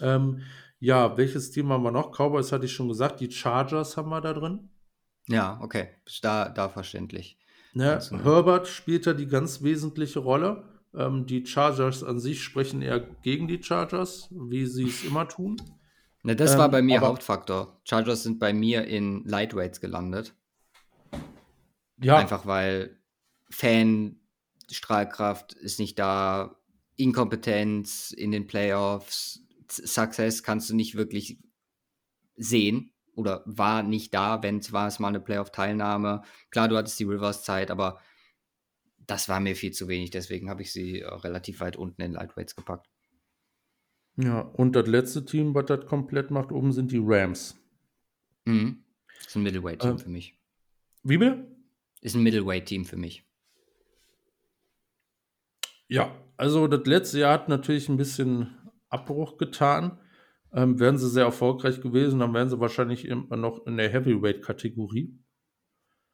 Ähm, 0.01 0.41
ja, 0.79 1.17
welches 1.17 1.51
Team 1.51 1.69
haben 1.69 1.83
wir 1.83 1.91
noch? 1.91 2.11
Cowboys 2.11 2.51
hatte 2.51 2.65
ich 2.65 2.73
schon 2.73 2.87
gesagt, 2.87 3.19
die 3.19 3.31
Chargers 3.31 3.97
haben 3.97 4.09
wir 4.09 4.21
da 4.21 4.33
drin. 4.33 4.69
Ja, 5.27 5.59
okay. 5.61 5.89
Da, 6.21 6.49
da 6.49 6.69
verständlich. 6.69 7.37
Ne, 7.73 7.99
Herbert 8.23 8.67
spielt 8.67 9.05
da 9.05 9.13
die 9.13 9.27
ganz 9.27 9.61
wesentliche 9.61 10.19
Rolle. 10.19 10.63
Ähm, 10.95 11.25
die 11.25 11.45
Chargers 11.45 12.03
an 12.03 12.19
sich 12.19 12.41
sprechen 12.41 12.81
eher 12.81 12.99
gegen 12.99 13.47
die 13.47 13.61
Chargers, 13.61 14.29
wie 14.31 14.65
sie 14.65 14.87
es 14.87 15.03
immer 15.03 15.27
tun. 15.27 15.61
Ne, 16.23 16.35
das 16.35 16.53
ähm, 16.53 16.59
war 16.59 16.69
bei 16.69 16.81
mir 16.81 17.01
Hauptfaktor. 17.01 17.79
Chargers 17.83 18.23
sind 18.23 18.39
bei 18.39 18.53
mir 18.53 18.85
in 18.85 19.23
Lightweights 19.25 19.79
gelandet. 19.81 20.33
Ja. 22.01 22.17
Einfach 22.17 22.45
weil 22.45 22.97
Fan, 23.49 24.19
Strahlkraft 24.71 25.53
ist 25.53 25.79
nicht 25.79 25.99
da, 25.99 26.55
Inkompetenz 26.95 28.11
in 28.11 28.31
den 28.31 28.47
Playoffs, 28.47 29.41
Success 29.69 30.41
kannst 30.41 30.69
du 30.69 30.75
nicht 30.75 30.95
wirklich 30.95 31.37
sehen 32.35 32.91
oder 33.17 33.41
war 33.45 33.83
nicht 33.83 34.13
da, 34.13 34.43
wenn 34.43 34.59
es 34.59 34.71
war 34.71 34.87
es 34.87 34.99
mal 34.99 35.07
eine 35.09 35.19
Playoff-Teilnahme. 35.19 36.21
Klar, 36.51 36.67
du 36.67 36.77
hattest 36.77 36.99
die 36.99 37.05
Rivers-Zeit, 37.05 37.71
aber 37.71 37.99
das 39.07 39.27
war 39.27 39.39
mir 39.39 39.55
viel 39.55 39.71
zu 39.71 39.87
wenig, 39.87 40.11
deswegen 40.11 40.49
habe 40.49 40.61
ich 40.61 40.71
sie 40.71 41.01
äh, 41.01 41.07
relativ 41.07 41.59
weit 41.59 41.77
unten 41.77 42.01
in 42.01 42.13
Lightweights 42.13 42.55
gepackt. 42.55 42.87
Ja, 44.17 44.41
und 44.41 44.75
das 44.75 44.87
letzte 44.87 45.25
Team, 45.25 45.55
was 45.55 45.65
das 45.65 45.85
komplett 45.85 46.31
macht, 46.31 46.51
oben 46.51 46.71
sind 46.71 46.91
die 46.91 47.01
Rams. 47.01 47.55
Mhm. 48.45 48.83
Ist 49.25 49.35
ein 49.35 49.43
Middleweight-Team 49.43 49.91
Ähm. 49.91 49.99
für 49.99 50.09
mich. 50.09 50.39
Wie 51.03 51.17
bitte? 51.17 51.47
Ist 52.01 52.15
ein 52.15 52.23
Middleweight-Team 52.23 52.85
für 52.85 52.97
mich. 52.97 53.23
Ja, 55.87 56.15
also 56.35 56.67
das 56.67 56.85
letzte 56.85 57.19
Jahr 57.19 57.33
hat 57.33 57.49
natürlich 57.49 57.89
ein 57.89 57.97
bisschen 57.97 58.57
Abbruch 58.89 59.37
getan. 59.37 59.99
Ähm, 60.53 60.79
wären 60.79 60.97
sie 60.97 61.09
sehr 61.09 61.25
erfolgreich 61.25 61.81
gewesen, 61.81 62.19
dann 62.19 62.33
wären 62.33 62.49
sie 62.49 62.59
wahrscheinlich 62.59 63.05
immer 63.05 63.35
noch 63.35 63.65
in 63.65 63.77
der 63.77 63.89
Heavyweight-Kategorie. 63.89 65.19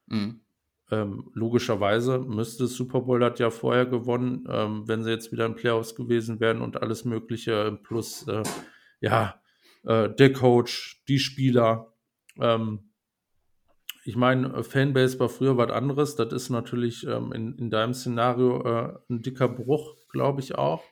Mhm. 0.06 0.40
Ähm, 0.90 1.30
logischerweise 1.32 2.18
müsste 2.18 2.66
Super 2.66 3.00
Bowl 3.02 3.24
hat 3.24 3.38
ja 3.38 3.50
vorher 3.50 3.86
gewonnen, 3.86 4.46
ähm, 4.50 4.86
wenn 4.86 5.02
sie 5.02 5.10
jetzt 5.10 5.32
wieder 5.32 5.46
in 5.46 5.54
Playoffs 5.54 5.94
gewesen 5.94 6.40
wären 6.40 6.60
und 6.60 6.82
alles 6.82 7.06
Mögliche 7.06 7.78
plus 7.82 8.28
äh, 8.28 8.42
ja 9.00 9.40
äh, 9.84 10.10
der 10.10 10.32
Coach, 10.32 11.02
die 11.08 11.18
Spieler. 11.18 11.94
Ähm, 12.38 12.90
ich 14.04 14.16
meine, 14.16 14.62
Fanbase 14.62 15.18
war 15.18 15.30
früher 15.30 15.56
was 15.56 15.70
anderes. 15.70 16.16
Das 16.16 16.32
ist 16.32 16.50
natürlich 16.50 17.06
ähm, 17.06 17.32
in, 17.32 17.56
in 17.56 17.70
deinem 17.70 17.94
Szenario 17.94 18.62
äh, 18.62 18.98
ein 19.08 19.22
dicker 19.22 19.48
Bruch, 19.48 19.96
glaube 20.10 20.40
ich 20.40 20.54
auch. 20.56 20.84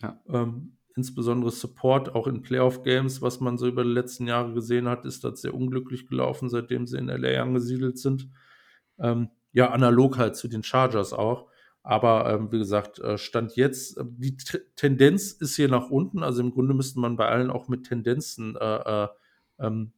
Ja. 0.00 0.18
Ähm, 0.28 0.78
insbesondere 0.96 1.50
Support, 1.50 2.14
auch 2.14 2.26
in 2.26 2.42
Playoff-Games, 2.42 3.22
was 3.22 3.40
man 3.40 3.58
so 3.58 3.66
über 3.66 3.84
die 3.84 3.90
letzten 3.90 4.26
Jahre 4.26 4.52
gesehen 4.52 4.88
hat, 4.88 5.04
ist 5.04 5.24
das 5.24 5.40
sehr 5.40 5.54
unglücklich 5.54 6.08
gelaufen, 6.08 6.48
seitdem 6.48 6.86
sie 6.86 6.98
in 6.98 7.06
LA 7.06 7.42
angesiedelt 7.42 7.98
sind. 7.98 8.28
Ähm, 8.98 9.30
ja, 9.52 9.70
analog 9.70 10.18
halt 10.18 10.36
zu 10.36 10.48
den 10.48 10.62
Chargers 10.62 11.12
auch. 11.12 11.48
Aber 11.82 12.30
ähm, 12.30 12.52
wie 12.52 12.58
gesagt, 12.58 12.98
äh, 12.98 13.16
Stand 13.16 13.56
jetzt, 13.56 13.96
äh, 13.96 14.04
die 14.06 14.36
T 14.36 14.60
Tendenz 14.76 15.32
ist 15.32 15.56
hier 15.56 15.68
nach 15.68 15.88
unten. 15.90 16.22
Also 16.22 16.42
im 16.42 16.50
Grunde 16.50 16.74
müsste 16.74 17.00
man 17.00 17.16
bei 17.16 17.26
allen 17.26 17.50
auch 17.50 17.68
mit 17.68 17.86
Tendenzen 17.86 18.56
äh, 18.56 19.04
äh, 19.04 19.08
ähm, 19.58 19.92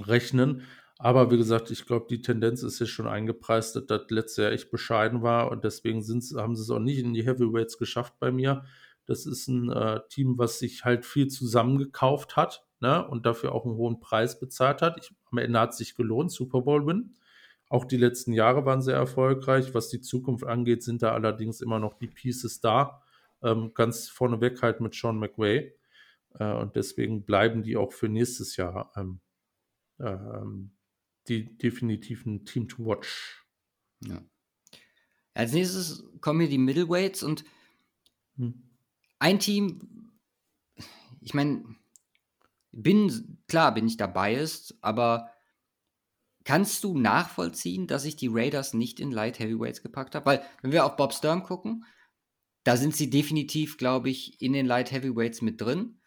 rechnen. 0.00 0.62
Aber 0.98 1.30
wie 1.30 1.36
gesagt, 1.36 1.70
ich 1.70 1.86
glaube, 1.86 2.06
die 2.08 2.22
Tendenz 2.22 2.62
ist 2.62 2.78
hier 2.78 2.86
schon 2.86 3.06
eingepreist, 3.06 3.76
dass 3.76 3.86
das 3.86 4.02
letzte 4.08 4.42
Jahr 4.42 4.52
echt 4.52 4.70
bescheiden 4.70 5.22
war 5.22 5.50
und 5.50 5.64
deswegen 5.64 5.98
haben 6.00 6.56
sie 6.56 6.62
es 6.62 6.70
auch 6.70 6.78
nicht 6.78 6.98
in 6.98 7.12
die 7.14 7.26
Heavyweights 7.26 7.78
geschafft 7.78 8.14
bei 8.20 8.30
mir. 8.30 8.64
Das 9.06 9.26
ist 9.26 9.48
ein 9.48 9.70
äh, 9.70 10.00
Team, 10.08 10.38
was 10.38 10.58
sich 10.58 10.84
halt 10.84 11.04
viel 11.04 11.28
zusammengekauft 11.28 12.36
hat 12.36 12.66
ne? 12.80 13.06
und 13.06 13.26
dafür 13.26 13.52
auch 13.52 13.64
einen 13.64 13.76
hohen 13.76 14.00
Preis 14.00 14.38
bezahlt 14.38 14.82
hat. 14.82 14.98
Ich, 14.98 15.12
am 15.30 15.38
Ende 15.38 15.60
hat 15.60 15.70
es 15.70 15.78
sich 15.78 15.94
gelohnt, 15.94 16.32
Super 16.32 16.62
Bowl-Win. 16.62 17.14
Auch 17.68 17.84
die 17.84 17.96
letzten 17.96 18.32
Jahre 18.32 18.64
waren 18.64 18.82
sehr 18.82 18.96
erfolgreich. 18.96 19.74
Was 19.74 19.88
die 19.88 20.00
Zukunft 20.00 20.44
angeht, 20.44 20.82
sind 20.82 21.02
da 21.02 21.12
allerdings 21.12 21.60
immer 21.60 21.78
noch 21.78 21.94
die 21.94 22.08
Pieces 22.08 22.60
da. 22.60 23.02
Ähm, 23.42 23.72
ganz 23.74 24.08
vorneweg 24.08 24.62
halt 24.62 24.80
mit 24.80 24.94
Sean 24.94 25.18
McVay. 25.18 25.74
Äh, 26.38 26.52
und 26.52 26.76
deswegen 26.76 27.24
bleiben 27.24 27.62
die 27.62 27.76
auch 27.76 27.92
für 27.92 28.08
nächstes 28.08 28.56
Jahr 28.56 28.92
ähm, 28.96 29.20
ähm, 29.98 30.72
die 31.28 31.56
definitiv 31.56 32.26
ein 32.26 32.44
Team 32.44 32.68
to 32.68 32.84
watch. 32.84 33.44
Ja. 34.00 34.22
Als 35.32 35.52
nächstes 35.52 36.04
kommen 36.20 36.40
hier 36.40 36.50
die 36.50 36.58
Middleweights 36.58 37.22
und 37.22 37.44
Hm. 38.36 38.62
Ein 39.24 39.38
Team, 39.38 40.12
ich 41.22 41.32
meine, 41.32 41.64
bin, 42.72 43.38
klar 43.48 43.72
bin 43.72 43.86
ich 43.86 43.96
da 43.96 44.06
biased, 44.06 44.76
aber 44.82 45.30
kannst 46.44 46.84
du 46.84 46.98
nachvollziehen, 46.98 47.86
dass 47.86 48.04
ich 48.04 48.16
die 48.16 48.28
Raiders 48.30 48.74
nicht 48.74 49.00
in 49.00 49.10
Light 49.10 49.38
Heavyweights 49.38 49.82
gepackt 49.82 50.14
habe? 50.14 50.26
Weil, 50.26 50.44
wenn 50.60 50.72
wir 50.72 50.84
auf 50.84 50.96
Bob 50.96 51.14
Sturm 51.14 51.42
gucken, 51.42 51.86
da 52.64 52.76
sind 52.76 52.94
sie 52.94 53.08
definitiv, 53.08 53.78
glaube 53.78 54.10
ich, 54.10 54.42
in 54.42 54.52
den 54.52 54.66
Light 54.66 54.92
Heavyweights 54.92 55.40
mit 55.40 55.58
drin. 55.58 56.02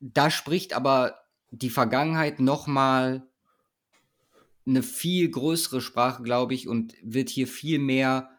Da 0.00 0.32
spricht 0.32 0.72
aber 0.72 1.20
die 1.52 1.70
Vergangenheit 1.70 2.40
nochmal 2.40 3.30
eine 4.66 4.82
viel 4.82 5.30
größere 5.30 5.80
Sprache, 5.80 6.24
glaube 6.24 6.54
ich, 6.54 6.66
und 6.66 6.96
wird 7.04 7.28
hier 7.28 7.46
viel 7.46 7.78
mehr 7.78 8.33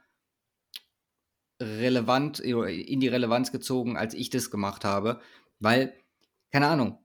relevant 1.62 2.42
oder 2.42 2.70
in 2.70 3.00
die 3.00 3.08
Relevanz 3.08 3.52
gezogen, 3.52 3.98
als 3.98 4.14
ich 4.14 4.30
das 4.30 4.52
gemacht 4.52 4.84
habe. 4.86 5.22
Weil, 5.60 5.94
keine 6.52 6.68
Ahnung, 6.68 7.00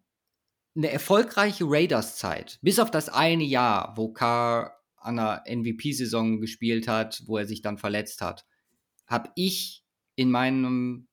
eine 0.76 0.90
erfolgreiche 0.90 1.64
Raiders-Zeit, 1.66 2.58
bis 2.62 2.78
auf 2.78 2.90
das 2.90 3.08
eine 3.08 3.44
Jahr, 3.44 3.94
wo 3.96 4.12
Carr 4.12 4.76
an 4.96 5.18
einer 5.18 5.42
MVP-Saison 5.46 6.40
gespielt 6.40 6.86
hat, 6.88 7.22
wo 7.26 7.38
er 7.38 7.46
sich 7.46 7.62
dann 7.62 7.78
verletzt 7.78 8.20
hat, 8.20 8.46
habe 9.06 9.30
ich 9.34 9.84
in 10.14 10.30
meinem 10.30 11.08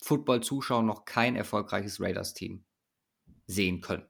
Football-Zuschauen 0.00 0.86
noch 0.86 1.04
kein 1.04 1.36
erfolgreiches 1.36 2.00
Raiders-Team 2.00 2.64
sehen 3.46 3.80
können. 3.80 4.06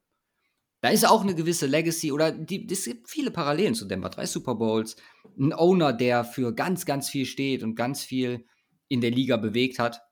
Da 0.80 0.90
ist 0.90 1.06
auch 1.06 1.22
eine 1.22 1.34
gewisse 1.34 1.66
Legacy 1.66 2.12
oder 2.12 2.30
die, 2.30 2.66
es 2.70 2.84
gibt 2.84 3.10
viele 3.10 3.32
Parallelen 3.32 3.74
zu 3.74 3.86
Denver. 3.86 4.10
Drei 4.10 4.26
Super 4.26 4.54
Bowls, 4.54 4.96
ein 5.36 5.52
Owner, 5.52 5.92
der 5.92 6.24
für 6.24 6.54
ganz, 6.54 6.86
ganz 6.86 7.08
viel 7.08 7.26
steht 7.26 7.64
und 7.64 7.74
ganz 7.74 8.04
viel 8.04 8.46
in 8.88 9.00
der 9.00 9.10
Liga 9.10 9.36
bewegt 9.36 9.78
hat, 9.78 10.02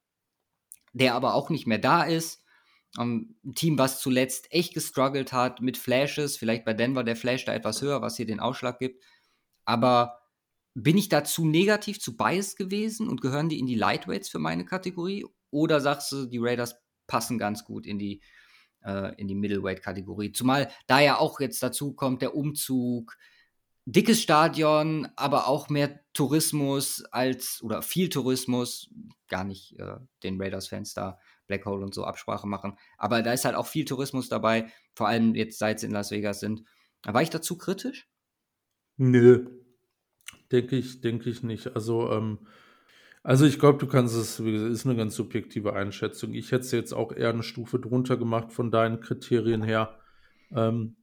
der 0.92 1.14
aber 1.14 1.34
auch 1.34 1.50
nicht 1.50 1.66
mehr 1.66 1.78
da 1.78 2.02
ist. 2.02 2.42
Um, 2.98 3.36
ein 3.44 3.54
Team, 3.54 3.78
was 3.78 4.00
zuletzt 4.00 4.50
echt 4.50 4.72
gestruggelt 4.72 5.32
hat 5.32 5.60
mit 5.60 5.76
Flashes, 5.76 6.38
vielleicht 6.38 6.64
bei 6.64 6.72
Denver 6.72 7.04
der 7.04 7.16
Flash 7.16 7.44
da 7.44 7.52
etwas 7.52 7.82
höher, 7.82 8.00
was 8.00 8.16
hier 8.16 8.24
den 8.24 8.40
Ausschlag 8.40 8.78
gibt. 8.78 9.04
Aber 9.66 10.18
bin 10.74 10.96
ich 10.96 11.08
da 11.08 11.24
zu 11.24 11.46
negativ, 11.46 12.00
zu 12.00 12.16
biased 12.16 12.56
gewesen 12.56 13.08
und 13.08 13.20
gehören 13.20 13.48
die 13.48 13.58
in 13.58 13.66
die 13.66 13.74
Lightweights 13.74 14.28
für 14.28 14.38
meine 14.38 14.64
Kategorie? 14.64 15.26
Oder 15.50 15.80
sagst 15.80 16.12
du, 16.12 16.26
die 16.26 16.38
Raiders 16.38 16.76
passen 17.06 17.38
ganz 17.38 17.64
gut 17.64 17.86
in 17.86 17.98
die, 17.98 18.22
äh, 18.84 19.14
in 19.16 19.26
die 19.26 19.34
Middleweight-Kategorie? 19.34 20.32
Zumal 20.32 20.70
da 20.86 21.00
ja 21.00 21.18
auch 21.18 21.40
jetzt 21.40 21.62
dazu 21.62 21.94
kommt 21.94 22.22
der 22.22 22.34
Umzug, 22.34 23.16
dickes 23.86 24.20
Stadion, 24.20 25.08
aber 25.16 25.46
auch 25.46 25.68
mehr 25.68 26.00
Tourismus 26.12 27.04
als, 27.12 27.62
oder 27.62 27.82
viel 27.82 28.08
Tourismus, 28.08 28.90
gar 29.28 29.44
nicht 29.44 29.78
äh, 29.78 29.96
den 30.22 30.40
Raiders-Fans 30.40 30.92
da 30.92 31.18
Black 31.46 31.64
Hole 31.64 31.84
und 31.84 31.94
so 31.94 32.04
Absprache 32.04 32.48
machen. 32.48 32.76
Aber 32.98 33.22
da 33.22 33.32
ist 33.32 33.44
halt 33.44 33.54
auch 33.54 33.66
viel 33.66 33.84
Tourismus 33.84 34.28
dabei, 34.28 34.70
vor 34.94 35.08
allem 35.08 35.34
jetzt, 35.34 35.58
seit 35.58 35.80
sie 35.80 35.86
in 35.86 35.92
Las 35.92 36.10
Vegas 36.10 36.40
sind. 36.40 36.64
War 37.04 37.22
ich 37.22 37.30
dazu 37.30 37.56
kritisch? 37.56 38.08
Nö. 38.96 39.46
Denke 40.50 40.76
ich, 40.76 41.00
denke 41.00 41.30
ich 41.30 41.42
nicht. 41.44 41.74
Also, 41.76 42.10
ähm, 42.10 42.46
also 43.22 43.44
ich 43.44 43.58
glaube, 43.58 43.78
du 43.78 43.86
kannst 43.86 44.16
es, 44.16 44.44
wie 44.44 44.52
gesagt, 44.52 44.72
ist 44.72 44.86
eine 44.86 44.96
ganz 44.96 45.14
subjektive 45.14 45.74
Einschätzung. 45.74 46.34
Ich 46.34 46.50
hätte 46.50 46.64
es 46.64 46.72
jetzt 46.72 46.92
auch 46.92 47.12
eher 47.12 47.30
eine 47.30 47.42
Stufe 47.44 47.78
drunter 47.78 48.16
gemacht 48.16 48.52
von 48.52 48.72
deinen 48.72 49.00
Kriterien 49.00 49.62
her. 49.62 49.98
Ähm, 50.52 50.96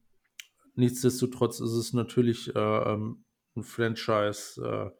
nichtsdestotrotz 0.74 1.60
ist 1.60 1.72
es 1.72 1.92
natürlich 1.92 2.54
äh, 2.54 2.58
ähm, 2.58 3.24
ein 3.56 3.62
Franchise 3.62 4.60
äh, 4.62 4.90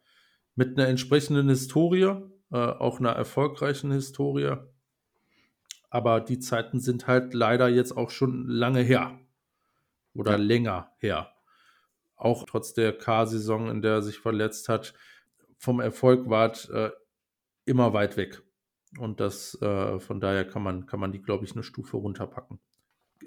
mit 0.55 0.79
einer 0.79 0.89
entsprechenden 0.89 1.49
Historie, 1.49 2.05
äh, 2.53 2.57
auch 2.57 3.01
einer 3.01 3.13
erfolgreichen 3.13 3.91
Historie. 3.91 4.57
Aber 5.91 6.21
die 6.21 6.39
Zeiten 6.39 6.81
sind 6.81 7.07
halt 7.07 7.35
leider 7.35 7.69
jetzt 7.69 7.97
auch 7.97 8.11
schon 8.11 8.47
lange 8.49 8.81
her. 8.81 9.19
Oder 10.15 10.33
Ja. 10.33 10.37
länger 10.39 10.93
her. 10.99 11.33
Auch 12.17 12.45
trotz 12.45 12.75
der 12.75 12.97
K-Saison, 12.97 13.69
in 13.71 13.83
der 13.83 13.95
er 13.95 14.03
sich 14.03 14.19
verletzt 14.19 14.69
hat, 14.69 14.95
vom 15.59 15.81
Erfolg 15.81 16.29
war 16.29 16.51
es 16.53 16.69
äh, 16.69 16.91
immer 17.65 17.93
weit 17.93 18.17
weg. 18.17 18.43
Und 18.99 19.21
das, 19.21 19.61
äh, 19.61 19.99
von 19.99 20.21
daher 20.21 20.47
kann 20.47 20.63
man, 20.63 20.87
kann 20.87 21.01
man 21.01 21.13
die, 21.13 21.23
glaube 21.23 21.45
ich, 21.45 21.53
eine 21.53 21.65
Stufe 21.65 21.97
runterpacken. 21.97 22.61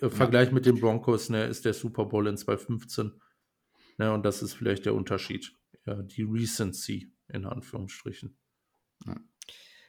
Äh, 0.01 0.09
Vergleich 0.09 0.51
mit 0.51 0.65
den 0.65 0.79
Broncos, 0.79 1.29
ne, 1.29 1.45
ist 1.45 1.65
der 1.65 1.73
Super 1.73 2.05
Bowl 2.05 2.27
in 2.27 2.37
2015. 2.37 3.19
Ne, 3.97 4.13
und 4.13 4.23
das 4.25 4.41
ist 4.41 4.53
vielleicht 4.53 4.85
der 4.85 4.93
Unterschied. 4.95 5.53
Ja, 5.85 5.95
die 6.01 6.23
Recency, 6.23 7.11
in 7.29 7.45
Anführungsstrichen. 7.45 8.37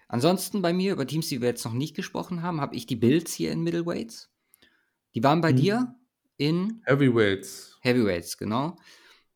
Ansonsten 0.09 0.63
bei 0.63 0.73
mir, 0.73 0.93
über 0.93 1.07
Teams, 1.07 1.29
die 1.29 1.41
wir 1.41 1.49
jetzt 1.49 1.65
noch 1.65 1.73
nicht 1.75 1.95
gesprochen 1.95 2.43
haben, 2.43 2.61
habe 2.61 2.75
ich 2.77 2.87
die 2.87 2.97
Bills 2.97 3.33
hier 3.33 3.53
in 3.53 3.63
Middleweights. 3.63 4.31
Die 5.15 5.23
waren 5.23 5.41
bei 5.41 5.53
Mhm. 5.53 5.57
dir 5.57 5.95
in 6.37 6.83
Heavyweights. 6.87 7.79
Heavyweights, 7.83 8.39
genau. 8.39 8.77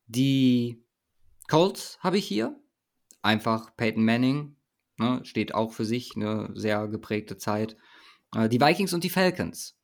Die 0.07 0.83
Colts 1.49 1.99
habe 2.01 2.18
ich 2.18 2.27
hier. 2.27 2.59
Einfach 3.23 3.77
Peyton 3.77 4.05
Manning. 4.05 4.57
Ne, 4.99 5.20
steht 5.25 5.55
auch 5.55 5.73
für 5.73 5.85
sich 5.85 6.16
eine 6.16 6.51
sehr 6.55 6.89
geprägte 6.89 7.37
Zeit. 7.37 7.77
Äh, 8.35 8.49
die 8.49 8.61
Vikings 8.61 8.93
und 8.93 9.05
die 9.05 9.11
Falcons. 9.11 9.77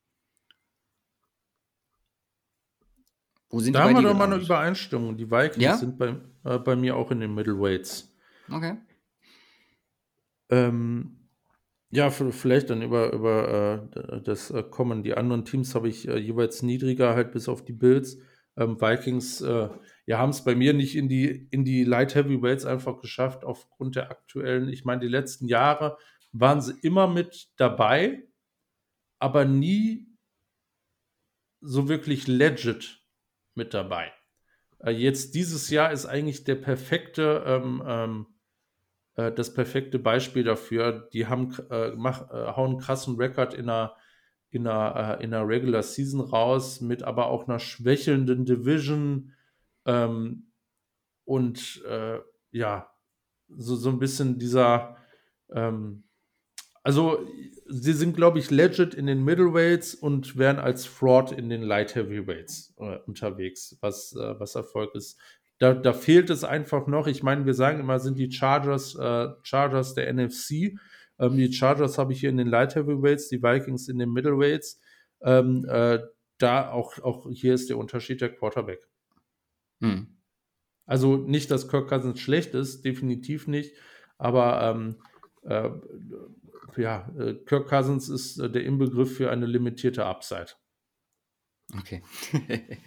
Wo 3.51 3.61
sind 3.61 3.75
Da 3.75 3.85
haben 3.85 3.95
wir 3.95 4.03
doch 4.03 4.15
mal 4.15 4.33
eine? 4.33 4.43
Übereinstimmung. 4.43 5.17
Die 5.17 5.31
Vikings 5.31 5.63
Ja? 5.63 5.77
sind 5.77 5.99
bei, 5.99 6.17
äh, 6.45 6.59
bei 6.59 6.77
mir 6.77 6.97
auch 6.97 7.11
in 7.11 7.21
den 7.21 7.35
Middleweights. 7.35 8.15
Okay. 8.51 8.77
Ähm, 10.51 11.29
ja, 11.91 12.11
vielleicht 12.11 12.71
dann 12.71 12.83
über, 12.83 13.13
über 13.13 13.89
äh, 13.95 14.21
das 14.23 14.51
äh, 14.51 14.63
Kommen. 14.63 15.03
Die 15.03 15.15
anderen 15.15 15.45
Teams 15.45 15.75
habe 15.75 15.89
ich 15.89 16.07
äh, 16.07 16.19
jeweils 16.19 16.63
niedriger, 16.63 17.15
halt 17.15 17.33
bis 17.33 17.49
auf 17.49 17.65
die 17.65 17.73
Bills. 17.73 18.19
Ähm, 18.57 18.81
Vikings 18.81 19.41
äh, 19.41 19.69
ja, 20.07 20.19
haben 20.19 20.31
es 20.31 20.45
bei 20.45 20.55
mir 20.55 20.75
nicht 20.75 20.97
in 20.97 21.09
die, 21.09 21.49
in 21.51 21.65
die 21.65 21.85
Light 21.85 22.15
Heavyweights 22.15 22.67
einfach 22.67 23.01
geschafft, 23.01 23.45
aufgrund 23.45 23.97
der 23.97 24.11
aktuellen, 24.11 24.69
ich 24.69 24.85
meine, 24.85 25.01
die 25.01 25.09
letzten 25.09 25.47
Jahre 25.47 25.97
waren 26.33 26.61
sie 26.61 26.75
immer 26.83 27.07
mit 27.07 27.49
dabei, 27.57 28.25
aber 29.19 29.45
nie 29.45 30.09
so 31.61 31.89
wirklich 31.89 32.27
legit 32.27 32.98
mit 33.59 33.75
dabei. 33.75 34.11
Äh, 34.79 34.93
jetzt 34.93 35.35
dieses 35.35 35.69
Jahr 35.69 35.93
ist 35.93 36.07
eigentlich 36.07 36.45
der 36.45 36.55
perfekte, 36.55 37.43
ähm, 37.45 37.83
ähm, 37.87 38.27
äh, 39.17 39.31
das 39.31 39.53
perfekte 39.53 39.99
Beispiel 39.99 40.45
dafür. 40.45 41.11
Die 41.13 41.27
haben, 41.27 41.55
äh, 41.71 41.91
mach, 41.95 42.31
äh, 42.31 42.57
hauen 42.57 42.79
krassen 42.79 43.17
Rekord 43.17 43.53
in 43.53 43.69
einer, 43.69 43.95
in, 44.49 44.67
einer, 44.67 45.19
äh, 45.21 45.25
in 45.25 45.35
einer 45.35 45.47
Regular 45.47 45.83
Season 45.83 46.21
raus, 46.21 46.81
mit 46.81 47.03
aber 47.03 47.27
auch 47.27 47.47
einer 47.47 47.59
schwächelnden 47.59 48.47
Division 48.47 49.35
ähm, 49.85 50.53
und 51.25 51.83
äh, 51.87 52.21
ja, 52.53 52.91
so, 53.49 53.77
so 53.77 53.91
ein 53.91 53.99
bisschen 53.99 54.39
dieser, 54.39 54.97
ähm, 55.51 56.08
also 56.89 57.31
sie 57.67 57.93
sind, 57.93 58.17
glaube 58.17 58.39
ich, 58.39 58.51
legit 58.51 58.95
in 58.95 59.05
den 59.05 59.23
Middleweights 59.23 59.95
und 59.95 60.39
werden 60.39 60.59
als 60.59 60.87
Fraud 60.87 61.33
in 61.33 61.51
den 61.51 61.61
Light 61.61 61.95
Heavyweights 61.95 62.75
äh, 62.79 62.97
unterwegs, 63.07 63.77
was, 63.83 64.17
äh, 64.17 64.41
was 64.41 64.55
Erfolg 64.55 64.95
ist. 64.95 65.21
Da, 65.59 65.75
da, 65.75 65.93
fehlt 65.93 66.31
es 66.31 66.45
einfach 66.45 66.87
noch. 66.87 67.07
Ich 67.07 67.23
meine, 67.23 67.45
wir 67.45 67.53
sagen 67.53 67.79
immer, 67.79 67.99
sind 68.01 68.17
die 68.17 68.33
Chargers, 68.33 68.95
äh, 68.95 69.29
Chargers 69.43 69.93
der 69.93 70.11
NFC. 70.11 70.79
Ähm, 71.19 71.37
die 71.37 71.53
Chargers 71.53 71.99
habe 71.99 72.15
ich 72.15 72.21
hier 72.21 72.31
in 72.31 72.39
den 72.39 72.49
Light 72.49 72.75
Heavyweights, 72.75 73.29
die 73.29 73.43
Vikings 73.43 73.89
in 73.89 73.99
den 73.99 74.11
Middleweights. 74.11 74.81
Ähm, 75.21 75.67
äh, 75.69 75.99
da 76.39 76.71
auch, 76.71 76.99
auch 77.01 77.29
hier 77.31 77.53
ist 77.53 77.69
der 77.69 77.77
Unterschied 77.77 78.23
der 78.23 78.35
Quarterback. 78.35 78.89
Hm. 79.83 80.17
Also 80.87 81.19
nicht, 81.19 81.51
dass 81.51 81.69
Kirk 81.69 81.91
Cousins 81.91 82.19
schlecht 82.19 82.55
ist, 82.55 82.83
definitiv 82.87 83.47
nicht. 83.47 83.75
Aber 84.17 84.63
ähm, 84.63 84.97
äh, 85.49 85.71
ja, 86.77 87.11
äh, 87.19 87.35
Kirk 87.35 87.69
Cousins 87.69 88.09
ist 88.09 88.39
äh, 88.39 88.51
der 88.51 88.65
Inbegriff 88.65 89.17
für 89.17 89.31
eine 89.31 89.47
limitierte 89.47 90.05
Upside. 90.05 90.53
Okay. 91.77 92.03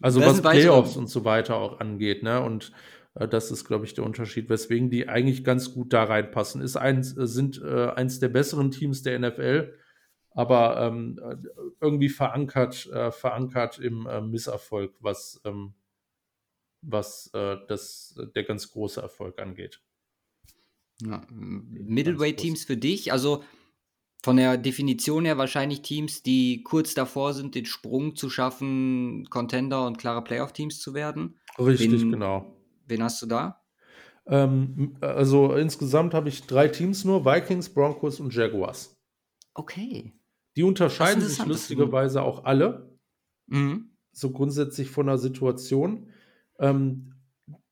also 0.00 0.20
das 0.20 0.42
was 0.42 0.52
Playoffs 0.52 0.96
und 0.96 1.08
so 1.08 1.24
weiter 1.24 1.56
auch 1.56 1.80
angeht, 1.80 2.22
ne? 2.22 2.40
Und 2.42 2.72
äh, 3.14 3.28
das 3.28 3.50
ist, 3.50 3.64
glaube 3.64 3.84
ich, 3.84 3.94
der 3.94 4.04
Unterschied, 4.04 4.48
weswegen 4.48 4.90
die 4.90 5.08
eigentlich 5.08 5.44
ganz 5.44 5.72
gut 5.72 5.92
da 5.92 6.04
reinpassen. 6.04 6.62
Ist 6.62 6.76
eins, 6.76 7.16
äh, 7.16 7.26
sind 7.26 7.60
äh, 7.62 7.88
eins 7.90 8.18
der 8.20 8.28
besseren 8.28 8.70
Teams 8.70 9.02
der 9.02 9.18
NFL, 9.18 9.74
aber 10.30 10.80
ähm, 10.80 11.20
irgendwie 11.80 12.08
verankert, 12.08 12.86
äh, 12.86 13.10
verankert 13.10 13.78
im 13.78 14.08
Misserfolg, 14.30 14.94
was, 15.00 15.42
ähm, 15.44 15.74
was 16.80 17.30
das, 17.32 18.18
der 18.34 18.42
ganz 18.42 18.70
große 18.72 19.00
Erfolg 19.00 19.38
angeht. 19.38 19.82
Ja, 21.04 21.22
Middleweight-Teams 21.30 22.64
für 22.64 22.76
dich, 22.76 23.12
also 23.12 23.42
von 24.22 24.36
der 24.36 24.56
Definition 24.56 25.24
her 25.24 25.36
wahrscheinlich 25.36 25.82
Teams, 25.82 26.22
die 26.22 26.62
kurz 26.62 26.94
davor 26.94 27.34
sind, 27.34 27.54
den 27.54 27.66
Sprung 27.66 28.14
zu 28.14 28.30
schaffen, 28.30 29.26
Contender 29.30 29.86
und 29.86 29.98
klare 29.98 30.22
Playoff-Teams 30.22 30.78
zu 30.78 30.94
werden. 30.94 31.40
Richtig, 31.58 31.90
wen, 32.02 32.12
genau. 32.12 32.56
Wen 32.86 33.02
hast 33.02 33.20
du 33.20 33.26
da? 33.26 33.62
Ähm, 34.26 34.96
also 35.00 35.54
insgesamt 35.54 36.14
habe 36.14 36.28
ich 36.28 36.46
drei 36.46 36.68
Teams 36.68 37.04
nur: 37.04 37.24
Vikings, 37.24 37.68
Broncos 37.68 38.20
und 38.20 38.32
Jaguars. 38.32 38.96
Okay. 39.54 40.12
Die 40.56 40.62
unterscheiden 40.62 41.22
sich 41.22 41.44
lustigerweise 41.44 42.22
auch 42.22 42.44
alle. 42.44 42.96
Mhm. 43.46 43.90
So 44.12 44.30
grundsätzlich 44.30 44.90
von 44.90 45.06
der 45.06 45.18
Situation. 45.18 46.10
Ähm, 46.58 47.11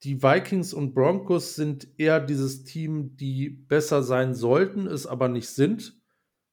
die 0.03 0.23
Vikings 0.23 0.73
und 0.73 0.95
Broncos 0.95 1.55
sind 1.55 1.89
eher 1.99 2.21
dieses 2.21 2.65
Team, 2.65 3.17
die 3.17 3.49
besser 3.51 4.03
sein 4.03 4.35
sollten, 4.35 4.87
es 4.87 5.07
aber 5.07 5.29
nicht 5.29 5.49
sind. 5.49 6.01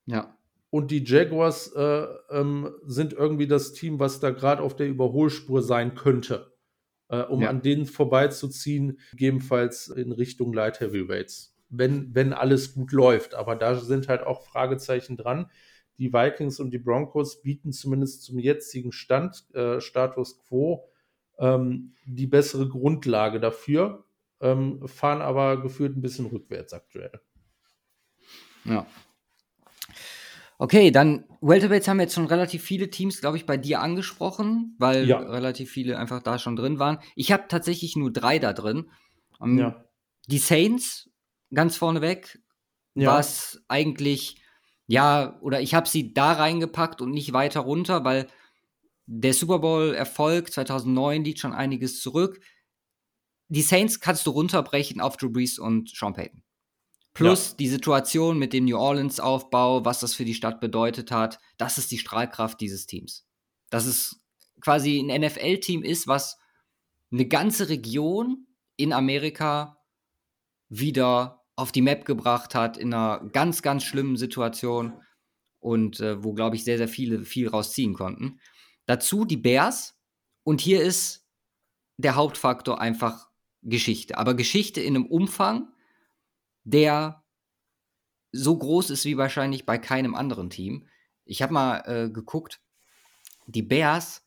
Ja. 0.06 0.38
Und 0.70 0.92
die 0.92 1.04
Jaguars 1.04 1.72
äh, 1.76 2.08
ähm, 2.30 2.70
sind 2.86 3.14
irgendwie 3.14 3.48
das 3.48 3.74
Team, 3.74 4.00
was 4.00 4.20
da 4.20 4.32
gerade 4.32 4.62
auf 4.62 4.76
der 4.76 4.88
Überholspur 4.88 5.62
sein 5.62 5.96
könnte, 5.96 6.54
äh, 7.08 7.22
um 7.22 7.42
ja. 7.42 7.50
an 7.50 7.62
denen 7.62 7.86
vorbeizuziehen, 7.86 9.00
gegebenenfalls 9.12 9.88
in 9.88 10.12
Richtung 10.12 10.54
Light 10.54 10.82
Heavyweights. 10.82 11.56
Wenn, 11.70 12.14
wenn 12.14 12.34
alles 12.34 12.74
gut 12.74 12.92
läuft. 12.92 13.34
Aber 13.34 13.56
da 13.56 13.76
sind 13.76 14.08
halt 14.08 14.24
auch 14.24 14.46
Fragezeichen 14.46 15.18
dran. 15.18 15.50
Die 15.98 16.14
Vikings 16.14 16.60
und 16.60 16.72
die 16.72 16.78
Broncos 16.78 17.42
bieten 17.42 17.72
zumindest 17.72 18.24
zum 18.24 18.38
jetzigen 18.38 18.92
Stand, 18.92 19.46
äh, 19.54 19.82
Status 19.82 20.38
quo, 20.38 20.90
ähm, 21.40 21.94
die 22.06 22.28
bessere 22.28 22.68
Grundlage 22.68 23.40
dafür, 23.40 24.06
ähm, 24.40 24.88
fahren 24.88 25.22
aber 25.22 25.62
gefühlt 25.62 25.98
ein 25.98 26.02
bisschen 26.02 26.28
rückwärts 26.28 26.74
aktuell. 26.74 27.20
Ja. 28.66 28.86
Okay, 30.60 30.90
dann 30.90 31.26
Welterweights 31.42 31.88
haben 31.88 32.00
jetzt 32.00 32.16
schon 32.16 32.26
relativ 32.26 32.64
viele 32.64 32.90
Teams, 32.90 33.22
glaube 33.22 33.38
ich, 33.38 33.46
bei 33.46 33.58
dir 33.58 33.80
angesprochen, 33.80 34.76
weil 34.80 35.08
ja. 35.08 35.20
relativ 35.20 35.70
viele 35.70 36.00
einfach 36.00 36.24
da 36.24 36.40
schon 36.40 36.56
drin 36.56 36.80
waren. 36.80 36.98
Ich 37.16 37.32
habe 37.32 37.46
tatsächlich 37.48 37.96
nur 37.96 38.12
drei 38.12 38.40
da 38.40 38.54
drin. 38.54 38.90
Um, 39.40 39.52
ähm, 39.52 39.60
ja. 39.60 39.86
Die 40.28 40.40
Saints 40.40 41.12
ganz 41.54 41.78
vorneweg, 41.78 42.40
ja. 42.96 43.14
was 43.14 43.64
eigentlich, 43.68 44.42
ja, 44.88 45.38
oder 45.42 45.62
ich 45.62 45.76
habe 45.76 45.88
sie 45.88 46.14
da 46.14 46.34
reingepackt 46.34 47.02
und 47.02 47.12
nicht 47.12 47.34
weiter 47.34 47.60
runter, 47.62 48.04
weil 48.04 48.28
der 49.08 49.34
Super 49.34 49.60
Bowl-Erfolg 49.60 50.52
2009 50.52 51.24
liegt 51.24 51.40
schon 51.40 51.54
einiges 51.54 52.02
zurück. 52.02 52.40
Die 53.48 53.62
Saints 53.62 54.02
kannst 54.02 54.28
du 54.28 54.32
runterbrechen 54.32 55.00
auf 55.00 55.16
Drew 55.16 55.30
Brees 55.30 55.58
und 55.58 55.90
Sean 55.90 56.14
Payton. 56.14 56.44
Plus 57.14 57.52
ja. 57.52 57.56
die 57.58 57.70
Situation 57.70 58.38
mit 58.38 58.54
dem 58.54 58.66
New 58.66 58.78
Orleans-Aufbau, 58.78 59.86
was 59.86 60.02
das 60.02 60.14
für 60.14 60.26
die 60.26 60.36
Stadt 60.36 60.60
bedeutet 60.60 61.10
hat, 61.10 61.40
das 61.58 61.78
ist 61.78 61.90
die 61.90 61.98
Strahlkraft 61.98 62.60
dieses 62.60 62.86
Teams. 62.86 63.26
Dass 63.70 63.86
es 63.86 64.22
quasi 64.62 65.00
ein 65.00 65.22
NFL-Team 65.22 65.84
ist, 65.84 66.08
was 66.08 66.38
eine 67.12 67.26
ganze 67.26 67.70
Region 67.70 68.46
in 68.76 68.92
Amerika 68.92 69.78
wieder 70.70 71.46
auf 71.56 71.72
die 71.72 71.82
Map 71.82 72.06
gebracht 72.06 72.54
hat, 72.56 72.78
in 72.78 72.94
einer 72.94 73.26
ganz, 73.32 73.62
ganz 73.62 73.84
schlimmen 73.84 74.18
Situation 74.18 75.02
und 75.60 76.02
äh, 76.02 76.24
wo, 76.24 76.34
glaube 76.34 76.58
ich, 76.58 76.66
sehr, 76.66 76.78
sehr 76.78 76.90
viele 76.90 77.24
viel 77.24 77.48
rausziehen 77.48 77.94
konnten. 77.94 78.40
Dazu 78.88 79.24
die 79.26 79.38
Bears. 79.38 79.96
Und 80.44 80.62
hier 80.62 80.82
ist 80.82 81.28
der 81.98 82.16
Hauptfaktor 82.16 82.82
einfach 82.82 83.30
Geschichte. 83.62 84.18
Aber 84.18 84.34
Geschichte 84.34 84.82
in 84.82 84.96
einem 84.96 85.06
Umfang, 85.06 85.68
der 86.64 87.24
so 88.32 88.58
groß 88.58 88.90
ist 88.90 89.06
wie 89.06 89.18
wahrscheinlich 89.18 89.66
bei 89.66 89.78
keinem 89.78 90.16
anderen 90.16 90.50
Team. 90.50 90.88
Ich 91.26 91.42
habe 91.42 91.54
mal 91.54 91.80
äh, 91.86 92.10
geguckt, 92.10 92.62
die 93.46 93.62
Bears, 93.62 94.26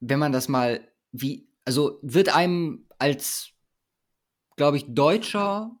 wenn 0.00 0.18
man 0.18 0.32
das 0.32 0.48
mal 0.48 0.86
wie, 1.12 1.48
also 1.64 1.98
wird 2.02 2.34
einem 2.34 2.86
als, 2.98 3.50
glaube 4.56 4.76
ich, 4.76 4.84
deutscher 4.88 5.76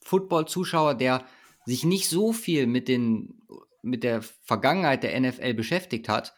Football-Zuschauer, 0.00 0.94
der 0.94 1.26
sich 1.66 1.84
nicht 1.84 2.08
so 2.08 2.32
viel 2.32 2.66
mit 2.66 2.88
den 2.88 3.42
mit 3.82 4.02
der 4.02 4.22
Vergangenheit 4.22 5.02
der 5.02 5.18
NFL 5.18 5.54
beschäftigt 5.54 6.08
hat, 6.08 6.34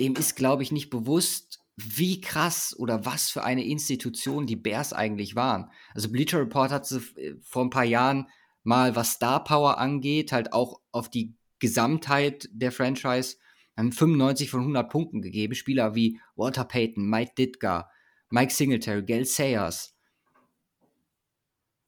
dem 0.00 0.16
ist, 0.16 0.34
glaube 0.34 0.62
ich, 0.62 0.72
nicht 0.72 0.90
bewusst, 0.90 1.60
wie 1.76 2.20
krass 2.20 2.74
oder 2.76 3.04
was 3.04 3.30
für 3.30 3.44
eine 3.44 3.64
Institution 3.64 4.46
die 4.46 4.56
Bears 4.56 4.92
eigentlich 4.92 5.34
waren. 5.36 5.70
Also 5.94 6.10
Bleacher 6.10 6.40
Report 6.40 6.70
hat 6.70 6.90
äh, 6.90 7.34
vor 7.42 7.64
ein 7.64 7.70
paar 7.70 7.84
Jahren 7.84 8.26
mal, 8.62 8.96
was 8.96 9.12
Star 9.12 9.44
Power 9.44 9.78
angeht, 9.78 10.32
halt 10.32 10.52
auch 10.52 10.80
auf 10.92 11.08
die 11.08 11.34
Gesamtheit 11.58 12.48
der 12.52 12.72
Franchise 12.72 13.36
haben 13.76 13.92
95 13.92 14.50
von 14.50 14.60
100 14.60 14.90
Punkten 14.90 15.22
gegeben. 15.22 15.54
Spieler 15.54 15.94
wie 15.94 16.20
Walter 16.36 16.64
Payton, 16.64 17.08
Mike 17.08 17.32
Ditka, 17.36 17.90
Mike 18.28 18.52
Singletary, 18.52 19.02
Gail 19.02 19.24
Sayers, 19.24 19.96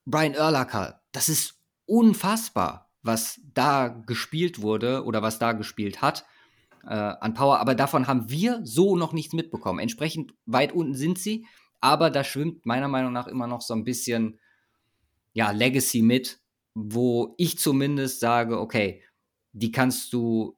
Brian 0.07 0.35
Urlacher. 0.35 1.03
Das 1.13 1.29
ist 1.29 1.61
unfassbar, 1.85 2.91
was 3.03 3.41
da 3.53 3.89
gespielt 3.89 4.63
wurde 4.63 5.05
oder 5.05 5.23
was 5.23 5.39
da 5.39 5.53
gespielt 5.53 6.01
hat 6.01 6.25
äh, 6.85 6.95
an 6.95 7.35
Power, 7.35 7.59
aber 7.61 7.75
davon 7.75 8.07
haben 8.07 8.31
wir 8.31 8.61
so 8.65 8.97
noch 8.97 9.13
nichts 9.13 9.33
mitbekommen. 9.33 9.79
Entsprechend 9.79 10.35
weit 10.47 10.73
unten 10.73 10.95
sind 10.95 11.19
sie, 11.19 11.47
aber 11.81 12.11
da 12.11 12.25
schwimmt 12.25 12.67
meiner 12.67 12.89
Meinung 12.89 13.13
nach 13.13 13.27
immer 13.27 13.47
noch 13.47 13.61
so 13.61 13.75
ein 13.75 13.85
bisschen 13.85 14.39
ja, 15.33 15.51
Legacy 15.51 16.03
mit, 16.03 16.41
wo 16.75 17.35
ich 17.39 17.59
zumindest 17.59 18.21
sage, 18.21 18.61
okay, 18.61 19.03
die 19.53 19.73
kannst 19.73 20.13
du 20.13 20.57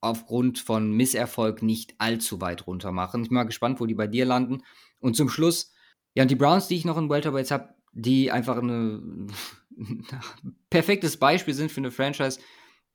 aufgrund 0.00 0.58
von 0.58 0.90
Misserfolg 0.92 1.62
nicht 1.62 1.94
allzu 1.98 2.40
weit 2.40 2.66
runter 2.66 2.92
machen. 2.92 3.22
Ich 3.22 3.28
bin 3.28 3.36
mal 3.36 3.44
gespannt, 3.44 3.80
wo 3.80 3.86
die 3.86 3.94
bei 3.94 4.06
dir 4.06 4.24
landen. 4.24 4.62
Und 4.98 5.16
zum 5.16 5.28
Schluss, 5.28 5.72
ja, 6.14 6.24
die 6.24 6.34
Browns, 6.34 6.68
die 6.68 6.76
ich 6.76 6.84
noch 6.84 6.98
in 6.98 7.08
Welterweights 7.08 7.50
habe, 7.50 7.74
die 7.92 8.30
einfach 8.30 8.56
ein 8.56 9.32
perfektes 10.70 11.18
Beispiel 11.18 11.54
sind 11.54 11.70
für 11.70 11.80
eine 11.80 11.90
Franchise, 11.90 12.40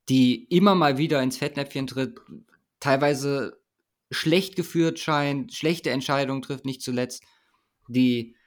die 0.10 0.46
immer 0.46 0.76
mal 0.76 0.98
wieder 0.98 1.22
ins 1.22 1.38
Fettnäpfchen 1.38 1.88
tritt, 1.88 2.20
teilweise 2.88 3.60
schlecht 4.12 4.56
geführt 4.56 4.98
scheint, 4.98 5.54
schlechte 5.54 5.90
Entscheidungen 5.90 6.42
trifft, 6.42 6.64
nicht 6.64 6.82
zuletzt 6.82 7.22
die 7.90 8.38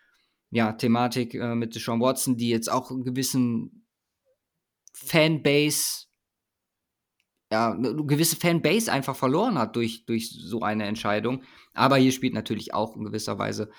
ja, 0.50 0.72
Thematik 0.72 1.34
äh, 1.34 1.54
mit 1.54 1.74
Sean 1.74 2.00
Watson, 2.00 2.38
die 2.38 2.48
jetzt 2.48 2.72
auch 2.72 2.90
einen 2.90 3.04
gewissen 3.04 3.86
Fanbase 4.94 6.06
ja, 7.52 7.72
eine 7.72 7.94
gewisse 8.06 8.36
Fanbase 8.36 8.90
einfach 8.90 9.16
verloren 9.16 9.58
hat 9.58 9.76
durch, 9.76 10.06
durch 10.06 10.30
so 10.30 10.62
eine 10.62 10.86
Entscheidung. 10.86 11.42
Aber 11.74 11.96
hier 11.96 12.12
spielt 12.12 12.32
natürlich 12.32 12.72
auch 12.72 12.96
in 12.96 13.04
gewisser 13.04 13.38
Weise 13.38 13.70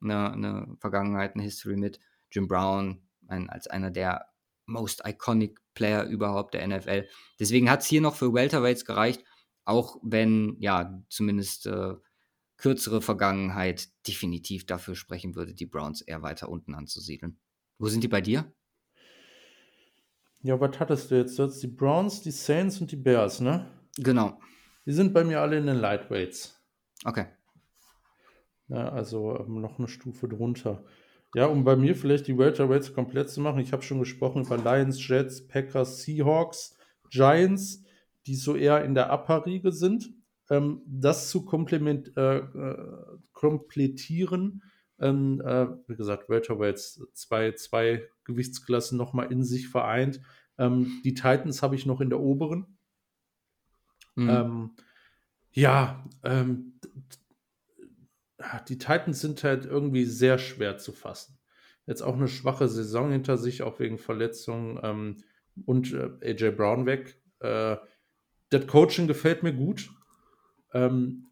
eine, 0.00 0.32
eine 0.32 0.76
Vergangenheit, 0.78 1.34
eine 1.34 1.42
History 1.42 1.76
mit. 1.76 1.98
Jim 2.30 2.48
Brown 2.48 3.02
ein, 3.28 3.50
als 3.50 3.66
einer 3.66 3.90
der 3.90 4.26
most 4.64 5.02
iconic 5.04 5.60
Player 5.74 6.04
überhaupt 6.04 6.54
der 6.54 6.66
NFL. 6.66 7.06
Deswegen 7.38 7.68
hat 7.68 7.80
es 7.80 7.86
hier 7.86 8.00
noch 8.00 8.14
für 8.14 8.32
Welterweights 8.32 8.84
gereicht, 8.84 9.24
auch 9.66 9.98
wenn 10.02 10.56
ja 10.60 11.02
zumindest 11.08 11.66
äh, 11.66 11.94
kürzere 12.56 13.02
Vergangenheit 13.02 13.88
definitiv 14.06 14.64
dafür 14.64 14.94
sprechen 14.94 15.34
würde, 15.34 15.52
die 15.52 15.66
Browns 15.66 16.00
eher 16.00 16.22
weiter 16.22 16.48
unten 16.48 16.74
anzusiedeln. 16.74 17.38
Wo 17.78 17.88
sind 17.88 18.02
die 18.02 18.08
bei 18.08 18.22
dir? 18.22 18.50
Ja, 20.42 20.58
was 20.60 20.78
hattest 20.78 21.10
du 21.10 21.16
jetzt? 21.16 21.38
Du 21.38 21.42
hattest 21.42 21.62
die 21.62 21.68
Browns, 21.68 22.22
die 22.22 22.30
Saints 22.30 22.80
und 22.80 22.90
die 22.90 22.96
Bears, 22.96 23.40
ne? 23.40 23.68
Genau. 23.98 24.38
Die 24.86 24.92
sind 24.92 25.12
bei 25.12 25.24
mir 25.24 25.40
alle 25.40 25.58
in 25.58 25.66
den 25.66 25.76
Lightweights. 25.76 26.62
Okay. 27.04 27.26
Ja, 28.68 28.88
also 28.90 29.38
ähm, 29.38 29.60
noch 29.60 29.78
eine 29.78 29.88
Stufe 29.88 30.28
drunter. 30.28 30.84
Ja, 31.34 31.46
um 31.46 31.64
bei 31.64 31.76
mir 31.76 31.96
vielleicht 31.96 32.28
die 32.28 32.38
Welterweights 32.38 32.94
komplett 32.94 33.28
zu 33.28 33.40
machen. 33.40 33.58
Ich 33.58 33.72
habe 33.72 33.82
schon 33.82 33.98
gesprochen 33.98 34.44
über 34.44 34.56
Lions, 34.56 35.06
Jets, 35.06 35.46
Packers, 35.46 36.02
Seahawks, 36.02 36.78
Giants, 37.10 37.84
die 38.26 38.34
so 38.34 38.56
eher 38.56 38.84
in 38.84 38.94
der 38.94 39.12
Upper-Riege 39.12 39.72
sind. 39.72 40.12
Ähm, 40.50 40.82
das 40.86 41.30
zu 41.30 41.44
komplement, 41.44 42.16
äh, 42.16 42.38
äh, 42.38 43.18
komplettieren, 43.32 44.62
ähm, 44.98 45.42
äh, 45.44 45.66
wie 45.88 45.96
gesagt, 45.96 46.28
Welterweights, 46.28 47.02
zwei, 47.12 47.52
zwei 47.52 48.08
Gewichtsklassen 48.24 48.96
nochmal 48.96 49.30
in 49.32 49.44
sich 49.44 49.68
vereint. 49.68 50.20
Ähm, 50.58 51.00
die 51.04 51.14
Titans 51.14 51.62
habe 51.62 51.74
ich 51.74 51.86
noch 51.86 52.00
in 52.00 52.10
der 52.10 52.20
oberen. 52.20 52.78
Mhm. 54.14 54.28
Ähm, 54.28 54.70
ja, 55.52 56.04
ähm, 56.22 56.80
die 58.68 58.78
Titans 58.78 59.20
sind 59.20 59.42
halt 59.44 59.64
irgendwie 59.64 60.04
sehr 60.04 60.38
schwer 60.38 60.78
zu 60.78 60.92
fassen. 60.92 61.38
Jetzt 61.86 62.02
auch 62.02 62.14
eine 62.14 62.28
schwache 62.28 62.68
Saison 62.68 63.10
hinter 63.10 63.38
sich, 63.38 63.62
auch 63.62 63.78
wegen 63.78 63.98
Verletzungen 63.98 64.78
ähm, 64.82 65.16
und 65.64 65.92
äh, 65.92 66.10
AJ 66.22 66.50
Brown 66.52 66.86
weg. 66.86 67.20
Äh, 67.40 67.76
das 68.50 68.66
Coaching 68.66 69.06
gefällt 69.06 69.42
mir 69.42 69.52
gut. 69.52 69.90
Ähm, 70.72 71.26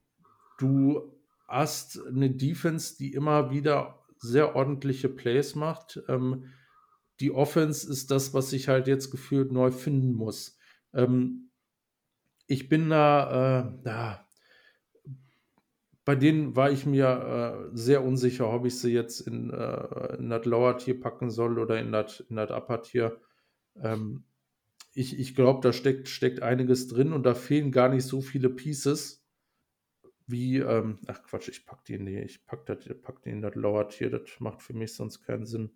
du 0.59 1.13
hast 1.47 2.05
eine 2.07 2.31
Defense, 2.31 2.97
die 2.97 3.13
immer 3.13 3.51
wieder 3.51 4.01
sehr 4.19 4.57
ordentliche 4.57 5.09
Plays 5.09 5.55
macht. 5.55 6.03
Ähm, 6.09 6.47
die 7.21 7.31
Offense 7.31 7.89
ist 7.89 8.11
das, 8.11 8.35
was 8.35 8.53
ich 8.53 8.69
halt 8.69 8.87
jetzt 8.87 9.11
gefühlt 9.11 9.53
neu 9.53 9.71
finden 9.71 10.13
muss. 10.15 10.59
Ähm, 10.93 11.51
ich 12.47 12.69
bin 12.69 12.91
da, 12.91 13.73
äh, 13.85 13.89
ja, 13.89 14.27
bei 16.05 16.15
denen 16.17 16.55
war 16.55 16.71
ich 16.71 16.85
mir 16.85 17.71
äh, 17.73 17.77
sehr 17.77 18.05
unsicher, 18.05 18.51
ob 18.51 18.67
ich 18.67 18.79
sie 18.79 18.93
jetzt 18.93 19.21
in, 19.21 19.51
äh, 19.51 20.17
in 20.17 20.29
das 20.29 20.45
Lower 20.45 20.77
Tier 20.77 21.01
packen 21.01 21.31
soll 21.31 21.59
oder 21.59 21.79
in 21.79 21.93
das 21.93 22.21
in 22.21 22.39
Upper 22.39 22.83
Tier. 22.83 23.21
Ähm, 23.81 24.25
ich 24.95 25.19
ich 25.19 25.35
glaube, 25.35 25.61
da 25.61 25.73
steckt, 25.73 26.09
steckt 26.09 26.43
einiges 26.43 26.89
drin 26.89 27.13
und 27.13 27.25
da 27.25 27.35
fehlen 27.35 27.73
gar 27.73 27.89
nicht 27.89 28.05
so 28.05 28.21
viele 28.21 28.49
Pieces 28.49 29.25
wie, 30.27 30.59
ähm, 30.59 30.99
ach 31.07 31.23
Quatsch, 31.23 31.49
ich 31.49 31.67
pack 31.67 31.85
die 31.85 31.95
in 31.95 32.07
die, 32.07 32.19
ich 32.19 32.47
pack, 32.47 32.65
das, 32.67 32.79
pack 33.03 33.23
die 33.23 33.31
in 33.31 33.43
das 33.43 33.55
Lower 33.55 33.89
Tier, 33.89 34.11
das 34.11 34.23
macht 34.39 34.63
für 34.63 34.73
mich 34.73 34.95
sonst 34.95 35.23
keinen 35.23 35.45
Sinn. 35.45 35.71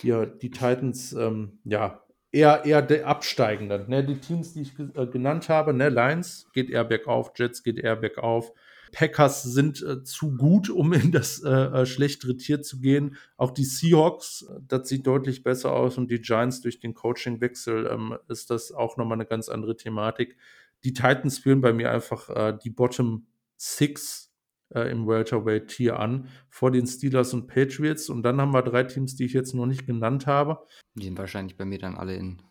Hier, 0.00 0.26
die 0.26 0.50
Titans, 0.50 1.12
ähm, 1.14 1.58
ja, 1.64 2.04
eher, 2.30 2.64
eher 2.64 2.82
der 2.82 3.06
absteigenden. 3.06 3.88
Ne? 3.88 4.04
Die 4.04 4.18
Teams, 4.18 4.52
die 4.52 4.62
ich 4.62 4.78
äh, 4.78 5.06
genannt 5.06 5.48
habe, 5.48 5.72
ne? 5.72 5.88
Lions 5.88 6.46
geht 6.52 6.70
eher 6.70 6.84
bergauf, 6.84 7.32
Jets 7.36 7.62
geht 7.62 7.78
eher 7.78 7.96
bergauf, 7.96 8.52
Packers 8.92 9.42
sind 9.42 9.82
äh, 9.82 10.04
zu 10.04 10.36
gut, 10.36 10.70
um 10.70 10.92
in 10.92 11.10
das 11.10 11.42
äh, 11.42 11.50
äh, 11.50 11.86
schlechtere 11.86 12.36
Tier 12.36 12.62
zu 12.62 12.80
gehen. 12.80 13.16
Auch 13.36 13.50
die 13.50 13.64
Seahawks, 13.64 14.46
das 14.68 14.88
sieht 14.88 15.06
deutlich 15.06 15.42
besser 15.42 15.72
aus 15.72 15.98
und 15.98 16.10
die 16.10 16.20
Giants 16.20 16.60
durch 16.60 16.78
den 16.78 16.94
Coachingwechsel 16.94 17.88
ähm, 17.90 18.16
ist 18.28 18.50
das 18.50 18.70
auch 18.70 18.96
nochmal 18.96 19.16
eine 19.16 19.26
ganz 19.26 19.48
andere 19.48 19.76
Thematik. 19.76 20.36
Die 20.84 20.92
Titans 20.92 21.38
führen 21.38 21.60
bei 21.60 21.72
mir 21.72 21.90
einfach 21.90 22.28
äh, 22.28 22.56
die 22.62 22.70
Bottom 22.70 23.26
Six 23.56 24.32
äh, 24.74 24.90
im 24.90 25.06
Welterweight 25.06 25.68
Tier 25.68 25.98
an 25.98 26.28
vor 26.50 26.70
den 26.70 26.86
Steelers 26.86 27.32
und 27.32 27.46
Patriots. 27.46 28.10
Und 28.10 28.22
dann 28.22 28.40
haben 28.40 28.52
wir 28.52 28.62
drei 28.62 28.84
Teams, 28.84 29.16
die 29.16 29.24
ich 29.24 29.32
jetzt 29.32 29.54
noch 29.54 29.66
nicht 29.66 29.86
genannt 29.86 30.26
habe. 30.26 30.58
Die 30.94 31.04
sind 31.04 31.18
wahrscheinlich 31.18 31.56
bei 31.56 31.64
mir 31.64 31.78
dann 31.78 31.96
alle 31.96 32.14
in 32.14 32.42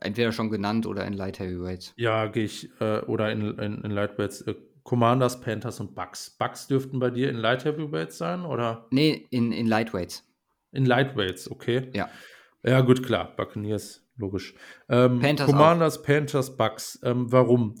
entweder 0.00 0.32
schon 0.32 0.50
genannt 0.50 0.86
oder 0.86 1.06
in 1.06 1.12
Light 1.12 1.38
Heavyweights. 1.38 1.92
Ja, 1.96 2.26
gehe 2.26 2.44
ich, 2.44 2.68
äh, 2.80 3.00
oder 3.00 3.30
in, 3.30 3.58
in, 3.58 3.82
in 3.82 3.90
Lightweights. 3.90 4.42
Äh, 4.42 4.54
Commanders, 4.84 5.40
Panthers 5.40 5.80
und 5.80 5.94
Bucks. 5.94 6.30
Bucks 6.30 6.66
dürften 6.66 6.98
bei 6.98 7.10
dir 7.10 7.30
in 7.30 7.36
Light 7.36 7.64
Heavyweights 7.64 8.18
sein, 8.18 8.44
oder? 8.44 8.86
Nee, 8.90 9.26
in, 9.30 9.50
in 9.50 9.66
Lightweights. 9.66 10.22
In 10.72 10.84
Lightweights, 10.84 11.50
okay. 11.50 11.90
Ja. 11.94 12.10
Ja, 12.62 12.80
gut, 12.82 13.02
klar. 13.02 13.34
Buccaneers, 13.36 14.06
logisch. 14.16 14.54
Ähm, 14.88 15.20
Panthers 15.20 15.46
Commanders, 15.46 15.98
auch. 15.98 16.02
Panthers, 16.04 16.56
Bucks. 16.56 17.00
Ähm, 17.02 17.32
warum? 17.32 17.74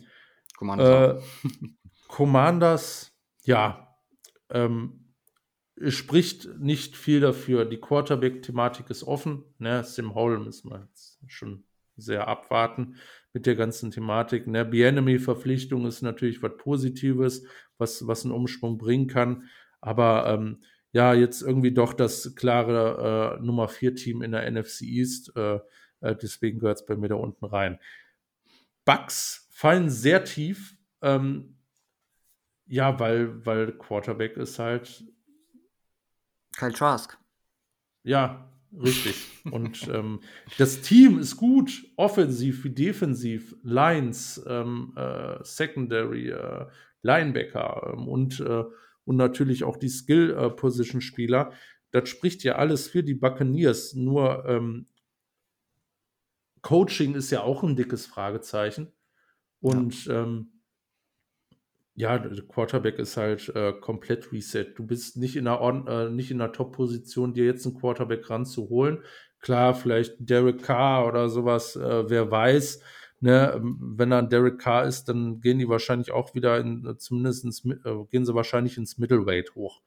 Commanders, 0.56 1.22
äh, 1.44 1.48
Commanders 2.08 3.12
ja, 3.44 3.94
ähm, 4.50 5.04
spricht 5.88 6.48
nicht 6.58 6.96
viel 6.96 7.20
dafür. 7.20 7.66
Die 7.66 7.80
Quarterback-Thematik 7.80 8.88
ist 8.88 9.04
offen. 9.04 9.44
Ne? 9.58 9.84
Sim 9.84 10.14
Howell 10.14 10.38
müssen 10.38 10.70
wir 10.70 10.86
jetzt 10.88 11.18
schon 11.26 11.64
sehr 11.96 12.28
abwarten 12.28 12.96
mit 13.34 13.46
der 13.46 13.56
ganzen 13.56 13.90
Thematik. 13.90 14.46
Ne, 14.46 14.64
Bienemy-Verpflichtung 14.64 15.84
ist 15.86 16.00
natürlich 16.00 16.42
was 16.42 16.56
Positives, 16.56 17.44
was, 17.76 18.06
was 18.06 18.24
einen 18.24 18.32
Umschwung 18.32 18.78
bringen 18.78 19.08
kann. 19.08 19.50
Aber 19.80 20.26
ähm, 20.28 20.62
ja, 20.92 21.12
jetzt 21.12 21.42
irgendwie 21.42 21.72
doch 21.72 21.92
das 21.92 22.34
klare 22.36 23.38
äh, 23.40 23.44
Nummer 23.44 23.68
4-Team 23.68 24.22
in 24.22 24.30
der 24.30 24.50
NFC 24.50 24.82
East. 24.82 25.36
Äh, 25.36 25.58
äh, 26.00 26.14
deswegen 26.14 26.60
gehört 26.60 26.78
es 26.78 26.86
bei 26.86 26.96
mir 26.96 27.08
da 27.08 27.16
unten 27.16 27.44
rein. 27.44 27.80
Bugs 28.84 29.48
fallen 29.50 29.90
sehr 29.90 30.24
tief. 30.24 30.76
Ähm, 31.02 31.56
ja, 32.66 32.98
weil, 33.00 33.44
weil 33.44 33.72
Quarterback 33.72 34.36
ist 34.36 34.60
halt. 34.60 35.04
Kyle 36.56 36.72
Trask. 36.72 37.18
Ja, 38.04 38.53
Richtig. 38.82 39.14
Und 39.50 39.88
ähm, 39.88 40.20
das 40.58 40.80
Team 40.80 41.18
ist 41.18 41.36
gut, 41.36 41.86
offensiv 41.96 42.64
wie 42.64 42.70
defensiv, 42.70 43.54
Lines, 43.62 44.42
ähm, 44.48 44.92
äh, 44.96 45.36
Secondary, 45.42 46.30
äh, 46.30 46.66
Linebacker 47.02 47.94
ähm, 47.94 48.08
und, 48.08 48.40
äh, 48.40 48.64
und 49.04 49.16
natürlich 49.16 49.64
auch 49.64 49.76
die 49.76 49.88
Skill-Position-Spieler. 49.88 51.52
das 51.92 52.08
spricht 52.08 52.42
ja 52.42 52.56
alles 52.56 52.88
für 52.88 53.04
die 53.04 53.14
Buccaneers. 53.14 53.94
Nur 53.94 54.44
ähm, 54.46 54.86
Coaching 56.62 57.14
ist 57.14 57.30
ja 57.30 57.42
auch 57.42 57.62
ein 57.62 57.76
dickes 57.76 58.06
Fragezeichen. 58.06 58.92
Und 59.60 60.06
ja. 60.06 60.22
ähm, 60.22 60.53
ja, 61.96 62.18
der 62.18 62.44
Quarterback 62.44 62.98
ist 62.98 63.16
halt 63.16 63.48
äh, 63.54 63.72
komplett 63.72 64.32
reset. 64.32 64.74
Du 64.76 64.84
bist 64.84 65.16
nicht 65.16 65.36
in 65.36 65.46
einer, 65.46 65.86
äh, 65.88 66.10
nicht 66.10 66.30
in 66.30 66.40
einer 66.40 66.52
Top-Position, 66.52 67.34
dir 67.34 67.44
jetzt 67.44 67.64
einen 67.66 67.76
Quarterback 67.78 68.28
ranzuholen. 68.28 68.98
Klar, 69.40 69.74
vielleicht 69.74 70.14
Derek 70.18 70.62
Carr 70.62 71.06
oder 71.06 71.28
sowas, 71.28 71.76
äh, 71.76 72.10
wer 72.10 72.30
weiß. 72.30 72.80
Ne, 73.20 73.52
ähm, 73.54 73.78
wenn 73.96 74.10
dann 74.10 74.28
Derek 74.28 74.58
Carr 74.58 74.86
ist, 74.86 75.04
dann 75.04 75.40
gehen 75.40 75.58
die 75.58 75.68
wahrscheinlich 75.68 76.10
auch 76.10 76.34
wieder 76.34 76.58
in, 76.58 76.84
äh, 76.84 76.96
zumindest 76.98 77.44
ins, 77.44 77.64
äh, 77.64 78.04
gehen 78.10 78.26
sie 78.26 78.34
wahrscheinlich 78.34 78.76
ins 78.76 78.98
Middleweight 78.98 79.54
hoch. 79.54 79.80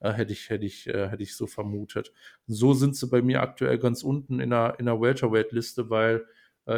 Äh, 0.00 0.12
hätte 0.12 0.32
ich, 0.32 0.48
hätte 0.50 0.64
ich, 0.64 0.86
hätte 0.86 1.22
ich 1.22 1.36
so 1.36 1.46
vermutet. 1.48 2.12
So 2.46 2.72
sind 2.72 2.94
sie 2.96 3.08
bei 3.08 3.20
mir 3.20 3.42
aktuell 3.42 3.78
ganz 3.78 4.04
unten 4.04 4.38
in 4.40 4.50
der, 4.50 4.76
in 4.78 4.86
der 4.86 5.00
Welterweight-Liste, 5.00 5.90
weil 5.90 6.24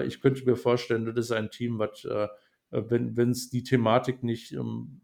ich 0.07 0.21
könnte 0.21 0.45
mir 0.45 0.55
vorstellen, 0.55 1.05
das 1.05 1.27
ist 1.27 1.33
ein 1.33 1.51
Team, 1.51 1.81
was 1.81 2.07
äh, 2.71 2.83
wenn 2.89 3.31
es 3.31 3.51
die 3.51 3.63
Thematik 3.63 4.23
nicht 4.23 4.53
ähm, 4.53 5.01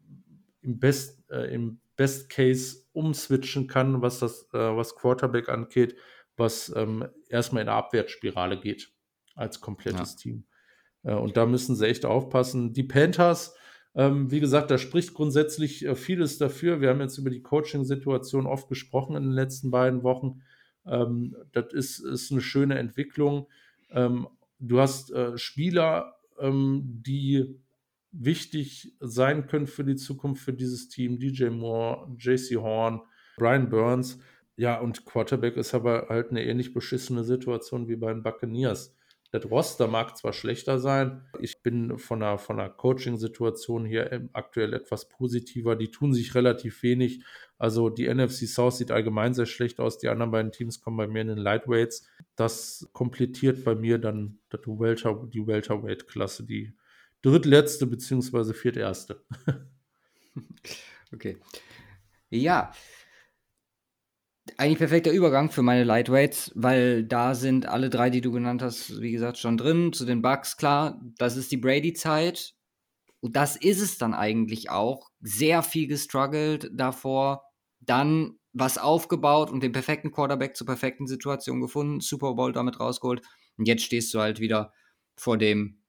im, 0.62 0.78
Best, 0.78 1.24
äh, 1.30 1.52
im 1.54 1.80
Best 1.96 2.28
Case 2.28 2.84
umswitchen 2.92 3.66
kann, 3.66 4.02
was 4.02 4.20
das, 4.20 4.48
äh, 4.52 4.58
was 4.58 4.96
Quarterback 4.96 5.48
angeht, 5.48 5.96
was 6.36 6.72
ähm, 6.76 7.06
erstmal 7.28 7.62
in 7.62 7.68
eine 7.68 7.76
Abwärtsspirale 7.76 8.60
geht 8.60 8.92
als 9.34 9.60
komplettes 9.60 10.12
ja. 10.12 10.18
Team. 10.18 10.44
Äh, 11.02 11.14
und 11.14 11.36
da 11.36 11.46
müssen 11.46 11.76
sie 11.76 11.86
echt 11.86 12.04
aufpassen. 12.04 12.72
Die 12.72 12.82
Panthers, 12.82 13.54
ähm, 13.94 14.30
wie 14.30 14.40
gesagt, 14.40 14.70
da 14.70 14.78
spricht 14.78 15.14
grundsätzlich 15.14 15.86
äh, 15.86 15.94
vieles 15.94 16.38
dafür. 16.38 16.80
Wir 16.80 16.90
haben 16.90 17.00
jetzt 17.00 17.18
über 17.18 17.30
die 17.30 17.42
Coaching-Situation 17.42 18.46
oft 18.46 18.68
gesprochen 18.68 19.16
in 19.16 19.22
den 19.24 19.32
letzten 19.32 19.70
beiden 19.70 20.02
Wochen. 20.02 20.42
Ähm, 20.86 21.36
das 21.52 21.72
ist, 21.72 21.98
ist 22.00 22.32
eine 22.32 22.40
schöne 22.40 22.78
Entwicklung. 22.78 23.48
Ähm, 23.90 24.28
du 24.58 24.80
hast 24.80 25.10
äh, 25.12 25.38
Spieler 25.38 26.15
ähm, 26.40 27.02
die 27.06 27.60
wichtig 28.12 28.96
sein 29.00 29.46
können 29.46 29.66
für 29.66 29.84
die 29.84 29.96
Zukunft 29.96 30.42
für 30.42 30.52
dieses 30.52 30.88
Team. 30.88 31.18
DJ 31.18 31.46
Moore, 31.50 32.14
JC 32.18 32.56
Horn, 32.56 33.02
Brian 33.36 33.68
Burns. 33.68 34.18
Ja, 34.56 34.80
und 34.80 35.04
Quarterback 35.04 35.56
ist 35.56 35.74
aber 35.74 36.06
halt 36.08 36.30
eine 36.30 36.44
ähnlich 36.44 36.72
beschissene 36.72 37.24
Situation 37.24 37.88
wie 37.88 37.96
bei 37.96 38.12
den 38.12 38.22
Buccaneers. 38.22 38.95
Das 39.32 39.50
Roster 39.50 39.88
mag 39.88 40.16
zwar 40.16 40.32
schlechter 40.32 40.78
sein, 40.78 41.22
ich 41.40 41.62
bin 41.62 41.98
von 41.98 42.20
der, 42.20 42.38
von 42.38 42.58
der 42.58 42.70
Coaching-Situation 42.70 43.84
hier 43.84 44.28
aktuell 44.32 44.72
etwas 44.72 45.08
positiver. 45.08 45.76
Die 45.76 45.90
tun 45.90 46.14
sich 46.14 46.34
relativ 46.34 46.82
wenig. 46.82 47.22
Also 47.58 47.88
die 47.88 48.12
NFC 48.12 48.46
South 48.46 48.76
sieht 48.76 48.90
allgemein 48.90 49.34
sehr 49.34 49.46
schlecht 49.46 49.80
aus. 49.80 49.98
Die 49.98 50.08
anderen 50.08 50.30
beiden 50.30 50.52
Teams 50.52 50.80
kommen 50.80 50.96
bei 50.96 51.06
mir 51.06 51.22
in 51.22 51.28
den 51.28 51.38
Lightweights. 51.38 52.08
Das 52.36 52.88
komplettiert 52.92 53.64
bei 53.64 53.74
mir 53.74 53.98
dann 53.98 54.38
die, 54.52 54.58
Welter, 54.78 55.26
die 55.32 55.46
Welterweight-Klasse, 55.46 56.44
die 56.44 56.72
drittletzte 57.22 57.86
bzw. 57.86 58.52
vierterste. 58.52 59.24
okay. 61.12 61.38
Ja, 62.30 62.72
eigentlich 64.56 64.78
perfekter 64.78 65.12
Übergang 65.12 65.50
für 65.50 65.62
meine 65.62 65.84
Lightweights, 65.84 66.52
weil 66.54 67.04
da 67.04 67.34
sind 67.34 67.66
alle 67.66 67.90
drei, 67.90 68.10
die 68.10 68.20
du 68.20 68.32
genannt 68.32 68.62
hast, 68.62 69.00
wie 69.00 69.12
gesagt, 69.12 69.38
schon 69.38 69.56
drin. 69.56 69.92
Zu 69.92 70.04
den 70.04 70.22
Bugs, 70.22 70.56
klar, 70.56 71.00
das 71.18 71.36
ist 71.36 71.50
die 71.52 71.56
Brady-Zeit. 71.56 72.54
Und 73.20 73.34
das 73.34 73.56
ist 73.56 73.80
es 73.80 73.98
dann 73.98 74.14
eigentlich 74.14 74.70
auch. 74.70 75.10
Sehr 75.20 75.62
viel 75.62 75.88
gestruggelt 75.88 76.70
davor. 76.72 77.42
Dann 77.80 78.38
was 78.52 78.78
aufgebaut 78.78 79.50
und 79.50 79.62
den 79.62 79.72
perfekten 79.72 80.12
Quarterback 80.12 80.56
zur 80.56 80.66
perfekten 80.66 81.06
Situation 81.06 81.60
gefunden, 81.60 82.00
Super 82.00 82.34
Bowl 82.34 82.52
damit 82.52 82.80
rausgeholt. 82.80 83.22
Und 83.58 83.68
jetzt 83.68 83.82
stehst 83.82 84.14
du 84.14 84.20
halt 84.20 84.40
wieder 84.40 84.72
vor 85.16 85.36
dem, 85.36 85.82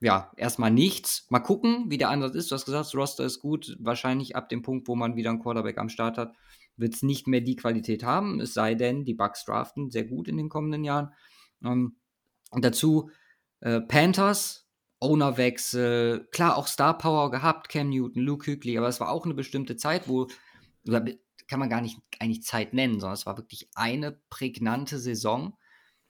ja, 0.00 0.32
erstmal 0.36 0.70
nichts. 0.70 1.26
Mal 1.30 1.40
gucken, 1.40 1.86
wie 1.88 1.98
der 1.98 2.10
Ansatz 2.10 2.34
ist. 2.34 2.50
Du 2.50 2.54
hast 2.54 2.64
gesagt, 2.64 2.86
das 2.86 2.94
Roster 2.94 3.24
ist 3.24 3.40
gut. 3.40 3.76
Wahrscheinlich 3.78 4.34
ab 4.34 4.48
dem 4.48 4.62
Punkt, 4.62 4.88
wo 4.88 4.96
man 4.96 5.16
wieder 5.16 5.30
einen 5.30 5.40
Quarterback 5.40 5.78
am 5.78 5.88
Start 5.88 6.18
hat 6.18 6.34
wird 6.82 6.94
es 6.94 7.02
nicht 7.02 7.26
mehr 7.26 7.40
die 7.40 7.56
Qualität 7.56 8.02
haben, 8.04 8.40
es 8.40 8.52
sei 8.52 8.74
denn, 8.74 9.06
die 9.06 9.14
Bucks 9.14 9.46
draften 9.46 9.90
sehr 9.90 10.04
gut 10.04 10.28
in 10.28 10.36
den 10.36 10.50
kommenden 10.50 10.84
Jahren. 10.84 11.14
Ähm, 11.64 11.96
und 12.50 12.64
dazu 12.64 13.10
äh, 13.60 13.80
Panthers, 13.80 14.68
Ownerwechsel, 15.00 16.28
klar 16.30 16.56
auch 16.56 16.66
Star 16.66 16.98
Power 16.98 17.30
gehabt, 17.30 17.70
Cam 17.70 17.88
Newton, 17.88 18.22
Luke 18.22 18.46
Hügli, 18.46 18.76
aber 18.76 18.88
es 18.88 19.00
war 19.00 19.10
auch 19.10 19.24
eine 19.24 19.34
bestimmte 19.34 19.76
Zeit, 19.76 20.08
wo, 20.08 20.28
kann 21.48 21.58
man 21.58 21.70
gar 21.70 21.80
nicht 21.80 21.98
eigentlich 22.18 22.42
Zeit 22.42 22.72
nennen, 22.72 23.00
sondern 23.00 23.14
es 23.14 23.26
war 23.26 23.36
wirklich 23.36 23.68
eine 23.74 24.12
prägnante 24.30 24.98
Saison, 24.98 25.56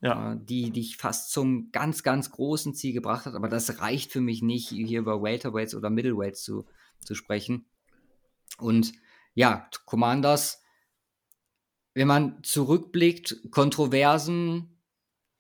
ja. 0.01 0.33
äh, 0.33 0.39
die 0.41 0.71
dich 0.71 0.97
fast 0.97 1.31
zum 1.31 1.71
ganz, 1.73 2.03
ganz 2.03 2.31
großen 2.31 2.75
Ziel 2.75 2.93
gebracht 2.93 3.27
hat. 3.27 3.35
Aber 3.35 3.49
das 3.49 3.81
reicht 3.81 4.13
für 4.13 4.21
mich 4.21 4.43
nicht, 4.43 4.69
hier 4.69 5.01
über 5.01 5.23
Welterweights 5.23 5.75
oder 5.75 5.91
Middleweights 5.91 6.43
zu, 6.43 6.67
zu 7.01 7.15
sprechen. 7.15 7.67
Und 8.59 8.93
ja, 9.35 9.69
Commanders, 9.87 10.62
wenn 11.95 12.09
man 12.09 12.43
zurückblickt, 12.43 13.51
Kontroversen, 13.51 14.81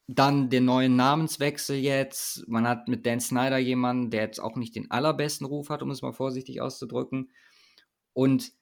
dann 0.07 0.51
den 0.51 0.65
neuen 0.65 0.97
Namenswechsel 0.97 1.77
jetzt. 1.77 2.47
Man 2.49 2.67
hat 2.69 2.89
mit 2.89 3.07
Dan 3.07 3.21
Snyder 3.21 3.59
jemanden, 3.59 4.11
der 4.11 4.23
jetzt 4.23 4.41
auch 4.41 4.57
nicht 4.57 4.75
den 4.75 4.91
allerbesten 4.91 5.47
Ruf 5.47 5.71
hat, 5.71 5.83
um 5.83 5.91
es 5.91 6.03
mal 6.03 6.13
vorsichtig 6.13 6.61
auszudrücken. 6.61 7.31
Und 8.13 8.53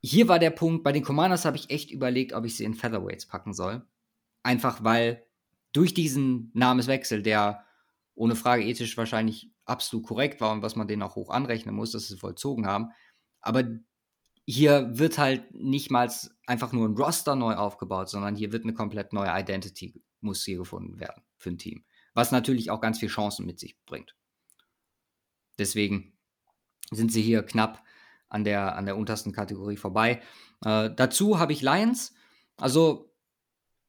hier 0.00 0.28
war 0.28 0.38
der 0.38 0.50
Punkt, 0.50 0.82
bei 0.82 0.92
den 0.92 1.04
Commanders 1.04 1.44
habe 1.44 1.56
ich 1.56 1.70
echt 1.70 1.90
überlegt, 1.90 2.32
ob 2.32 2.44
ich 2.44 2.56
sie 2.56 2.64
in 2.64 2.74
Featherweights 2.74 3.26
packen 3.26 3.54
soll. 3.54 3.86
Einfach 4.42 4.82
weil 4.82 5.24
durch 5.72 5.94
diesen 5.94 6.50
Namenswechsel, 6.54 7.22
der 7.22 7.64
ohne 8.14 8.34
Frage 8.34 8.64
ethisch 8.64 8.96
wahrscheinlich 8.96 9.50
absolut 9.64 10.06
korrekt 10.06 10.40
war 10.40 10.52
und 10.52 10.62
was 10.62 10.76
man 10.76 10.88
denen 10.88 11.02
auch 11.02 11.14
hoch 11.14 11.30
anrechnen 11.30 11.74
muss, 11.74 11.92
dass 11.92 12.08
sie 12.08 12.18
vollzogen 12.18 12.66
haben, 12.66 12.90
aber 13.40 13.64
hier 14.44 14.98
wird 14.98 15.18
halt 15.18 15.54
nicht 15.54 15.90
mal 15.90 16.10
einfach 16.46 16.72
nur 16.72 16.88
ein 16.88 16.96
Roster 16.96 17.36
neu 17.36 17.54
aufgebaut, 17.54 18.08
sondern 18.08 18.34
hier 18.34 18.52
wird 18.52 18.64
eine 18.64 18.74
komplett 18.74 19.12
neue 19.12 19.30
Identity 19.30 20.02
muss 20.22 20.44
hier 20.44 20.58
gefunden 20.58 20.98
werden 21.00 21.22
für 21.36 21.50
ein 21.50 21.58
Team. 21.58 21.84
Was 22.14 22.32
natürlich 22.32 22.70
auch 22.70 22.80
ganz 22.80 22.98
viele 22.98 23.10
Chancen 23.10 23.46
mit 23.46 23.58
sich 23.58 23.76
bringt. 23.84 24.14
Deswegen 25.58 26.12
sind 26.90 27.12
sie 27.12 27.22
hier 27.22 27.42
knapp 27.42 27.82
an 28.28 28.44
der, 28.44 28.76
an 28.76 28.86
der 28.86 28.96
untersten 28.96 29.32
Kategorie 29.32 29.76
vorbei. 29.76 30.22
Äh, 30.64 30.90
dazu 30.94 31.38
habe 31.38 31.52
ich 31.52 31.62
Lions. 31.62 32.14
Also 32.56 33.12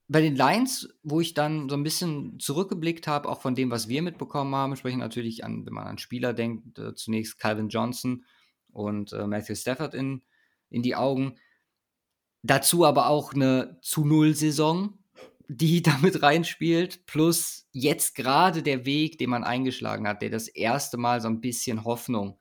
bei 0.08 0.22
den 0.22 0.36
Lions, 0.36 0.89
wo 1.04 1.22
ich 1.22 1.34
dann 1.34 1.70
so 1.70 1.76
ein 1.76 1.84
bisschen 1.84 2.39
zurückgeblickt 2.39 3.08
habe, 3.08 3.30
auch 3.30 3.41
von 3.41 3.56
dem, 3.56 3.72
was 3.72 3.88
wir 3.88 4.01
mitbekommen 4.01 4.54
haben, 4.54 4.76
sprechen 4.76 4.99
natürlich 4.99 5.43
an, 5.43 5.66
wenn 5.66 5.74
man 5.74 5.88
an 5.88 5.97
Spieler 5.97 6.34
denkt, 6.34 6.78
äh, 6.78 6.93
zunächst 6.93 7.39
Calvin 7.39 7.70
Johnson 7.70 8.26
und 8.72 9.14
äh, 9.14 9.28
Matthew 9.28 9.56
Stafford 9.56 9.93
in, 9.93 10.24
in 10.74 10.82
die 10.82 10.95
Augen. 10.95 11.36
Dazu 12.41 12.86
aber 12.86 13.07
auch 13.07 13.34
eine 13.34 13.78
zu 13.82 14.03
Null 14.05 14.36
Saison, 14.36 14.99
die 15.47 15.82
damit 15.84 16.21
reinspielt, 16.21 17.05
plus 17.05 17.67
jetzt 17.71 18.15
gerade 18.15 18.63
der 18.63 18.86
Weg, 18.86 19.17
den 19.17 19.30
man 19.30 19.43
eingeschlagen 19.43 20.07
hat, 20.07 20.21
der 20.21 20.30
das 20.30 20.47
erste 20.47 20.97
Mal 20.97 21.21
so 21.21 21.28
ein 21.28 21.41
bisschen 21.41 21.86
Hoffnung 21.86 22.38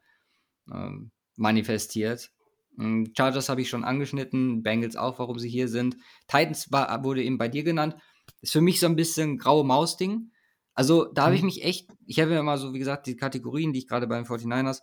ähm, 0.72 1.12
manifestiert. 1.36 2.32
Ähm, 2.78 3.12
Chargers 3.16 3.48
habe 3.48 3.60
ich 3.60 3.68
schon 3.68 3.84
angeschnitten, 3.84 4.62
Bengals 4.62 4.96
auch, 4.96 5.18
warum 5.18 5.38
sie 5.38 5.48
hier 5.48 5.68
sind. 5.68 5.96
Titans 6.26 6.72
war, 6.72 7.04
wurde 7.04 7.22
eben 7.22 7.38
bei 7.38 7.48
dir 7.48 7.62
genannt. 7.62 7.96
Ist 8.40 8.52
für 8.52 8.60
mich 8.60 8.80
so 8.80 8.86
ein 8.86 8.96
bisschen 8.96 9.38
graue 9.38 9.64
Maus-Ding. 9.64 10.32
Also 10.74 11.04
da 11.12 11.26
habe 11.26 11.34
ich 11.34 11.42
mhm. 11.42 11.46
mich 11.46 11.64
echt, 11.64 11.90
ich 12.06 12.18
habe 12.18 12.32
ja 12.32 12.42
mal 12.42 12.58
so, 12.58 12.72
wie 12.72 12.78
gesagt, 12.78 13.06
die 13.06 13.16
Kategorien, 13.16 13.72
die 13.72 13.80
ich 13.80 13.88
gerade 13.88 14.06
bei 14.06 14.16
den 14.16 14.24
49ers, 14.24 14.80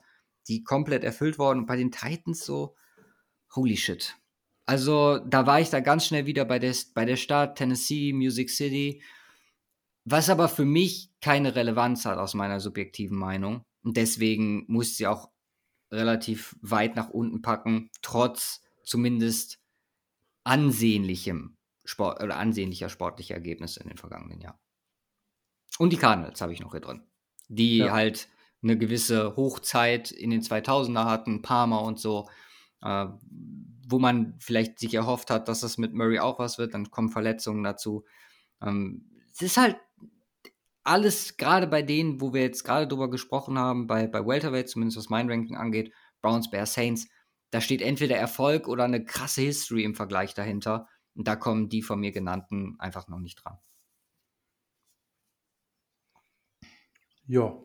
die 0.47 0.63
komplett 0.63 1.03
erfüllt 1.03 1.39
worden. 1.39 1.59
Und 1.59 1.65
bei 1.65 1.75
den 1.75 1.91
Titans 1.91 2.45
so, 2.45 2.75
holy 3.55 3.77
shit. 3.77 4.15
Also 4.65 5.17
da 5.19 5.47
war 5.47 5.59
ich 5.59 5.69
da 5.69 5.79
ganz 5.79 6.05
schnell 6.05 6.25
wieder 6.25 6.45
bei 6.45 6.59
der, 6.59 6.75
bei 6.93 7.05
der 7.05 7.15
Stadt, 7.15 7.57
Tennessee, 7.57 8.13
Music 8.13 8.49
City, 8.49 9.01
was 10.05 10.29
aber 10.29 10.47
für 10.47 10.65
mich 10.65 11.09
keine 11.21 11.55
Relevanz 11.55 12.05
hat 12.05 12.17
aus 12.19 12.33
meiner 12.33 12.59
subjektiven 12.59 13.17
Meinung. 13.17 13.63
Und 13.83 13.97
deswegen 13.97 14.65
muss 14.67 14.97
sie 14.97 15.07
auch 15.07 15.29
relativ 15.91 16.55
weit 16.61 16.95
nach 16.95 17.09
unten 17.09 17.41
packen, 17.41 17.89
trotz 18.01 18.61
zumindest 18.83 19.59
ansehnlichem 20.43 21.57
Sport 21.83 22.21
oder 22.21 22.37
ansehnlicher 22.37 22.89
sportlicher 22.89 23.35
Ergebnisse 23.35 23.79
in 23.81 23.89
den 23.89 23.97
vergangenen 23.97 24.41
Jahren. 24.41 24.59
Und 25.77 25.93
die 25.93 25.97
Cardinals 25.97 26.41
habe 26.41 26.53
ich 26.53 26.59
noch 26.59 26.71
hier 26.71 26.81
drin, 26.81 27.03
die 27.47 27.77
ja. 27.77 27.91
halt 27.91 28.27
eine 28.61 28.77
gewisse 28.77 29.35
Hochzeit 29.35 30.11
in 30.11 30.29
den 30.29 30.41
2000er 30.41 31.05
hatten, 31.05 31.41
Parma 31.41 31.79
und 31.79 31.99
so, 31.99 32.29
äh, 32.81 33.07
wo 33.87 33.99
man 33.99 34.35
vielleicht 34.39 34.79
sich 34.79 34.93
erhofft 34.93 35.29
hat, 35.31 35.47
dass 35.47 35.61
das 35.61 35.77
mit 35.77 35.93
Murray 35.93 36.19
auch 36.19 36.39
was 36.39 36.57
wird, 36.57 36.73
dann 36.73 36.91
kommen 36.91 37.09
Verletzungen 37.09 37.63
dazu. 37.63 38.05
Ähm, 38.61 39.09
es 39.33 39.41
ist 39.41 39.57
halt 39.57 39.77
alles, 40.83 41.37
gerade 41.37 41.67
bei 41.67 41.81
denen, 41.81 42.21
wo 42.21 42.33
wir 42.33 42.41
jetzt 42.41 42.63
gerade 42.63 42.87
drüber 42.87 43.09
gesprochen 43.09 43.57
haben, 43.57 43.87
bei, 43.87 44.07
bei 44.07 44.25
Welterweight, 44.25 44.69
zumindest 44.69 44.97
was 44.97 45.09
mein 45.09 45.29
Ranking 45.29 45.57
angeht, 45.57 45.93
Browns, 46.21 46.49
Bears, 46.49 46.73
Saints, 46.73 47.07
da 47.51 47.61
steht 47.61 47.81
entweder 47.81 48.17
Erfolg 48.17 48.67
oder 48.67 48.83
eine 48.83 49.03
krasse 49.03 49.41
History 49.41 49.83
im 49.83 49.95
Vergleich 49.95 50.33
dahinter. 50.33 50.87
Und 51.15 51.27
da 51.27 51.35
kommen 51.35 51.69
die 51.69 51.81
von 51.81 51.99
mir 51.99 52.11
genannten 52.11 52.75
einfach 52.79 53.07
noch 53.07 53.19
nicht 53.19 53.43
dran. 53.43 53.57
Ja, 57.27 57.55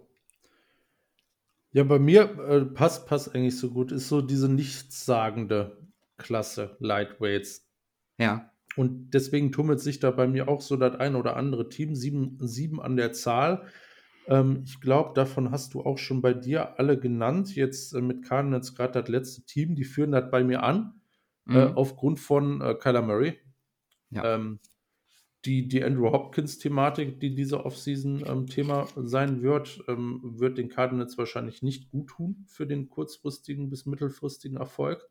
ja, 1.75 1.83
bei 1.83 1.99
mir 1.99 2.39
äh, 2.39 2.64
passt, 2.64 3.07
passt 3.09 3.35
eigentlich 3.35 3.59
so 3.59 3.70
gut. 3.70 3.91
Ist 3.91 4.09
so 4.09 4.22
diese 4.22 4.49
nichtssagende 4.49 5.77
Klasse 6.16 6.77
Lightweights. 6.79 7.68
Ja. 8.16 8.53
Und 8.77 9.11
deswegen 9.11 9.51
tummelt 9.51 9.81
sich 9.81 9.99
da 9.99 10.12
bei 10.12 10.29
mir 10.29 10.49
auch 10.49 10.61
so 10.61 10.77
das 10.77 10.95
ein 10.95 11.16
oder 11.16 11.37
andere 11.37 11.68
Team. 11.68 11.97
Sieben, 11.97 12.39
sieben 12.41 12.81
an 12.81 12.97
der 12.97 13.12
Zahl. 13.12 13.66
Ähm, 14.29 14.62
ich 14.64 14.81
glaube, 14.81 15.14
davon 15.14 15.51
hast 15.51 15.75
du 15.75 15.81
auch 15.81 15.99
schon 15.99 16.22
bei 16.22 16.33
dir 16.33 16.79
alle 16.79 16.97
genannt. 16.97 17.57
Jetzt 17.57 17.93
äh, 17.93 18.01
mit 18.01 18.25
Cardinals 18.25 18.77
gerade 18.77 19.01
das 19.03 19.09
letzte 19.09 19.45
Team. 19.45 19.75
Die 19.75 19.85
führen 19.85 20.12
das 20.12 20.31
bei 20.31 20.45
mir 20.45 20.62
an. 20.62 21.01
Äh, 21.49 21.51
mhm. 21.51 21.57
Äh, 21.57 21.72
aufgrund 21.75 22.20
von 22.20 22.61
äh, 22.61 22.75
Kyler 22.75 23.03
Murray. 23.03 23.37
Ja. 24.11 24.37
Ähm, 24.37 24.61
die, 25.45 25.68
die 25.68 25.84
Andrew 25.84 26.11
Hopkins-Thematik, 26.11 27.20
die 27.20 27.34
diese 27.34 27.64
Offseason 27.64 28.24
ähm, 28.26 28.47
Thema 28.47 28.86
sein 28.97 29.42
wird, 29.42 29.82
ähm, 29.88 30.20
wird 30.22 30.59
den 30.59 30.68
Cardinals 30.68 31.18
wahrscheinlich 31.18 31.62
nicht 31.62 31.90
gut 31.90 32.09
tun 32.09 32.45
für 32.47 32.66
den 32.66 32.88
kurzfristigen 32.88 33.68
bis 33.68 33.86
mittelfristigen 33.86 34.57
Erfolg. 34.57 35.09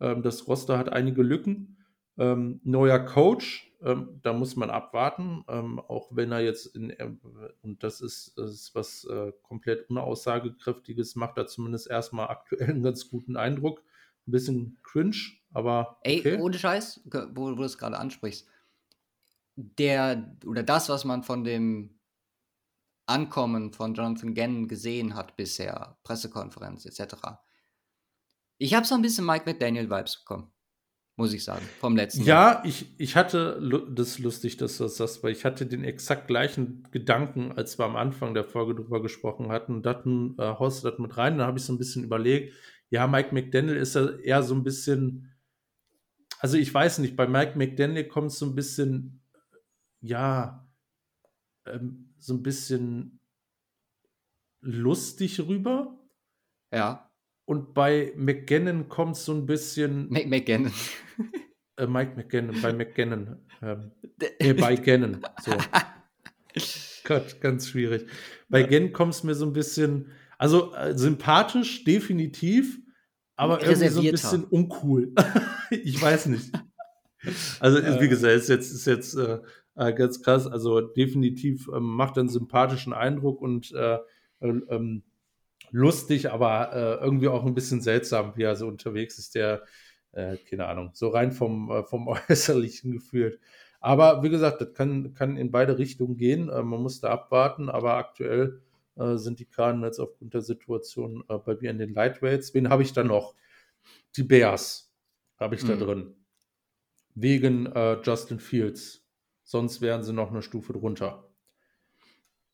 Ähm, 0.00 0.22
das 0.22 0.46
Roster 0.46 0.78
hat 0.78 0.92
einige 0.92 1.22
Lücken. 1.22 1.78
Ähm, 2.16 2.60
neuer 2.62 3.00
Coach, 3.00 3.72
ähm, 3.82 4.20
da 4.22 4.32
muss 4.32 4.54
man 4.54 4.70
abwarten, 4.70 5.44
ähm, 5.48 5.80
auch 5.80 6.08
wenn 6.14 6.30
er 6.30 6.40
jetzt 6.40 6.66
in, 6.76 6.90
äh, 6.90 7.10
und 7.62 7.82
das 7.82 8.00
ist, 8.00 8.34
das 8.36 8.52
ist 8.52 8.74
was 8.74 9.04
äh, 9.04 9.32
komplett 9.42 9.90
unaussagekräftiges, 9.90 11.16
macht 11.16 11.38
er 11.38 11.46
zumindest 11.46 11.90
erstmal 11.90 12.28
aktuell 12.28 12.70
einen 12.70 12.82
ganz 12.84 13.08
guten 13.08 13.36
Eindruck. 13.36 13.82
Ein 14.26 14.30
bisschen 14.30 14.78
cringe, 14.82 15.16
aber. 15.52 15.98
Okay. 16.00 16.22
Ey, 16.24 16.40
ohne 16.40 16.56
Scheiß, 16.56 17.02
wo, 17.04 17.50
wo 17.50 17.54
du 17.54 17.62
es 17.64 17.76
gerade 17.76 17.98
ansprichst 17.98 18.48
der 19.56 20.36
oder 20.44 20.62
das, 20.62 20.88
was 20.88 21.04
man 21.04 21.22
von 21.22 21.44
dem 21.44 21.98
Ankommen 23.06 23.72
von 23.72 23.94
Jonathan 23.94 24.34
Gannon 24.34 24.68
gesehen 24.68 25.14
hat 25.14 25.36
bisher, 25.36 25.98
Pressekonferenz 26.04 26.86
etc. 26.86 27.14
Ich 28.58 28.74
habe 28.74 28.86
so 28.86 28.94
ein 28.94 29.02
bisschen 29.02 29.26
Mike 29.26 29.44
McDaniel-Vibes 29.44 30.20
bekommen. 30.20 30.50
muss 31.16 31.34
ich 31.34 31.44
sagen, 31.44 31.68
vom 31.80 31.96
letzten 31.96 32.22
Ja, 32.24 32.62
ich, 32.64 32.98
ich 32.98 33.14
hatte, 33.14 33.60
das 33.90 34.08
ist 34.08 34.18
lustig, 34.20 34.56
dass 34.56 34.78
du 34.78 34.84
das 34.84 34.96
sagst, 34.96 35.22
weil 35.22 35.32
ich 35.32 35.44
hatte 35.44 35.66
den 35.66 35.84
exakt 35.84 36.28
gleichen 36.28 36.88
Gedanken, 36.90 37.52
als 37.52 37.78
wir 37.78 37.84
am 37.84 37.96
Anfang 37.96 38.32
der 38.32 38.44
Folge 38.44 38.74
drüber 38.74 39.02
gesprochen 39.02 39.52
hatten. 39.52 39.74
Und 39.74 39.86
dann 39.86 40.34
äh, 40.38 40.42
haust 40.42 40.82
du 40.82 40.90
das 40.90 40.98
mit 40.98 41.16
rein. 41.16 41.38
Dann 41.38 41.46
habe 41.46 41.58
ich 41.58 41.64
so 41.64 41.72
ein 41.72 41.78
bisschen 41.78 42.04
überlegt, 42.04 42.54
ja, 42.90 43.06
Mike 43.06 43.34
McDaniel 43.34 43.76
ist 43.76 43.94
ja 43.94 44.08
eher 44.18 44.42
so 44.42 44.54
ein 44.54 44.64
bisschen, 44.64 45.34
also 46.38 46.56
ich 46.56 46.72
weiß 46.72 46.98
nicht, 46.98 47.16
bei 47.16 47.26
Mike 47.26 47.58
McDaniel 47.58 48.08
kommt 48.08 48.28
es 48.28 48.38
so 48.38 48.46
ein 48.46 48.54
bisschen, 48.54 49.23
ja, 50.04 50.68
ähm, 51.66 52.14
so 52.18 52.34
ein 52.34 52.42
bisschen 52.42 53.20
lustig 54.60 55.40
rüber. 55.40 55.98
Ja. 56.72 57.10
Und 57.46 57.74
bei 57.74 58.12
McGannon 58.16 58.88
kommt 58.88 59.16
es 59.16 59.24
so 59.24 59.32
ein 59.34 59.46
bisschen. 59.46 60.08
Mac 60.10 60.26
McGannon. 60.26 60.72
Äh, 61.76 61.88
Mike 61.88 62.12
McGannon, 62.14 62.62
bei 62.62 62.72
McGannon. 62.72 63.36
Ähm, 63.60 63.90
äh, 64.38 64.54
bei 64.54 64.76
Gannon. 64.76 65.26
So. 65.42 65.50
Gott, 67.04 67.40
ganz 67.40 67.66
schwierig. 67.66 68.06
Bei 68.48 68.60
ja. 68.60 68.68
Gannon 68.68 68.92
kommt 68.92 69.12
es 69.12 69.24
mir 69.24 69.34
so 69.34 69.44
ein 69.44 69.52
bisschen. 69.52 70.12
Also 70.38 70.72
äh, 70.72 70.96
sympathisch, 70.96 71.82
definitiv, 71.82 72.78
aber 73.34 73.60
irgendwie 73.60 73.88
so 73.88 74.00
ein 74.02 74.10
bisschen 74.12 74.44
uncool. 74.44 75.12
ich 75.70 76.00
weiß 76.00 76.26
nicht. 76.26 76.52
Also, 77.58 77.78
äh, 77.78 78.00
wie 78.00 78.08
gesagt, 78.08 78.34
ist 78.34 78.48
jetzt, 78.48 78.70
ist 78.70 78.86
jetzt 78.86 79.16
äh, 79.76 79.90
äh, 79.90 79.92
ganz 79.92 80.22
krass. 80.22 80.46
Also, 80.46 80.80
definitiv 80.80 81.68
ähm, 81.74 81.82
macht 81.82 82.18
einen 82.18 82.28
sympathischen 82.28 82.92
Eindruck 82.92 83.40
und 83.40 83.72
äh, 83.72 83.98
ähm, 84.40 85.02
lustig, 85.70 86.30
aber 86.30 86.72
äh, 86.72 87.04
irgendwie 87.04 87.28
auch 87.28 87.44
ein 87.44 87.54
bisschen 87.54 87.80
seltsam, 87.80 88.36
wie 88.36 88.42
er 88.42 88.56
so 88.56 88.66
unterwegs 88.66 89.18
ist, 89.18 89.34
der, 89.34 89.64
äh, 90.12 90.36
keine 90.36 90.66
Ahnung, 90.66 90.90
so 90.92 91.08
rein 91.08 91.32
vom, 91.32 91.70
äh, 91.70 91.84
vom 91.84 92.08
Äußerlichen 92.28 92.92
gefühlt. 92.92 93.40
Aber 93.80 94.22
wie 94.22 94.30
gesagt, 94.30 94.60
das 94.60 94.72
kann, 94.72 95.12
kann 95.14 95.36
in 95.36 95.50
beide 95.50 95.76
Richtungen 95.76 96.16
gehen. 96.16 96.48
Äh, 96.48 96.62
man 96.62 96.80
muss 96.80 97.00
da 97.00 97.10
abwarten, 97.10 97.68
aber 97.68 97.96
aktuell 97.96 98.62
äh, 98.96 99.16
sind 99.16 99.40
die 99.40 99.48
jetzt 99.82 99.98
aufgrund 99.98 100.32
der 100.32 100.40
Situation 100.40 101.24
äh, 101.28 101.38
bei 101.38 101.56
mir 101.56 101.70
in 101.70 101.78
den 101.78 101.92
Lightweights. 101.92 102.54
Wen 102.54 102.70
habe 102.70 102.82
ich 102.82 102.92
da 102.92 103.04
noch? 103.04 103.34
Die 104.16 104.22
Bears 104.22 104.90
habe 105.38 105.54
ich 105.54 105.62
mhm. 105.64 105.68
da 105.68 105.76
drin. 105.76 106.14
Wegen 107.16 107.72
Justin 108.02 108.40
Fields. 108.40 109.03
Sonst 109.44 109.80
wären 109.80 110.02
sie 110.02 110.12
noch 110.12 110.30
eine 110.30 110.42
Stufe 110.42 110.72
drunter. 110.72 111.30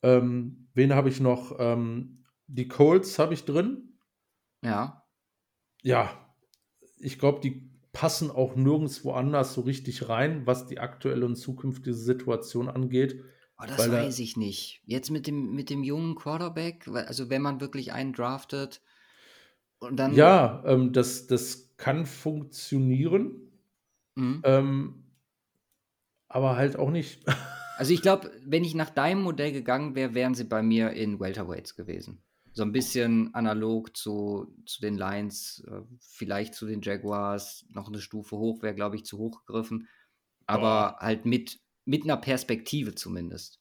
Ähm, 0.02 0.68
wen 0.74 0.94
habe 0.94 1.08
ich 1.08 1.20
noch? 1.20 1.56
Ähm, 1.58 2.24
die 2.46 2.68
Colts 2.68 3.18
habe 3.18 3.34
ich 3.34 3.44
drin. 3.44 3.98
Ja. 4.62 5.06
Ja, 5.82 6.34
ich 6.98 7.18
glaube, 7.18 7.40
die 7.40 7.70
passen 7.92 8.30
auch 8.30 8.56
nirgendwo 8.56 9.12
anders 9.12 9.54
so 9.54 9.62
richtig 9.62 10.08
rein, 10.08 10.46
was 10.46 10.66
die 10.66 10.78
aktuelle 10.78 11.26
und 11.26 11.36
zukünftige 11.36 11.94
Situation 11.94 12.68
angeht. 12.68 13.24
Oh, 13.58 13.64
das 13.66 13.90
weiß 13.90 14.18
ich 14.20 14.36
nicht. 14.36 14.82
Jetzt 14.84 15.10
mit 15.10 15.26
dem, 15.26 15.52
mit 15.52 15.70
dem 15.70 15.82
jungen 15.82 16.14
Quarterback, 16.14 16.88
also 16.88 17.30
wenn 17.30 17.42
man 17.42 17.60
wirklich 17.60 17.92
einen 17.92 18.12
draftet 18.12 18.82
und 19.78 19.96
dann. 19.96 20.14
Ja, 20.14 20.62
ähm, 20.66 20.92
das, 20.92 21.26
das 21.26 21.76
kann 21.76 22.06
funktionieren. 22.06 23.52
Mhm. 24.14 24.40
Ähm, 24.44 25.09
aber 26.30 26.56
halt 26.56 26.78
auch 26.78 26.90
nicht. 26.90 27.22
Also 27.76 27.94
ich 27.94 28.02
glaube, 28.02 28.30
wenn 28.44 28.62
ich 28.62 28.74
nach 28.74 28.90
deinem 28.90 29.22
Modell 29.22 29.52
gegangen 29.52 29.94
wäre, 29.94 30.14
wären 30.14 30.34
sie 30.34 30.44
bei 30.44 30.62
mir 30.62 30.90
in 30.90 31.18
Welterweights 31.18 31.76
gewesen. 31.76 32.22
So 32.52 32.62
ein 32.62 32.72
bisschen 32.72 33.34
analog 33.34 33.96
zu, 33.96 34.54
zu 34.66 34.80
den 34.80 34.96
Lions, 34.96 35.64
äh, 35.66 35.80
vielleicht 35.98 36.54
zu 36.54 36.66
den 36.66 36.82
Jaguars, 36.82 37.64
noch 37.70 37.88
eine 37.88 38.00
Stufe 38.00 38.36
hoch, 38.36 38.62
wäre, 38.62 38.74
glaube 38.74 38.96
ich, 38.96 39.04
zu 39.04 39.18
hoch 39.18 39.44
gegriffen. 39.46 39.88
Aber 40.46 40.96
oh. 40.98 41.00
halt 41.02 41.24
mit, 41.24 41.58
mit 41.84 42.04
einer 42.04 42.16
Perspektive 42.16 42.94
zumindest. 42.94 43.60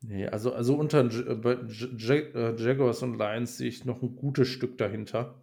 Nee, 0.00 0.26
also, 0.28 0.52
also 0.54 0.76
unter 0.76 1.04
äh, 1.04 1.32
äh, 1.32 2.56
Jaguars 2.56 3.02
und 3.02 3.18
Lions 3.18 3.58
sehe 3.58 3.68
ich 3.68 3.84
noch 3.84 4.02
ein 4.02 4.16
gutes 4.16 4.48
Stück 4.48 4.78
dahinter. 4.78 5.42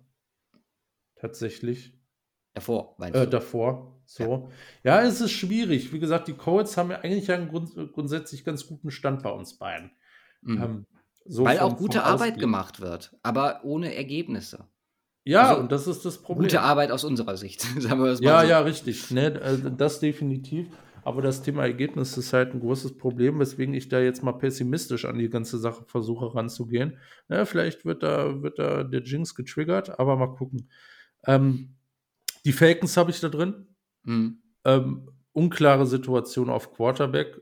Tatsächlich. 1.15 1.93
Davor, 2.53 2.95
meinst 2.97 3.15
du? 3.15 3.23
Äh, 3.23 3.27
davor, 3.27 3.99
so. 4.05 4.49
Ja. 4.83 5.01
ja. 5.01 5.07
es 5.07 5.21
ist 5.21 5.31
schwierig. 5.31 5.91
Wie 5.91 5.99
gesagt, 5.99 6.27
die 6.27 6.33
Colts 6.33 6.77
haben 6.77 6.91
ja 6.91 6.99
eigentlich 6.99 7.31
einen 7.31 7.49
grund 7.49 7.71
grundsätzlich 7.93 8.43
ganz 8.45 8.67
guten 8.67 8.91
Stand 8.91 9.23
bei 9.23 9.31
uns 9.31 9.57
beiden. 9.57 9.91
Mhm. 10.41 10.61
Ähm, 10.61 10.85
so 11.25 11.45
Weil 11.45 11.57
vom, 11.57 11.71
auch 11.71 11.77
gute 11.77 12.03
Arbeit 12.03 12.37
gemacht 12.37 12.79
wird, 12.79 13.15
aber 13.23 13.61
ohne 13.63 13.95
Ergebnisse. 13.95 14.67
Ja, 15.23 15.49
also, 15.49 15.61
und 15.61 15.71
das 15.71 15.87
ist 15.87 16.03
das 16.03 16.17
Problem. 16.21 16.49
Gute 16.49 16.61
Arbeit 16.61 16.91
aus 16.91 17.03
unserer 17.05 17.37
Sicht, 17.37 17.61
sagen 17.79 18.01
wir 18.01 18.09
das 18.09 18.21
mal 18.21 18.27
Ja, 18.27 18.41
so. 18.41 18.47
ja, 18.47 18.59
richtig. 18.59 19.11
Ne, 19.11 19.39
also 19.41 19.69
das 19.69 19.99
definitiv. 19.99 20.67
Aber 21.05 21.21
das 21.21 21.41
Thema 21.41 21.63
Ergebnis 21.63 22.17
ist 22.17 22.31
halt 22.31 22.53
ein 22.53 22.61
großes 22.61 22.97
Problem, 22.97 23.37
weswegen 23.39 23.73
ich 23.73 23.89
da 23.89 23.99
jetzt 23.99 24.23
mal 24.23 24.33
pessimistisch 24.33 25.03
an 25.03 25.17
die 25.17 25.29
ganze 25.29 25.57
Sache 25.57 25.83
versuche 25.85 26.33
ranzugehen. 26.33 26.97
Ja, 27.27 27.43
vielleicht 27.43 27.83
wird 27.83 28.03
da, 28.03 28.41
wird 28.41 28.57
da 28.57 28.83
der 28.83 29.03
Jinx 29.03 29.35
getriggert, 29.35 29.99
aber 29.99 30.15
mal 30.15 30.33
gucken. 30.33 30.69
Ähm, 31.25 31.75
die 32.45 32.53
Falcons 32.53 32.97
habe 32.97 33.11
ich 33.11 33.19
da 33.19 33.29
drin. 33.29 33.67
Mhm. 34.03 34.41
Ähm, 34.65 35.09
unklare 35.31 35.85
Situation 35.85 36.49
auf 36.49 36.73
Quarterback, 36.73 37.41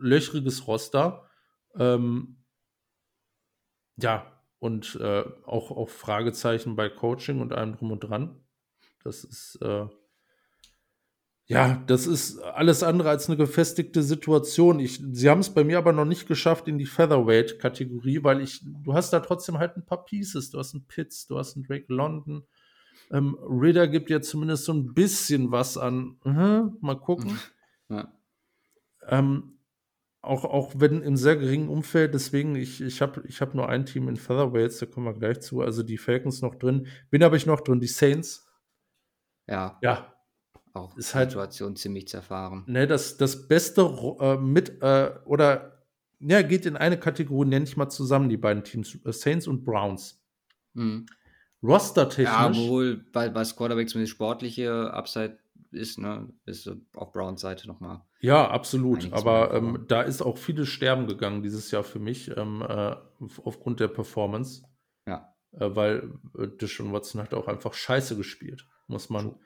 löchriges 0.00 0.66
Roster. 0.66 1.28
Ähm, 1.76 2.44
ja, 3.96 4.40
und 4.58 4.96
äh, 5.00 5.24
auch, 5.44 5.70
auch 5.70 5.88
Fragezeichen 5.88 6.76
bei 6.76 6.88
Coaching 6.88 7.40
und 7.40 7.52
allem 7.52 7.76
drum 7.76 7.92
und 7.92 8.00
dran. 8.00 8.40
Das 9.02 9.24
ist, 9.24 9.58
äh, 9.62 9.86
ja, 11.46 11.82
das 11.86 12.06
ist 12.06 12.38
alles 12.38 12.82
andere 12.82 13.08
als 13.08 13.28
eine 13.28 13.36
gefestigte 13.36 14.02
Situation. 14.02 14.78
Ich, 14.78 15.02
sie 15.12 15.28
haben 15.28 15.40
es 15.40 15.52
bei 15.52 15.64
mir 15.64 15.78
aber 15.78 15.92
noch 15.92 16.04
nicht 16.04 16.28
geschafft 16.28 16.68
in 16.68 16.78
die 16.78 16.86
Featherweight-Kategorie, 16.86 18.22
weil 18.22 18.40
ich, 18.40 18.60
du 18.62 18.94
hast 18.94 19.12
da 19.12 19.20
trotzdem 19.20 19.58
halt 19.58 19.76
ein 19.76 19.84
paar 19.84 20.04
Pieces. 20.04 20.50
Du 20.50 20.58
hast 20.58 20.74
einen 20.74 20.86
Pitts, 20.86 21.26
du 21.26 21.38
hast 21.38 21.56
einen 21.56 21.64
Drake 21.64 21.92
London. 21.92 22.46
Ähm, 23.10 23.36
Ritter 23.40 23.88
gibt 23.88 24.10
ja 24.10 24.20
zumindest 24.20 24.64
so 24.64 24.72
ein 24.72 24.94
bisschen 24.94 25.50
was 25.50 25.76
an. 25.76 26.16
Uh, 26.24 26.76
mal 26.80 26.98
gucken. 26.98 27.38
Ja. 27.92 28.06
Ähm, 29.08 29.58
auch, 30.22 30.44
auch 30.44 30.72
wenn 30.76 31.02
im 31.02 31.16
sehr 31.16 31.36
geringen 31.36 31.68
Umfeld, 31.68 32.14
deswegen, 32.14 32.54
ich, 32.54 32.80
ich 32.80 33.00
habe 33.00 33.24
ich 33.26 33.40
hab 33.40 33.54
nur 33.54 33.68
ein 33.68 33.86
Team 33.86 34.08
in 34.08 34.16
Featherweights, 34.16 34.78
da 34.78 34.86
kommen 34.86 35.06
wir 35.06 35.14
gleich 35.14 35.40
zu, 35.40 35.62
also 35.62 35.82
die 35.82 35.98
Falcons 35.98 36.42
noch 36.42 36.54
drin. 36.54 36.86
Bin 37.10 37.22
aber 37.22 37.36
ich 37.36 37.46
noch 37.46 37.62
drin, 37.62 37.80
die 37.80 37.86
Saints. 37.86 38.46
Ja. 39.48 39.78
Ja. 39.82 40.14
Auch 40.72 40.96
ist 40.96 41.14
halt, 41.14 41.30
Situation 41.30 41.74
ziemlich 41.74 42.06
zerfahren. 42.06 42.64
Ne, 42.66 42.86
das, 42.86 43.16
das 43.16 43.48
Beste 43.48 43.82
äh, 44.20 44.36
mit, 44.36 44.80
äh, 44.82 45.10
oder, 45.24 45.84
ja, 46.20 46.42
geht 46.42 46.66
in 46.66 46.76
eine 46.76 46.98
Kategorie, 46.98 47.48
nenne 47.48 47.64
ich 47.64 47.76
mal 47.76 47.88
zusammen, 47.88 48.28
die 48.28 48.36
beiden 48.36 48.62
Teams, 48.62 48.94
äh, 49.04 49.12
Saints 49.12 49.48
und 49.48 49.64
Browns. 49.64 50.22
Mhm. 50.74 51.06
Roster-technisch. 51.62 52.58
Ja, 52.58 52.68
wohl, 52.68 53.04
weil 53.12 53.30
bei 53.30 53.42
Quarterback 53.44 53.88
zumindest 53.88 54.12
sportliche 54.12 54.92
Upside 54.92 55.38
ist, 55.72 55.98
ne, 55.98 56.28
ist 56.46 56.70
auf 56.94 57.12
Browns 57.12 57.40
Seite 57.40 57.68
nochmal. 57.68 58.02
Ja, 58.20 58.50
absolut. 58.50 59.12
Aber 59.12 59.54
ähm, 59.54 59.84
da 59.88 60.02
ist 60.02 60.22
auch 60.22 60.36
vieles 60.36 60.68
Sterben 60.68 61.06
gegangen 61.06 61.42
dieses 61.42 61.70
Jahr 61.70 61.84
für 61.84 61.98
mich, 61.98 62.36
ähm, 62.36 62.62
äh, 62.66 62.96
aufgrund 63.44 63.80
der 63.80 63.88
Performance. 63.88 64.62
Ja. 65.06 65.34
Äh, 65.52 65.74
weil 65.74 66.12
äh, 66.38 66.48
Deshaun 66.60 66.92
Watson 66.92 67.22
hat 67.22 67.34
auch 67.34 67.48
einfach 67.48 67.74
scheiße 67.74 68.16
gespielt, 68.16 68.66
muss 68.86 69.10
man, 69.10 69.36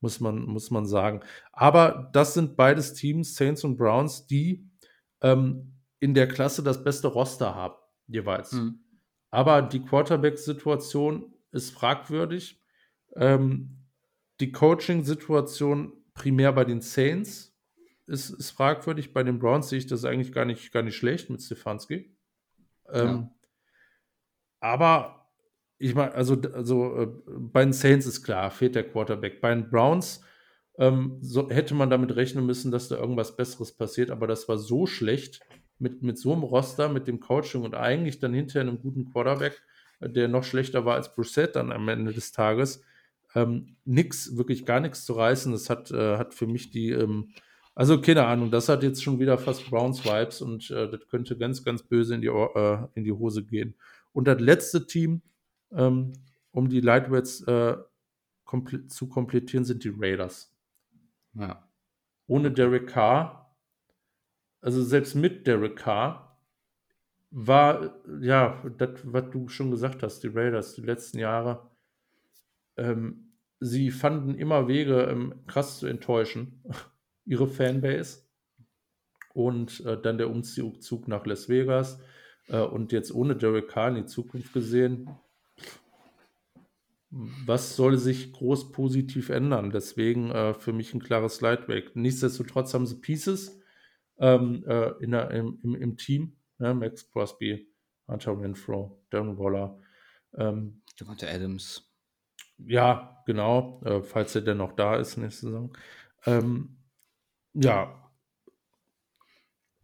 muss 0.00 0.20
man, 0.20 0.44
muss 0.44 0.70
man 0.70 0.86
sagen. 0.86 1.20
Aber 1.52 2.10
das 2.12 2.34
sind 2.34 2.56
beides 2.56 2.94
Teams, 2.94 3.34
Saints 3.34 3.64
und 3.64 3.76
Browns, 3.76 4.26
die 4.26 4.68
ähm, 5.20 5.78
in 6.00 6.14
der 6.14 6.28
Klasse 6.28 6.62
das 6.62 6.82
beste 6.82 7.08
Roster 7.08 7.54
haben, 7.54 7.74
jeweils. 8.06 8.52
Mhm. 8.52 8.80
Aber 9.30 9.62
die 9.62 9.80
Quarterback-Situation 9.80 11.32
ist 11.52 11.70
fragwürdig. 11.70 12.60
Ähm, 13.14 13.78
die 14.40 14.52
Coaching-Situation 14.52 15.92
primär 16.14 16.52
bei 16.52 16.64
den 16.64 16.80
Saints 16.80 17.56
ist, 18.06 18.30
ist, 18.30 18.50
fragwürdig. 18.50 19.12
Bei 19.12 19.22
den 19.22 19.38
Browns 19.38 19.68
sehe 19.68 19.78
ich 19.78 19.86
das 19.86 20.04
eigentlich 20.04 20.32
gar 20.32 20.44
nicht, 20.44 20.72
gar 20.72 20.82
nicht 20.82 20.96
schlecht 20.96 21.30
mit 21.30 21.42
Stefanski. 21.42 22.16
Ähm, 22.90 23.06
ja. 23.06 23.34
Aber 24.60 25.30
ich 25.78 25.94
meine, 25.94 26.14
also, 26.14 26.40
also 26.52 26.96
äh, 26.96 27.08
bei 27.26 27.64
den 27.64 27.72
Saints 27.72 28.06
ist 28.06 28.22
klar, 28.22 28.50
fehlt 28.50 28.74
der 28.74 28.88
Quarterback. 28.88 29.40
Bei 29.40 29.54
den 29.54 29.70
Browns 29.70 30.24
ähm, 30.78 31.18
so, 31.20 31.50
hätte 31.50 31.74
man 31.74 31.90
damit 31.90 32.16
rechnen 32.16 32.46
müssen, 32.46 32.70
dass 32.70 32.88
da 32.88 32.96
irgendwas 32.96 33.36
Besseres 33.36 33.72
passiert, 33.72 34.10
aber 34.10 34.26
das 34.26 34.48
war 34.48 34.58
so 34.58 34.86
schlecht 34.86 35.40
mit, 35.78 36.02
mit 36.02 36.18
so 36.18 36.32
einem 36.32 36.44
Roster, 36.44 36.88
mit 36.88 37.08
dem 37.08 37.20
Coaching 37.20 37.62
und 37.62 37.74
eigentlich 37.74 38.20
dann 38.20 38.32
hinterher 38.32 38.62
einem 38.62 38.80
guten 38.80 39.10
Quarterback, 39.12 39.60
der 40.08 40.28
noch 40.28 40.44
schlechter 40.44 40.84
war 40.84 40.94
als 40.94 41.14
Brissett 41.14 41.56
dann 41.56 41.72
am 41.72 41.88
Ende 41.88 42.12
des 42.12 42.32
Tages 42.32 42.82
ähm, 43.34 43.76
nix, 43.84 44.36
wirklich 44.36 44.66
gar 44.66 44.80
nichts 44.80 45.04
zu 45.04 45.14
reißen. 45.14 45.52
Das 45.52 45.70
hat, 45.70 45.90
äh, 45.90 46.16
hat 46.16 46.34
für 46.34 46.46
mich 46.46 46.70
die, 46.70 46.90
ähm, 46.90 47.32
also 47.74 48.00
keine 48.00 48.26
Ahnung, 48.26 48.50
das 48.50 48.68
hat 48.68 48.82
jetzt 48.82 49.02
schon 49.02 49.18
wieder 49.18 49.38
fast 49.38 49.68
Browns-Vibes 49.70 50.42
und 50.42 50.70
äh, 50.70 50.90
das 50.90 51.08
könnte 51.08 51.38
ganz, 51.38 51.64
ganz 51.64 51.82
böse 51.82 52.14
in 52.14 52.20
die, 52.20 52.28
äh, 52.28 52.78
in 52.94 53.04
die 53.04 53.12
Hose 53.12 53.44
gehen. 53.44 53.74
Und 54.12 54.26
das 54.26 54.40
letzte 54.40 54.86
Team, 54.86 55.22
ähm, 55.72 56.12
um 56.50 56.68
die 56.68 56.80
Lightweights 56.80 57.42
äh, 57.44 57.76
komple 58.44 58.86
zu 58.86 59.08
komplettieren, 59.08 59.64
sind 59.64 59.84
die 59.84 59.94
Raiders. 59.96 60.54
Ja. 61.34 61.66
Ohne 62.26 62.50
Derek 62.50 62.88
Carr, 62.88 63.56
also 64.60 64.82
selbst 64.82 65.14
mit 65.14 65.46
Derek 65.46 65.76
Carr, 65.76 66.31
war, 67.32 67.96
ja, 68.20 68.62
das, 68.78 69.00
was 69.04 69.30
du 69.30 69.48
schon 69.48 69.70
gesagt 69.70 70.02
hast, 70.02 70.20
die 70.22 70.28
Raiders, 70.28 70.74
die 70.74 70.82
letzten 70.82 71.18
Jahre, 71.18 71.70
ähm, 72.76 73.32
sie 73.58 73.90
fanden 73.90 74.34
immer 74.34 74.68
Wege, 74.68 75.02
ähm, 75.04 75.34
krass 75.46 75.78
zu 75.78 75.86
enttäuschen, 75.86 76.62
ihre 77.24 77.48
Fanbase. 77.48 78.22
Und 79.34 79.80
äh, 79.86 80.00
dann 80.00 80.18
der 80.18 80.28
Umzug 80.28 81.08
nach 81.08 81.24
Las 81.24 81.48
Vegas. 81.48 81.98
Äh, 82.48 82.60
und 82.60 82.92
jetzt 82.92 83.14
ohne 83.14 83.34
Derek 83.34 83.68
Carr 83.68 83.88
in 83.88 83.94
die 83.94 84.04
Zukunft 84.04 84.52
gesehen, 84.52 85.08
was 87.10 87.76
soll 87.76 87.98
sich 87.98 88.32
groß 88.32 88.72
positiv 88.72 89.28
ändern? 89.28 89.70
Deswegen 89.70 90.30
äh, 90.30 90.54
für 90.54 90.72
mich 90.72 90.94
ein 90.94 91.02
klares 91.02 91.40
Lightweight. 91.40 91.94
Nichtsdestotrotz 91.94 92.72
haben 92.72 92.86
sie 92.86 93.00
Pieces 93.00 93.60
ähm, 94.18 94.64
äh, 94.66 94.92
der, 95.06 95.30
im, 95.30 95.58
im, 95.62 95.74
im, 95.74 95.96
Team. 95.96 96.36
Ne? 96.58 96.74
Max 96.74 97.10
Crosby, 97.10 97.68
Hunter 98.08 98.38
Renfro, 98.38 99.04
Darren 99.10 99.38
Waller. 99.38 99.78
Ähm, 100.36 100.82
Devonta 100.98 101.26
Adams. 101.26 101.90
Ja, 102.58 103.22
genau, 103.26 103.82
äh, 103.84 104.02
falls 104.02 104.34
er 104.34 104.42
denn 104.42 104.58
noch 104.58 104.72
da 104.72 104.96
ist 104.96 105.16
nächste 105.16 105.46
Saison. 105.46 105.76
Ähm, 106.26 106.76
ja, 107.54 108.02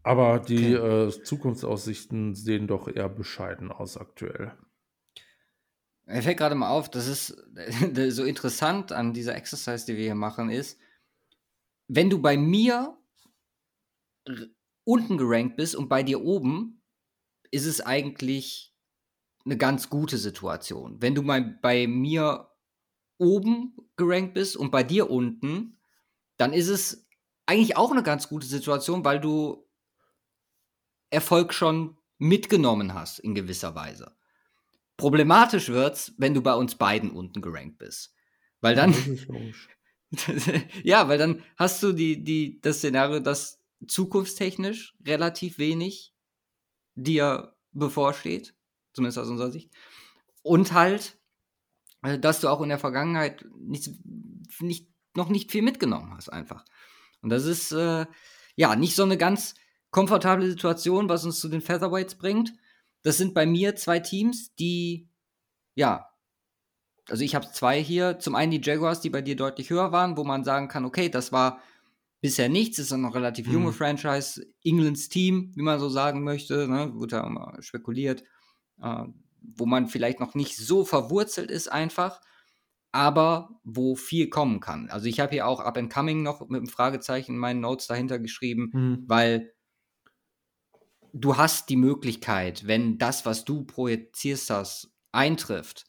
aber 0.09 0.39
die 0.39 0.75
okay. 0.75 1.09
äh, 1.09 1.23
Zukunftsaussichten 1.23 2.35
sehen 2.35 2.66
doch 2.66 2.89
eher 2.89 3.11
bescheiden 3.11 3.71
aus 3.71 3.99
aktuell. 3.99 4.57
Mir 6.07 6.23
fällt 6.23 6.39
gerade 6.39 6.55
mal 6.55 6.71
auf, 6.71 6.91
das 6.91 7.07
ist 7.07 7.37
so 8.09 8.25
interessant 8.25 8.91
an 8.91 9.12
dieser 9.12 9.35
Exercise, 9.35 9.85
die 9.85 9.99
wir 9.99 10.05
hier 10.05 10.14
machen, 10.14 10.49
ist, 10.49 10.81
wenn 11.89 12.09
du 12.09 12.23
bei 12.23 12.39
mir 12.39 12.97
unten 14.89 15.18
gerankt 15.18 15.57
bist 15.57 15.76
und 15.76 15.91
bei 15.91 16.03
dir 16.03 16.22
oben, 16.22 16.82
ist 17.51 17.66
es 17.66 17.82
eigentlich 17.82 18.74
eine 19.45 19.59
ganz 19.59 19.91
gute 19.91 20.16
Situation. 20.16 21.03
Wenn 21.03 21.14
du 21.14 21.20
mal 21.20 21.43
bei 21.61 21.86
mir 21.86 22.49
oben 23.18 23.76
gerankt 23.97 24.32
bist 24.32 24.57
und 24.57 24.70
bei 24.70 24.82
dir 24.82 25.11
unten, 25.11 25.76
dann 26.39 26.55
ist 26.55 26.68
es 26.68 27.07
eigentlich 27.45 27.76
auch 27.76 27.91
eine 27.91 28.03
ganz 28.03 28.30
gute 28.30 28.47
Situation, 28.47 29.05
weil 29.05 29.20
du 29.20 29.68
Erfolg 31.11 31.53
schon 31.53 31.99
mitgenommen 32.16 32.95
hast 32.95 33.18
in 33.18 33.34
gewisser 33.34 33.74
Weise. 33.74 34.16
Problematisch 34.97 35.68
wird's, 35.68 36.14
wenn 36.16 36.32
du 36.32 36.41
bei 36.41 36.55
uns 36.55 36.76
beiden 36.76 37.11
unten 37.11 37.43
gerankt 37.43 37.76
bist. 37.76 38.14
Weil 38.62 38.74
dann. 38.74 38.95
ja, 40.82 41.09
weil 41.09 41.18
dann 41.18 41.45
hast 41.59 41.82
du 41.82 41.93
die, 41.93 42.24
die, 42.24 42.59
das 42.62 42.78
Szenario, 42.78 43.20
dass 43.20 43.58
zukunftstechnisch 43.87 44.97
relativ 45.05 45.59
wenig 45.59 46.14
dir 46.95 47.57
bevorsteht, 47.72 48.55
zumindest 48.93 49.18
aus 49.18 49.29
unserer 49.29 49.51
Sicht. 49.51 49.72
Und 50.43 50.72
halt, 50.72 51.18
äh, 52.03 52.18
dass 52.18 52.41
du 52.41 52.49
auch 52.49 52.61
in 52.61 52.68
der 52.68 52.79
Vergangenheit 52.79 53.45
nicht, 53.59 53.91
nicht, 54.61 54.89
noch 55.14 55.29
nicht 55.29 55.51
viel 55.51 55.62
mitgenommen 55.62 56.12
hast, 56.14 56.29
einfach. 56.29 56.64
Und 57.20 57.31
das 57.31 57.45
ist 57.45 57.72
äh, 57.72 58.07
ja 58.57 58.76
nicht 58.76 58.95
so 58.95 59.05
eine 59.05 59.18
ganz 59.18 59.55
komfortable 59.91 60.49
Situation, 60.49 61.09
was 61.09 61.24
uns 61.24 61.41
zu 61.41 61.49
den 61.49 61.61
Featherweights 61.61 62.16
bringt. 62.16 62.53
Das 63.03 63.16
sind 63.16 63.35
bei 63.35 63.47
mir 63.47 63.76
zwei 63.76 64.01
Teams, 64.01 64.55
die, 64.57 65.09
ja, 65.74 66.09
also 67.09 67.24
ich 67.24 67.35
habe 67.35 67.51
zwei 67.51 67.83
hier. 67.83 68.18
Zum 68.18 68.35
einen 68.35 68.51
die 68.51 68.61
Jaguars, 68.62 69.01
die 69.01 69.11
bei 69.11 69.22
dir 69.22 69.37
deutlich 69.37 69.70
höher 69.70 69.93
waren, 69.93 70.16
wo 70.16 70.24
man 70.24 70.45
sagen 70.45 70.68
kann, 70.68 70.85
okay, 70.85 71.09
das 71.09 71.33
war 71.33 71.61
bisher 72.21 72.49
nichts, 72.49 72.79
ist 72.79 72.93
noch 72.93 73.14
relativ 73.14 73.47
mhm. 73.47 73.53
junge 73.53 73.73
Franchise, 73.73 74.45
Englands 74.64 75.09
Team, 75.09 75.53
wie 75.55 75.62
man 75.62 75.79
so 75.79 75.89
sagen 75.89 76.25
möchte, 76.25 76.69
ne, 76.69 76.93
wurde 76.95 77.16
ja 77.16 77.27
immer 77.27 77.57
spekuliert, 77.61 78.25
äh, 78.83 79.05
wo 79.41 79.66
man 79.66 79.89
vielleicht 79.89 80.21
noch 80.21 80.35
nicht 80.35 80.57
so 80.57 80.85
verwurzelt 80.85 81.51
ist 81.51 81.71
einfach, 81.71 82.21
aber 82.91 83.61
wo 83.64 83.95
viel 83.95 84.29
kommen 84.31 84.61
kann. 84.61 84.89
Also 84.91 85.07
ich 85.07 85.21
habe 85.21 85.33
hier 85.33 85.47
auch 85.47 85.61
Up 85.61 85.77
and 85.77 85.93
Coming 85.93 86.23
noch 86.23 86.41
mit 86.49 86.59
einem 86.59 86.69
Fragezeichen 86.69 87.33
in 87.33 87.39
meinen 87.39 87.61
Notes 87.61 87.87
dahinter 87.87 88.19
geschrieben, 88.19 88.71
mhm. 88.73 89.05
weil 89.07 89.53
du 91.12 91.37
hast 91.37 91.69
die 91.69 91.77
Möglichkeit, 91.77 92.66
wenn 92.66 92.99
das, 92.99 93.27
was 93.27 93.45
du 93.45 93.64
projizierst 93.64 94.51
hast, 94.51 94.91
eintrifft 95.12 95.87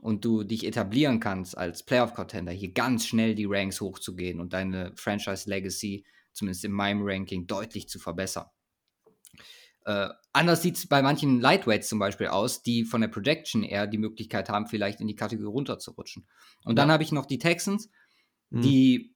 und 0.00 0.24
du 0.24 0.44
dich 0.44 0.66
etablieren 0.66 1.20
kannst 1.20 1.56
als 1.56 1.82
Playoff-Contender, 1.82 2.52
hier 2.52 2.72
ganz 2.72 3.06
schnell 3.06 3.34
die 3.34 3.46
Ranks 3.46 3.80
hochzugehen 3.80 4.40
und 4.40 4.52
deine 4.52 4.92
Franchise-Legacy, 4.96 6.04
zumindest 6.32 6.64
in 6.64 6.72
meinem 6.72 7.02
Ranking, 7.02 7.46
deutlich 7.46 7.88
zu 7.88 7.98
verbessern. 7.98 8.46
Äh, 9.84 10.08
anders 10.32 10.62
sieht 10.62 10.76
es 10.76 10.86
bei 10.86 11.02
manchen 11.02 11.40
Lightweights 11.40 11.88
zum 11.88 11.98
Beispiel 11.98 12.28
aus, 12.28 12.62
die 12.62 12.84
von 12.84 13.00
der 13.00 13.08
Projection 13.08 13.62
eher 13.62 13.86
die 13.86 13.98
Möglichkeit 13.98 14.48
haben, 14.48 14.66
vielleicht 14.66 15.00
in 15.00 15.08
die 15.08 15.16
Kategorie 15.16 15.50
runterzurutschen. 15.50 16.26
Und 16.64 16.76
ja. 16.78 16.82
dann 16.82 16.92
habe 16.92 17.02
ich 17.02 17.12
noch 17.12 17.26
die 17.26 17.38
Texans, 17.38 17.90
mhm. 18.50 18.62
die 18.62 19.14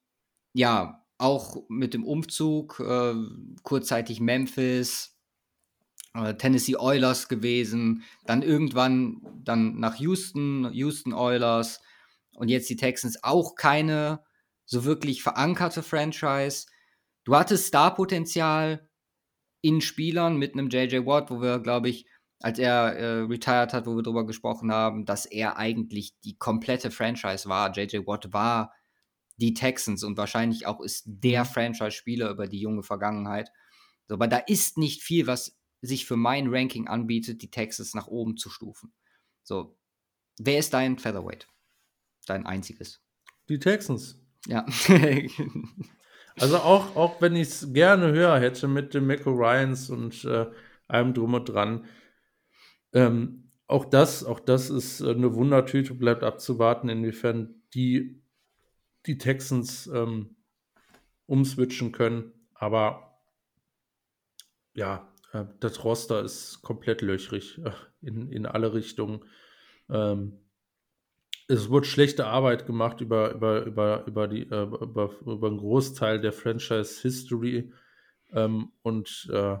ja 0.53 1.05
auch 1.17 1.63
mit 1.69 1.93
dem 1.93 2.03
Umzug 2.03 2.79
äh, 2.79 3.13
kurzzeitig 3.63 4.19
Memphis, 4.19 5.14
Tennessee 6.37 6.77
Oilers 6.77 7.27
gewesen, 7.27 8.03
dann 8.25 8.41
irgendwann 8.41 9.21
dann 9.43 9.79
nach 9.79 9.95
Houston, 9.95 10.71
Houston 10.73 11.13
Oilers 11.13 11.81
und 12.35 12.49
jetzt 12.49 12.69
die 12.69 12.75
Texans 12.75 13.23
auch 13.23 13.55
keine 13.55 14.23
so 14.65 14.85
wirklich 14.85 15.23
verankerte 15.23 15.83
Franchise. 15.83 16.67
Du 17.23 17.35
hattest 17.35 17.67
Starpotenzial 17.67 18.89
in 19.61 19.81
Spielern 19.81 20.37
mit 20.37 20.53
einem 20.53 20.69
JJ 20.69 21.05
Watt, 21.05 21.31
wo 21.31 21.41
wir, 21.41 21.59
glaube 21.59 21.89
ich, 21.89 22.05
als 22.39 22.59
er 22.59 22.95
äh, 22.95 23.21
retired 23.21 23.73
hat, 23.73 23.87
wo 23.87 23.95
wir 23.95 24.03
darüber 24.03 24.25
gesprochen 24.25 24.71
haben, 24.71 25.05
dass 25.05 25.25
er 25.25 25.57
eigentlich 25.57 26.19
die 26.23 26.37
komplette 26.37 26.91
Franchise 26.91 27.49
war. 27.49 27.71
JJ 27.71 28.05
Watt 28.05 28.33
war 28.33 28.73
die 29.37 29.53
Texans 29.53 30.03
und 30.03 30.17
wahrscheinlich 30.17 30.67
auch 30.67 30.81
ist 30.81 31.03
der 31.05 31.43
mhm. 31.43 31.47
Franchise-Spieler 31.47 32.29
über 32.29 32.47
die 32.47 32.59
junge 32.59 32.83
Vergangenheit. 32.83 33.49
So, 34.07 34.15
aber 34.15 34.27
da 34.27 34.37
ist 34.37 34.77
nicht 34.77 35.01
viel, 35.01 35.27
was 35.27 35.57
sich 35.81 36.05
für 36.05 36.15
mein 36.15 36.47
Ranking 36.47 36.87
anbietet, 36.87 37.41
die 37.41 37.51
Texas 37.51 37.93
nach 37.93 38.07
oben 38.07 38.37
zu 38.37 38.49
stufen. 38.49 38.93
So, 39.43 39.77
wer 40.37 40.59
ist 40.59 40.73
dein 40.73 40.97
Featherweight? 40.97 41.47
Dein 42.25 42.45
einziges? 42.45 43.01
Die 43.49 43.59
Texans. 43.59 44.19
Ja. 44.47 44.65
also 46.39 46.57
auch, 46.57 46.95
auch 46.95 47.21
wenn 47.21 47.35
ich 47.35 47.49
es 47.49 47.73
gerne 47.73 48.11
höher 48.11 48.39
hätte 48.39 48.67
mit 48.67 48.93
dem 48.93 49.07
Mecco 49.07 49.31
Ryans 49.31 49.89
und 49.89 50.25
äh, 50.25 50.47
allem 50.87 51.13
drum 51.13 51.33
und 51.33 51.45
dran. 51.45 51.85
Ähm, 52.93 53.51
auch 53.67 53.85
das, 53.85 54.23
auch 54.23 54.39
das 54.39 54.69
ist 54.69 55.01
äh, 55.01 55.11
eine 55.11 55.33
Wundertüte, 55.35 55.93
bleibt 55.93 56.23
abzuwarten, 56.23 56.89
inwiefern 56.89 57.61
die, 57.73 58.21
die 59.05 59.17
Texans 59.17 59.87
ähm, 59.87 60.35
umswitchen 61.25 61.91
können. 61.91 62.31
Aber 62.53 63.19
ja, 64.73 65.11
das 65.59 65.83
Roster 65.83 66.23
ist 66.23 66.61
komplett 66.61 67.01
löchrig 67.01 67.59
äh, 67.63 67.71
in, 68.01 68.31
in 68.31 68.45
alle 68.45 68.73
Richtungen. 68.73 69.25
Ähm, 69.89 70.39
es 71.47 71.69
wurde 71.69 71.85
schlechte 71.85 72.25
Arbeit 72.25 72.65
gemacht 72.65 73.01
über, 73.01 73.33
über, 73.33 73.63
über, 73.65 74.07
über, 74.07 74.27
die, 74.27 74.43
äh, 74.43 74.63
über, 74.63 75.11
über 75.25 75.47
einen 75.47 75.57
Großteil 75.57 76.19
der 76.19 76.33
Franchise-History. 76.33 77.71
Ähm, 78.33 78.71
und 78.81 79.29
äh, 79.31 79.57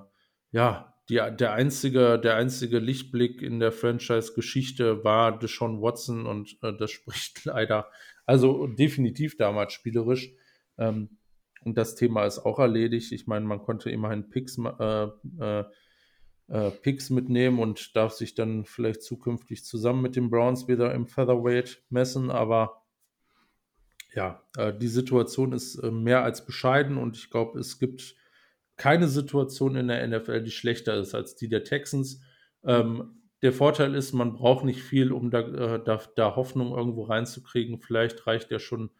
ja, 0.51 0.93
die, 1.09 1.15
der, 1.15 1.53
einzige, 1.53 2.17
der 2.17 2.35
einzige 2.35 2.79
Lichtblick 2.79 3.41
in 3.41 3.59
der 3.59 3.71
Franchise-Geschichte 3.71 5.03
war 5.03 5.37
Deshaun 5.37 5.81
Watson 5.81 6.25
und 6.25 6.57
äh, 6.63 6.73
das 6.75 6.91
spricht 6.91 7.45
leider, 7.45 7.89
also 8.25 8.67
definitiv 8.67 9.37
damals 9.37 9.73
spielerisch. 9.73 10.31
Ähm, 10.77 11.17
und 11.65 11.77
das 11.77 11.95
Thema 11.95 12.25
ist 12.25 12.39
auch 12.39 12.59
erledigt. 12.59 13.11
Ich 13.11 13.25
meine, 13.25 13.45
man 13.45 13.61
konnte 13.61 13.89
immerhin 13.89 14.29
Picks, 14.29 14.57
äh, 14.57 15.07
äh, 15.39 15.63
äh, 16.47 16.71
Picks 16.71 17.09
mitnehmen 17.09 17.57
und 17.59 17.95
darf 17.95 18.13
sich 18.13 18.35
dann 18.35 18.65
vielleicht 18.65 19.01
zukünftig 19.01 19.65
zusammen 19.65 20.03
mit 20.03 20.15
den 20.15 20.29
Browns 20.29 20.67
wieder 20.67 20.93
im 20.93 21.07
Featherweight 21.07 21.83
messen. 21.89 22.29
Aber 22.29 22.83
ja, 24.13 24.43
äh, 24.57 24.73
die 24.73 24.87
Situation 24.87 25.53
ist 25.53 25.75
äh, 25.77 25.89
mehr 25.89 26.23
als 26.23 26.45
bescheiden 26.45 26.97
und 26.97 27.17
ich 27.17 27.31
glaube, 27.31 27.59
es 27.59 27.79
gibt 27.79 28.15
keine 28.77 29.07
Situation 29.07 29.75
in 29.75 29.87
der 29.87 30.07
NFL, 30.07 30.43
die 30.43 30.51
schlechter 30.51 30.95
ist 30.95 31.15
als 31.15 31.35
die 31.35 31.49
der 31.49 31.63
Texans. 31.63 32.21
Ähm, 32.63 33.21
der 33.41 33.53
Vorteil 33.53 33.95
ist, 33.95 34.13
man 34.13 34.33
braucht 34.33 34.65
nicht 34.65 34.81
viel, 34.81 35.11
um 35.11 35.31
da, 35.31 35.39
äh, 35.39 35.83
da, 35.83 35.99
da 36.15 36.35
Hoffnung 36.35 36.77
irgendwo 36.77 37.03
reinzukriegen. 37.03 37.79
Vielleicht 37.79 38.27
reicht 38.27 38.51
ja 38.51 38.59
schon 38.59 38.91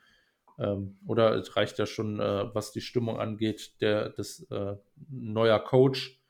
ähm, 0.57 0.97
oder 1.05 1.35
es 1.35 1.55
reicht 1.55 1.77
ja 1.79 1.85
schon, 1.85 2.19
äh, 2.19 2.53
was 2.53 2.71
die 2.71 2.81
Stimmung 2.81 3.19
angeht, 3.19 3.81
der 3.81 4.09
das 4.09 4.45
äh, 4.49 4.75
neuer 5.09 5.59
Coach. 5.59 6.21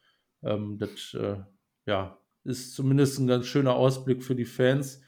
Ähm, 0.44 0.78
das 0.80 1.14
äh, 1.14 1.38
ja, 1.86 2.18
ist 2.44 2.76
zumindest 2.76 3.20
ein 3.20 3.28
ganz 3.28 3.46
schöner 3.48 3.76
Ausblick 3.76 4.24
für 4.24 4.36
die 4.36 4.46
Fans. 4.46 5.02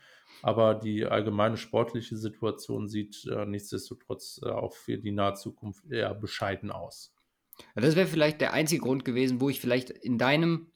Aber 0.43 0.75
die 0.75 1.05
allgemeine 1.05 1.57
sportliche 1.57 2.15
Situation 2.15 2.87
sieht 2.87 3.25
äh, 3.25 3.45
nichtsdestotrotz 3.45 4.39
äh, 4.43 4.49
auch 4.49 4.73
für 4.73 4.97
die 4.97 5.11
nahe 5.11 5.33
Zukunft 5.33 5.85
eher 5.89 6.13
bescheiden 6.13 6.71
aus. 6.71 7.11
Ja, 7.75 7.81
das 7.81 7.95
wäre 7.95 8.07
vielleicht 8.07 8.39
der 8.41 8.53
einzige 8.53 8.81
Grund 8.81 9.03
gewesen, 9.03 9.41
wo 9.41 9.49
ich 9.49 9.59
vielleicht 9.59 9.89
in 9.89 10.19
deinem 10.19 10.71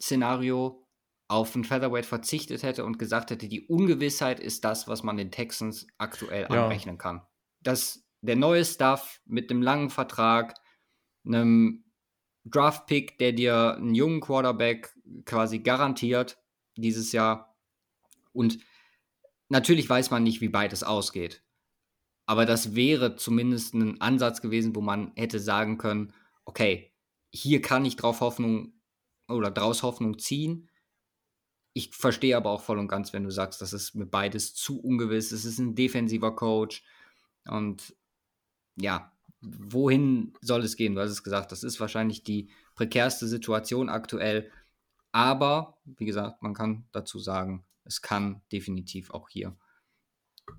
Szenario 0.00 0.84
auf 1.26 1.54
ein 1.54 1.64
Featherweight 1.64 2.06
verzichtet 2.06 2.62
hätte 2.62 2.84
und 2.84 2.98
gesagt 2.98 3.30
hätte, 3.30 3.48
die 3.48 3.66
Ungewissheit 3.66 4.40
ist 4.40 4.64
das, 4.64 4.88
was 4.88 5.02
man 5.02 5.16
den 5.16 5.30
Texans 5.30 5.86
aktuell 5.98 6.46
ja. 6.50 6.64
anrechnen 6.64 6.98
kann. 6.98 7.22
Dass 7.60 8.06
der 8.20 8.36
neue 8.36 8.64
Stuff 8.64 9.20
mit 9.26 9.50
einem 9.50 9.62
langen 9.62 9.90
Vertrag, 9.90 10.54
einem 11.24 11.84
Draft-Pick, 12.44 13.18
der 13.18 13.32
dir 13.32 13.76
einen 13.76 13.94
jungen 13.94 14.20
Quarterback 14.20 14.94
quasi 15.24 15.58
garantiert 15.60 16.38
dieses 16.76 17.12
Jahr. 17.12 17.56
Und 18.32 18.58
natürlich 19.48 19.88
weiß 19.88 20.10
man 20.10 20.22
nicht, 20.22 20.40
wie 20.40 20.48
beides 20.48 20.82
ausgeht. 20.82 21.42
Aber 22.26 22.44
das 22.44 22.74
wäre 22.74 23.16
zumindest 23.16 23.74
ein 23.74 24.00
Ansatz 24.00 24.40
gewesen, 24.42 24.74
wo 24.74 24.80
man 24.80 25.12
hätte 25.16 25.40
sagen 25.40 25.78
können, 25.78 26.12
okay, 26.44 26.92
hier 27.30 27.62
kann 27.62 27.84
ich 27.84 27.96
drauf 27.96 28.20
Hoffnung 28.20 28.74
oder 29.28 29.50
draus 29.50 29.82
Hoffnung 29.82 30.18
ziehen. 30.18 30.68
Ich 31.74 31.94
verstehe 31.94 32.36
aber 32.36 32.50
auch 32.50 32.62
voll 32.62 32.78
und 32.78 32.88
ganz, 32.88 33.12
wenn 33.12 33.24
du 33.24 33.30
sagst, 33.30 33.60
das 33.60 33.72
ist 33.72 33.94
mir 33.94 34.06
beides 34.06 34.54
zu 34.54 34.80
ungewiss. 34.80 35.32
Es 35.32 35.44
ist 35.44 35.58
ein 35.58 35.74
defensiver 35.74 36.34
Coach. 36.34 36.82
Und 37.48 37.96
ja, 38.76 39.12
wohin 39.40 40.34
soll 40.40 40.62
es 40.62 40.76
gehen? 40.76 40.94
Du 40.94 41.00
hast 41.00 41.10
es 41.10 41.22
gesagt, 41.22 41.52
das 41.52 41.62
ist 41.62 41.80
wahrscheinlich 41.80 42.22
die 42.22 42.50
prekärste 42.74 43.26
Situation 43.26 43.88
aktuell. 43.88 44.50
Aber, 45.12 45.78
wie 45.84 46.04
gesagt, 46.04 46.42
man 46.42 46.54
kann 46.54 46.86
dazu 46.92 47.18
sagen, 47.18 47.64
es 47.84 48.02
kann 48.02 48.42
definitiv 48.52 49.10
auch 49.10 49.28
hier 49.28 49.56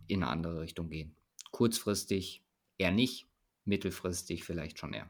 in 0.07 0.23
eine 0.23 0.31
andere 0.31 0.61
Richtung 0.61 0.89
gehen. 0.89 1.15
Kurzfristig 1.51 2.43
eher 2.77 2.91
nicht, 2.91 3.27
mittelfristig 3.65 4.43
vielleicht 4.43 4.79
schon 4.79 4.93
eher. 4.93 5.09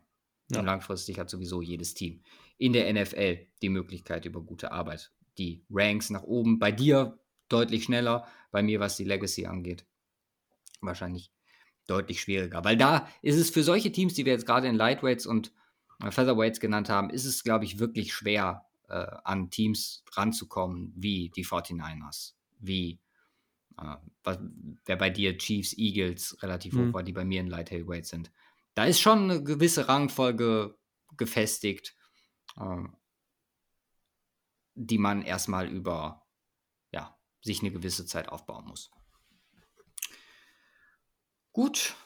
Ja. 0.51 0.59
Und 0.59 0.65
langfristig 0.65 1.19
hat 1.19 1.29
sowieso 1.29 1.61
jedes 1.61 1.93
Team 1.93 2.23
in 2.57 2.73
der 2.73 2.91
NFL 2.91 3.47
die 3.61 3.69
Möglichkeit 3.69 4.25
über 4.25 4.41
gute 4.41 4.71
Arbeit. 4.71 5.11
Die 5.37 5.63
Ranks 5.69 6.09
nach 6.09 6.23
oben, 6.23 6.59
bei 6.59 6.71
dir 6.71 7.19
deutlich 7.47 7.85
schneller, 7.85 8.27
bei 8.51 8.61
mir, 8.61 8.79
was 8.79 8.97
die 8.97 9.05
Legacy 9.05 9.45
angeht, 9.45 9.85
wahrscheinlich 10.81 11.31
deutlich 11.89 12.21
schwieriger. 12.21 12.63
Weil 12.63 12.77
da 12.77 13.07
ist 13.21 13.37
es 13.37 13.49
für 13.49 13.63
solche 13.63 13.91
Teams, 13.91 14.13
die 14.13 14.25
wir 14.25 14.33
jetzt 14.33 14.45
gerade 14.45 14.67
in 14.67 14.75
Lightweights 14.75 15.25
und 15.25 15.51
äh, 16.01 16.11
Featherweights 16.11 16.59
genannt 16.59 16.89
haben, 16.89 17.09
ist 17.09 17.25
es, 17.25 17.43
glaube 17.43 17.65
ich, 17.65 17.79
wirklich 17.79 18.13
schwer, 18.13 18.65
äh, 18.89 19.05
an 19.23 19.49
Teams 19.49 20.03
ranzukommen, 20.13 20.93
wie 20.95 21.29
die 21.29 21.45
49ers, 21.45 22.33
wie 22.59 22.99
äh, 23.77 23.95
was, 24.23 24.39
wer 24.85 24.95
bei 24.95 25.09
dir 25.09 25.37
Chiefs, 25.37 25.77
Eagles 25.77 26.37
relativ 26.41 26.73
mhm. 26.73 26.89
hoch 26.89 26.93
war, 26.95 27.03
die 27.03 27.13
bei 27.13 27.25
mir 27.25 27.41
in 27.41 27.47
Light 27.47 27.71
Heavyweight 27.71 28.05
sind. 28.05 28.31
Da 28.75 28.85
ist 28.85 28.99
schon 28.99 29.23
eine 29.23 29.43
gewisse 29.43 29.87
Rangfolge 29.87 30.77
gefestigt, 31.17 31.95
äh, 32.57 32.83
die 34.75 34.97
man 34.97 35.21
erstmal 35.21 35.67
über 35.67 36.25
ja, 36.91 37.17
sich 37.41 37.61
eine 37.61 37.71
gewisse 37.71 38.05
Zeit 38.05 38.29
aufbauen 38.29 38.65
muss. 38.65 38.91
Gut. 41.59 41.97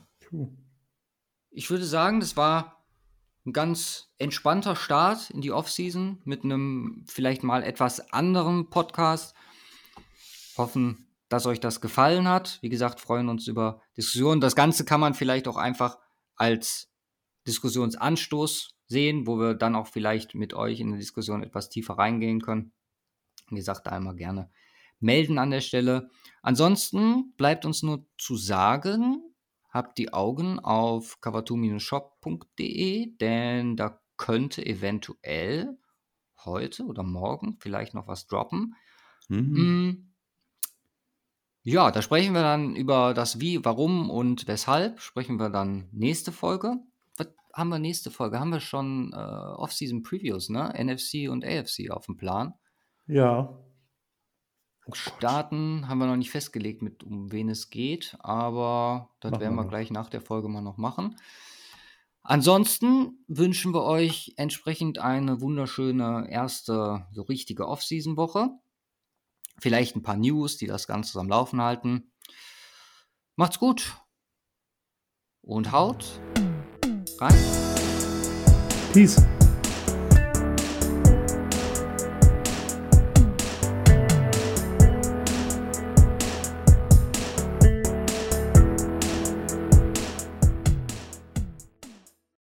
Ich 1.51 1.69
würde 1.69 1.85
sagen, 1.85 2.19
das 2.19 2.35
war 2.35 2.84
ein 3.45 3.53
ganz 3.53 4.11
entspannter 4.17 4.75
Start 4.75 5.30
in 5.30 5.41
die 5.41 5.51
Offseason 5.51 6.19
mit 6.25 6.43
einem 6.43 7.05
vielleicht 7.07 7.43
mal 7.43 7.61
etwas 7.61 8.11
anderen 8.11 8.71
Podcast. 8.71 9.35
Hoffen, 10.57 11.05
dass 11.30 11.45
euch 11.45 11.59
das 11.59 11.81
gefallen 11.81 12.27
hat. 12.27 12.57
Wie 12.63 12.69
gesagt, 12.69 12.99
freuen 12.99 13.30
uns 13.30 13.47
über 13.47 13.84
Diskussionen. 13.95 14.41
Das 14.41 14.55
Ganze 14.55 14.85
kann 14.85 14.99
man 14.99 15.13
vielleicht 15.13 15.47
auch 15.47 15.57
einfach 15.57 15.99
als 16.35 16.91
Diskussionsanstoß 17.45 18.75
sehen, 18.88 19.27
wo 19.27 19.38
wir 19.38 19.53
dann 19.53 19.75
auch 19.75 19.85
vielleicht 19.85 20.34
mit 20.34 20.55
euch 20.55 20.80
in 20.80 20.93
die 20.93 20.97
Diskussion 20.97 21.43
etwas 21.43 21.69
tiefer 21.69 21.93
reingehen 21.93 22.41
können. 22.41 22.71
Wie 23.51 23.57
gesagt, 23.57 23.88
einmal 23.88 24.15
gerne 24.15 24.49
melden 24.99 25.38
an 25.38 25.51
der 25.51 25.61
Stelle. 25.61 26.09
Ansonsten 26.41 27.35
bleibt 27.38 27.65
uns 27.65 27.84
nur 27.84 28.07
zu 28.17 28.35
sagen, 28.35 29.21
habt 29.73 29.97
die 29.97 30.13
Augen 30.13 30.59
auf 30.59 31.17
cover2-shop.de, 31.21 33.15
denn 33.17 33.75
da 33.75 33.99
könnte 34.17 34.65
eventuell 34.65 35.77
heute 36.45 36.85
oder 36.85 37.03
morgen 37.03 37.57
vielleicht 37.59 37.93
noch 37.93 38.07
was 38.07 38.27
droppen. 38.27 38.75
Mhm. 39.27 39.39
Mm. 39.39 40.09
Ja, 41.65 41.91
da 41.91 42.01
sprechen 42.01 42.33
wir 42.33 42.41
dann 42.41 42.75
über 42.75 43.13
das 43.13 43.39
Wie, 43.39 43.63
Warum 43.63 44.09
und 44.09 44.47
Weshalb. 44.47 44.99
Sprechen 44.99 45.37
wir 45.39 45.49
dann 45.49 45.87
nächste 45.91 46.33
Folge. 46.33 46.75
Was 47.17 47.29
haben 47.53 47.69
wir 47.69 47.79
nächste 47.79 48.11
Folge? 48.11 48.39
Haben 48.39 48.51
wir 48.51 48.59
schon 48.59 49.13
äh, 49.13 49.15
Off-Season 49.15 50.03
Previews, 50.03 50.49
ne? 50.49 50.73
NFC 50.77 51.29
und 51.29 51.45
AFC 51.45 51.89
auf 51.89 52.05
dem 52.05 52.17
Plan. 52.17 52.53
Ja. 53.07 53.57
Oh 54.85 54.93
Starten 54.93 55.88
haben 55.88 55.99
wir 55.99 56.07
noch 56.07 56.18
nicht 56.18 56.31
festgelegt, 56.31 56.81
mit 56.81 57.03
um 57.03 57.31
wen 57.31 57.49
es 57.49 57.69
geht, 57.69 58.18
aber 58.19 59.10
das 59.22 59.31
machen 59.31 59.41
werden 59.41 59.55
wir, 59.55 59.64
wir 59.64 59.69
gleich 59.69 59.91
nach 59.91 60.10
der 60.10 60.22
Folge 60.22 60.49
mal 60.49 60.61
noch 60.61 60.77
machen. 60.77 61.15
Ansonsten 62.22 63.23
wünschen 63.27 63.73
wir 63.73 63.84
euch 63.84 64.34
entsprechend 64.38 64.97
eine 64.97 65.41
wunderschöne 65.41 66.27
erste, 66.30 67.05
so 67.11 67.22
richtige 67.23 67.68
Off-Season-Woche. 67.68 68.49
Vielleicht 69.60 69.95
ein 69.95 70.03
paar 70.03 70.18
News, 70.18 70.57
die 70.57 70.68
das 70.68 70.88
Ganze 70.88 71.19
am 71.19 71.30
Laufen 71.30 71.61
halten. 71.61 72.11
Macht's 73.35 73.60
gut 73.60 73.97
und 75.41 75.72
haut 75.72 76.19
rein. 77.19 77.35
Peace. 78.93 79.22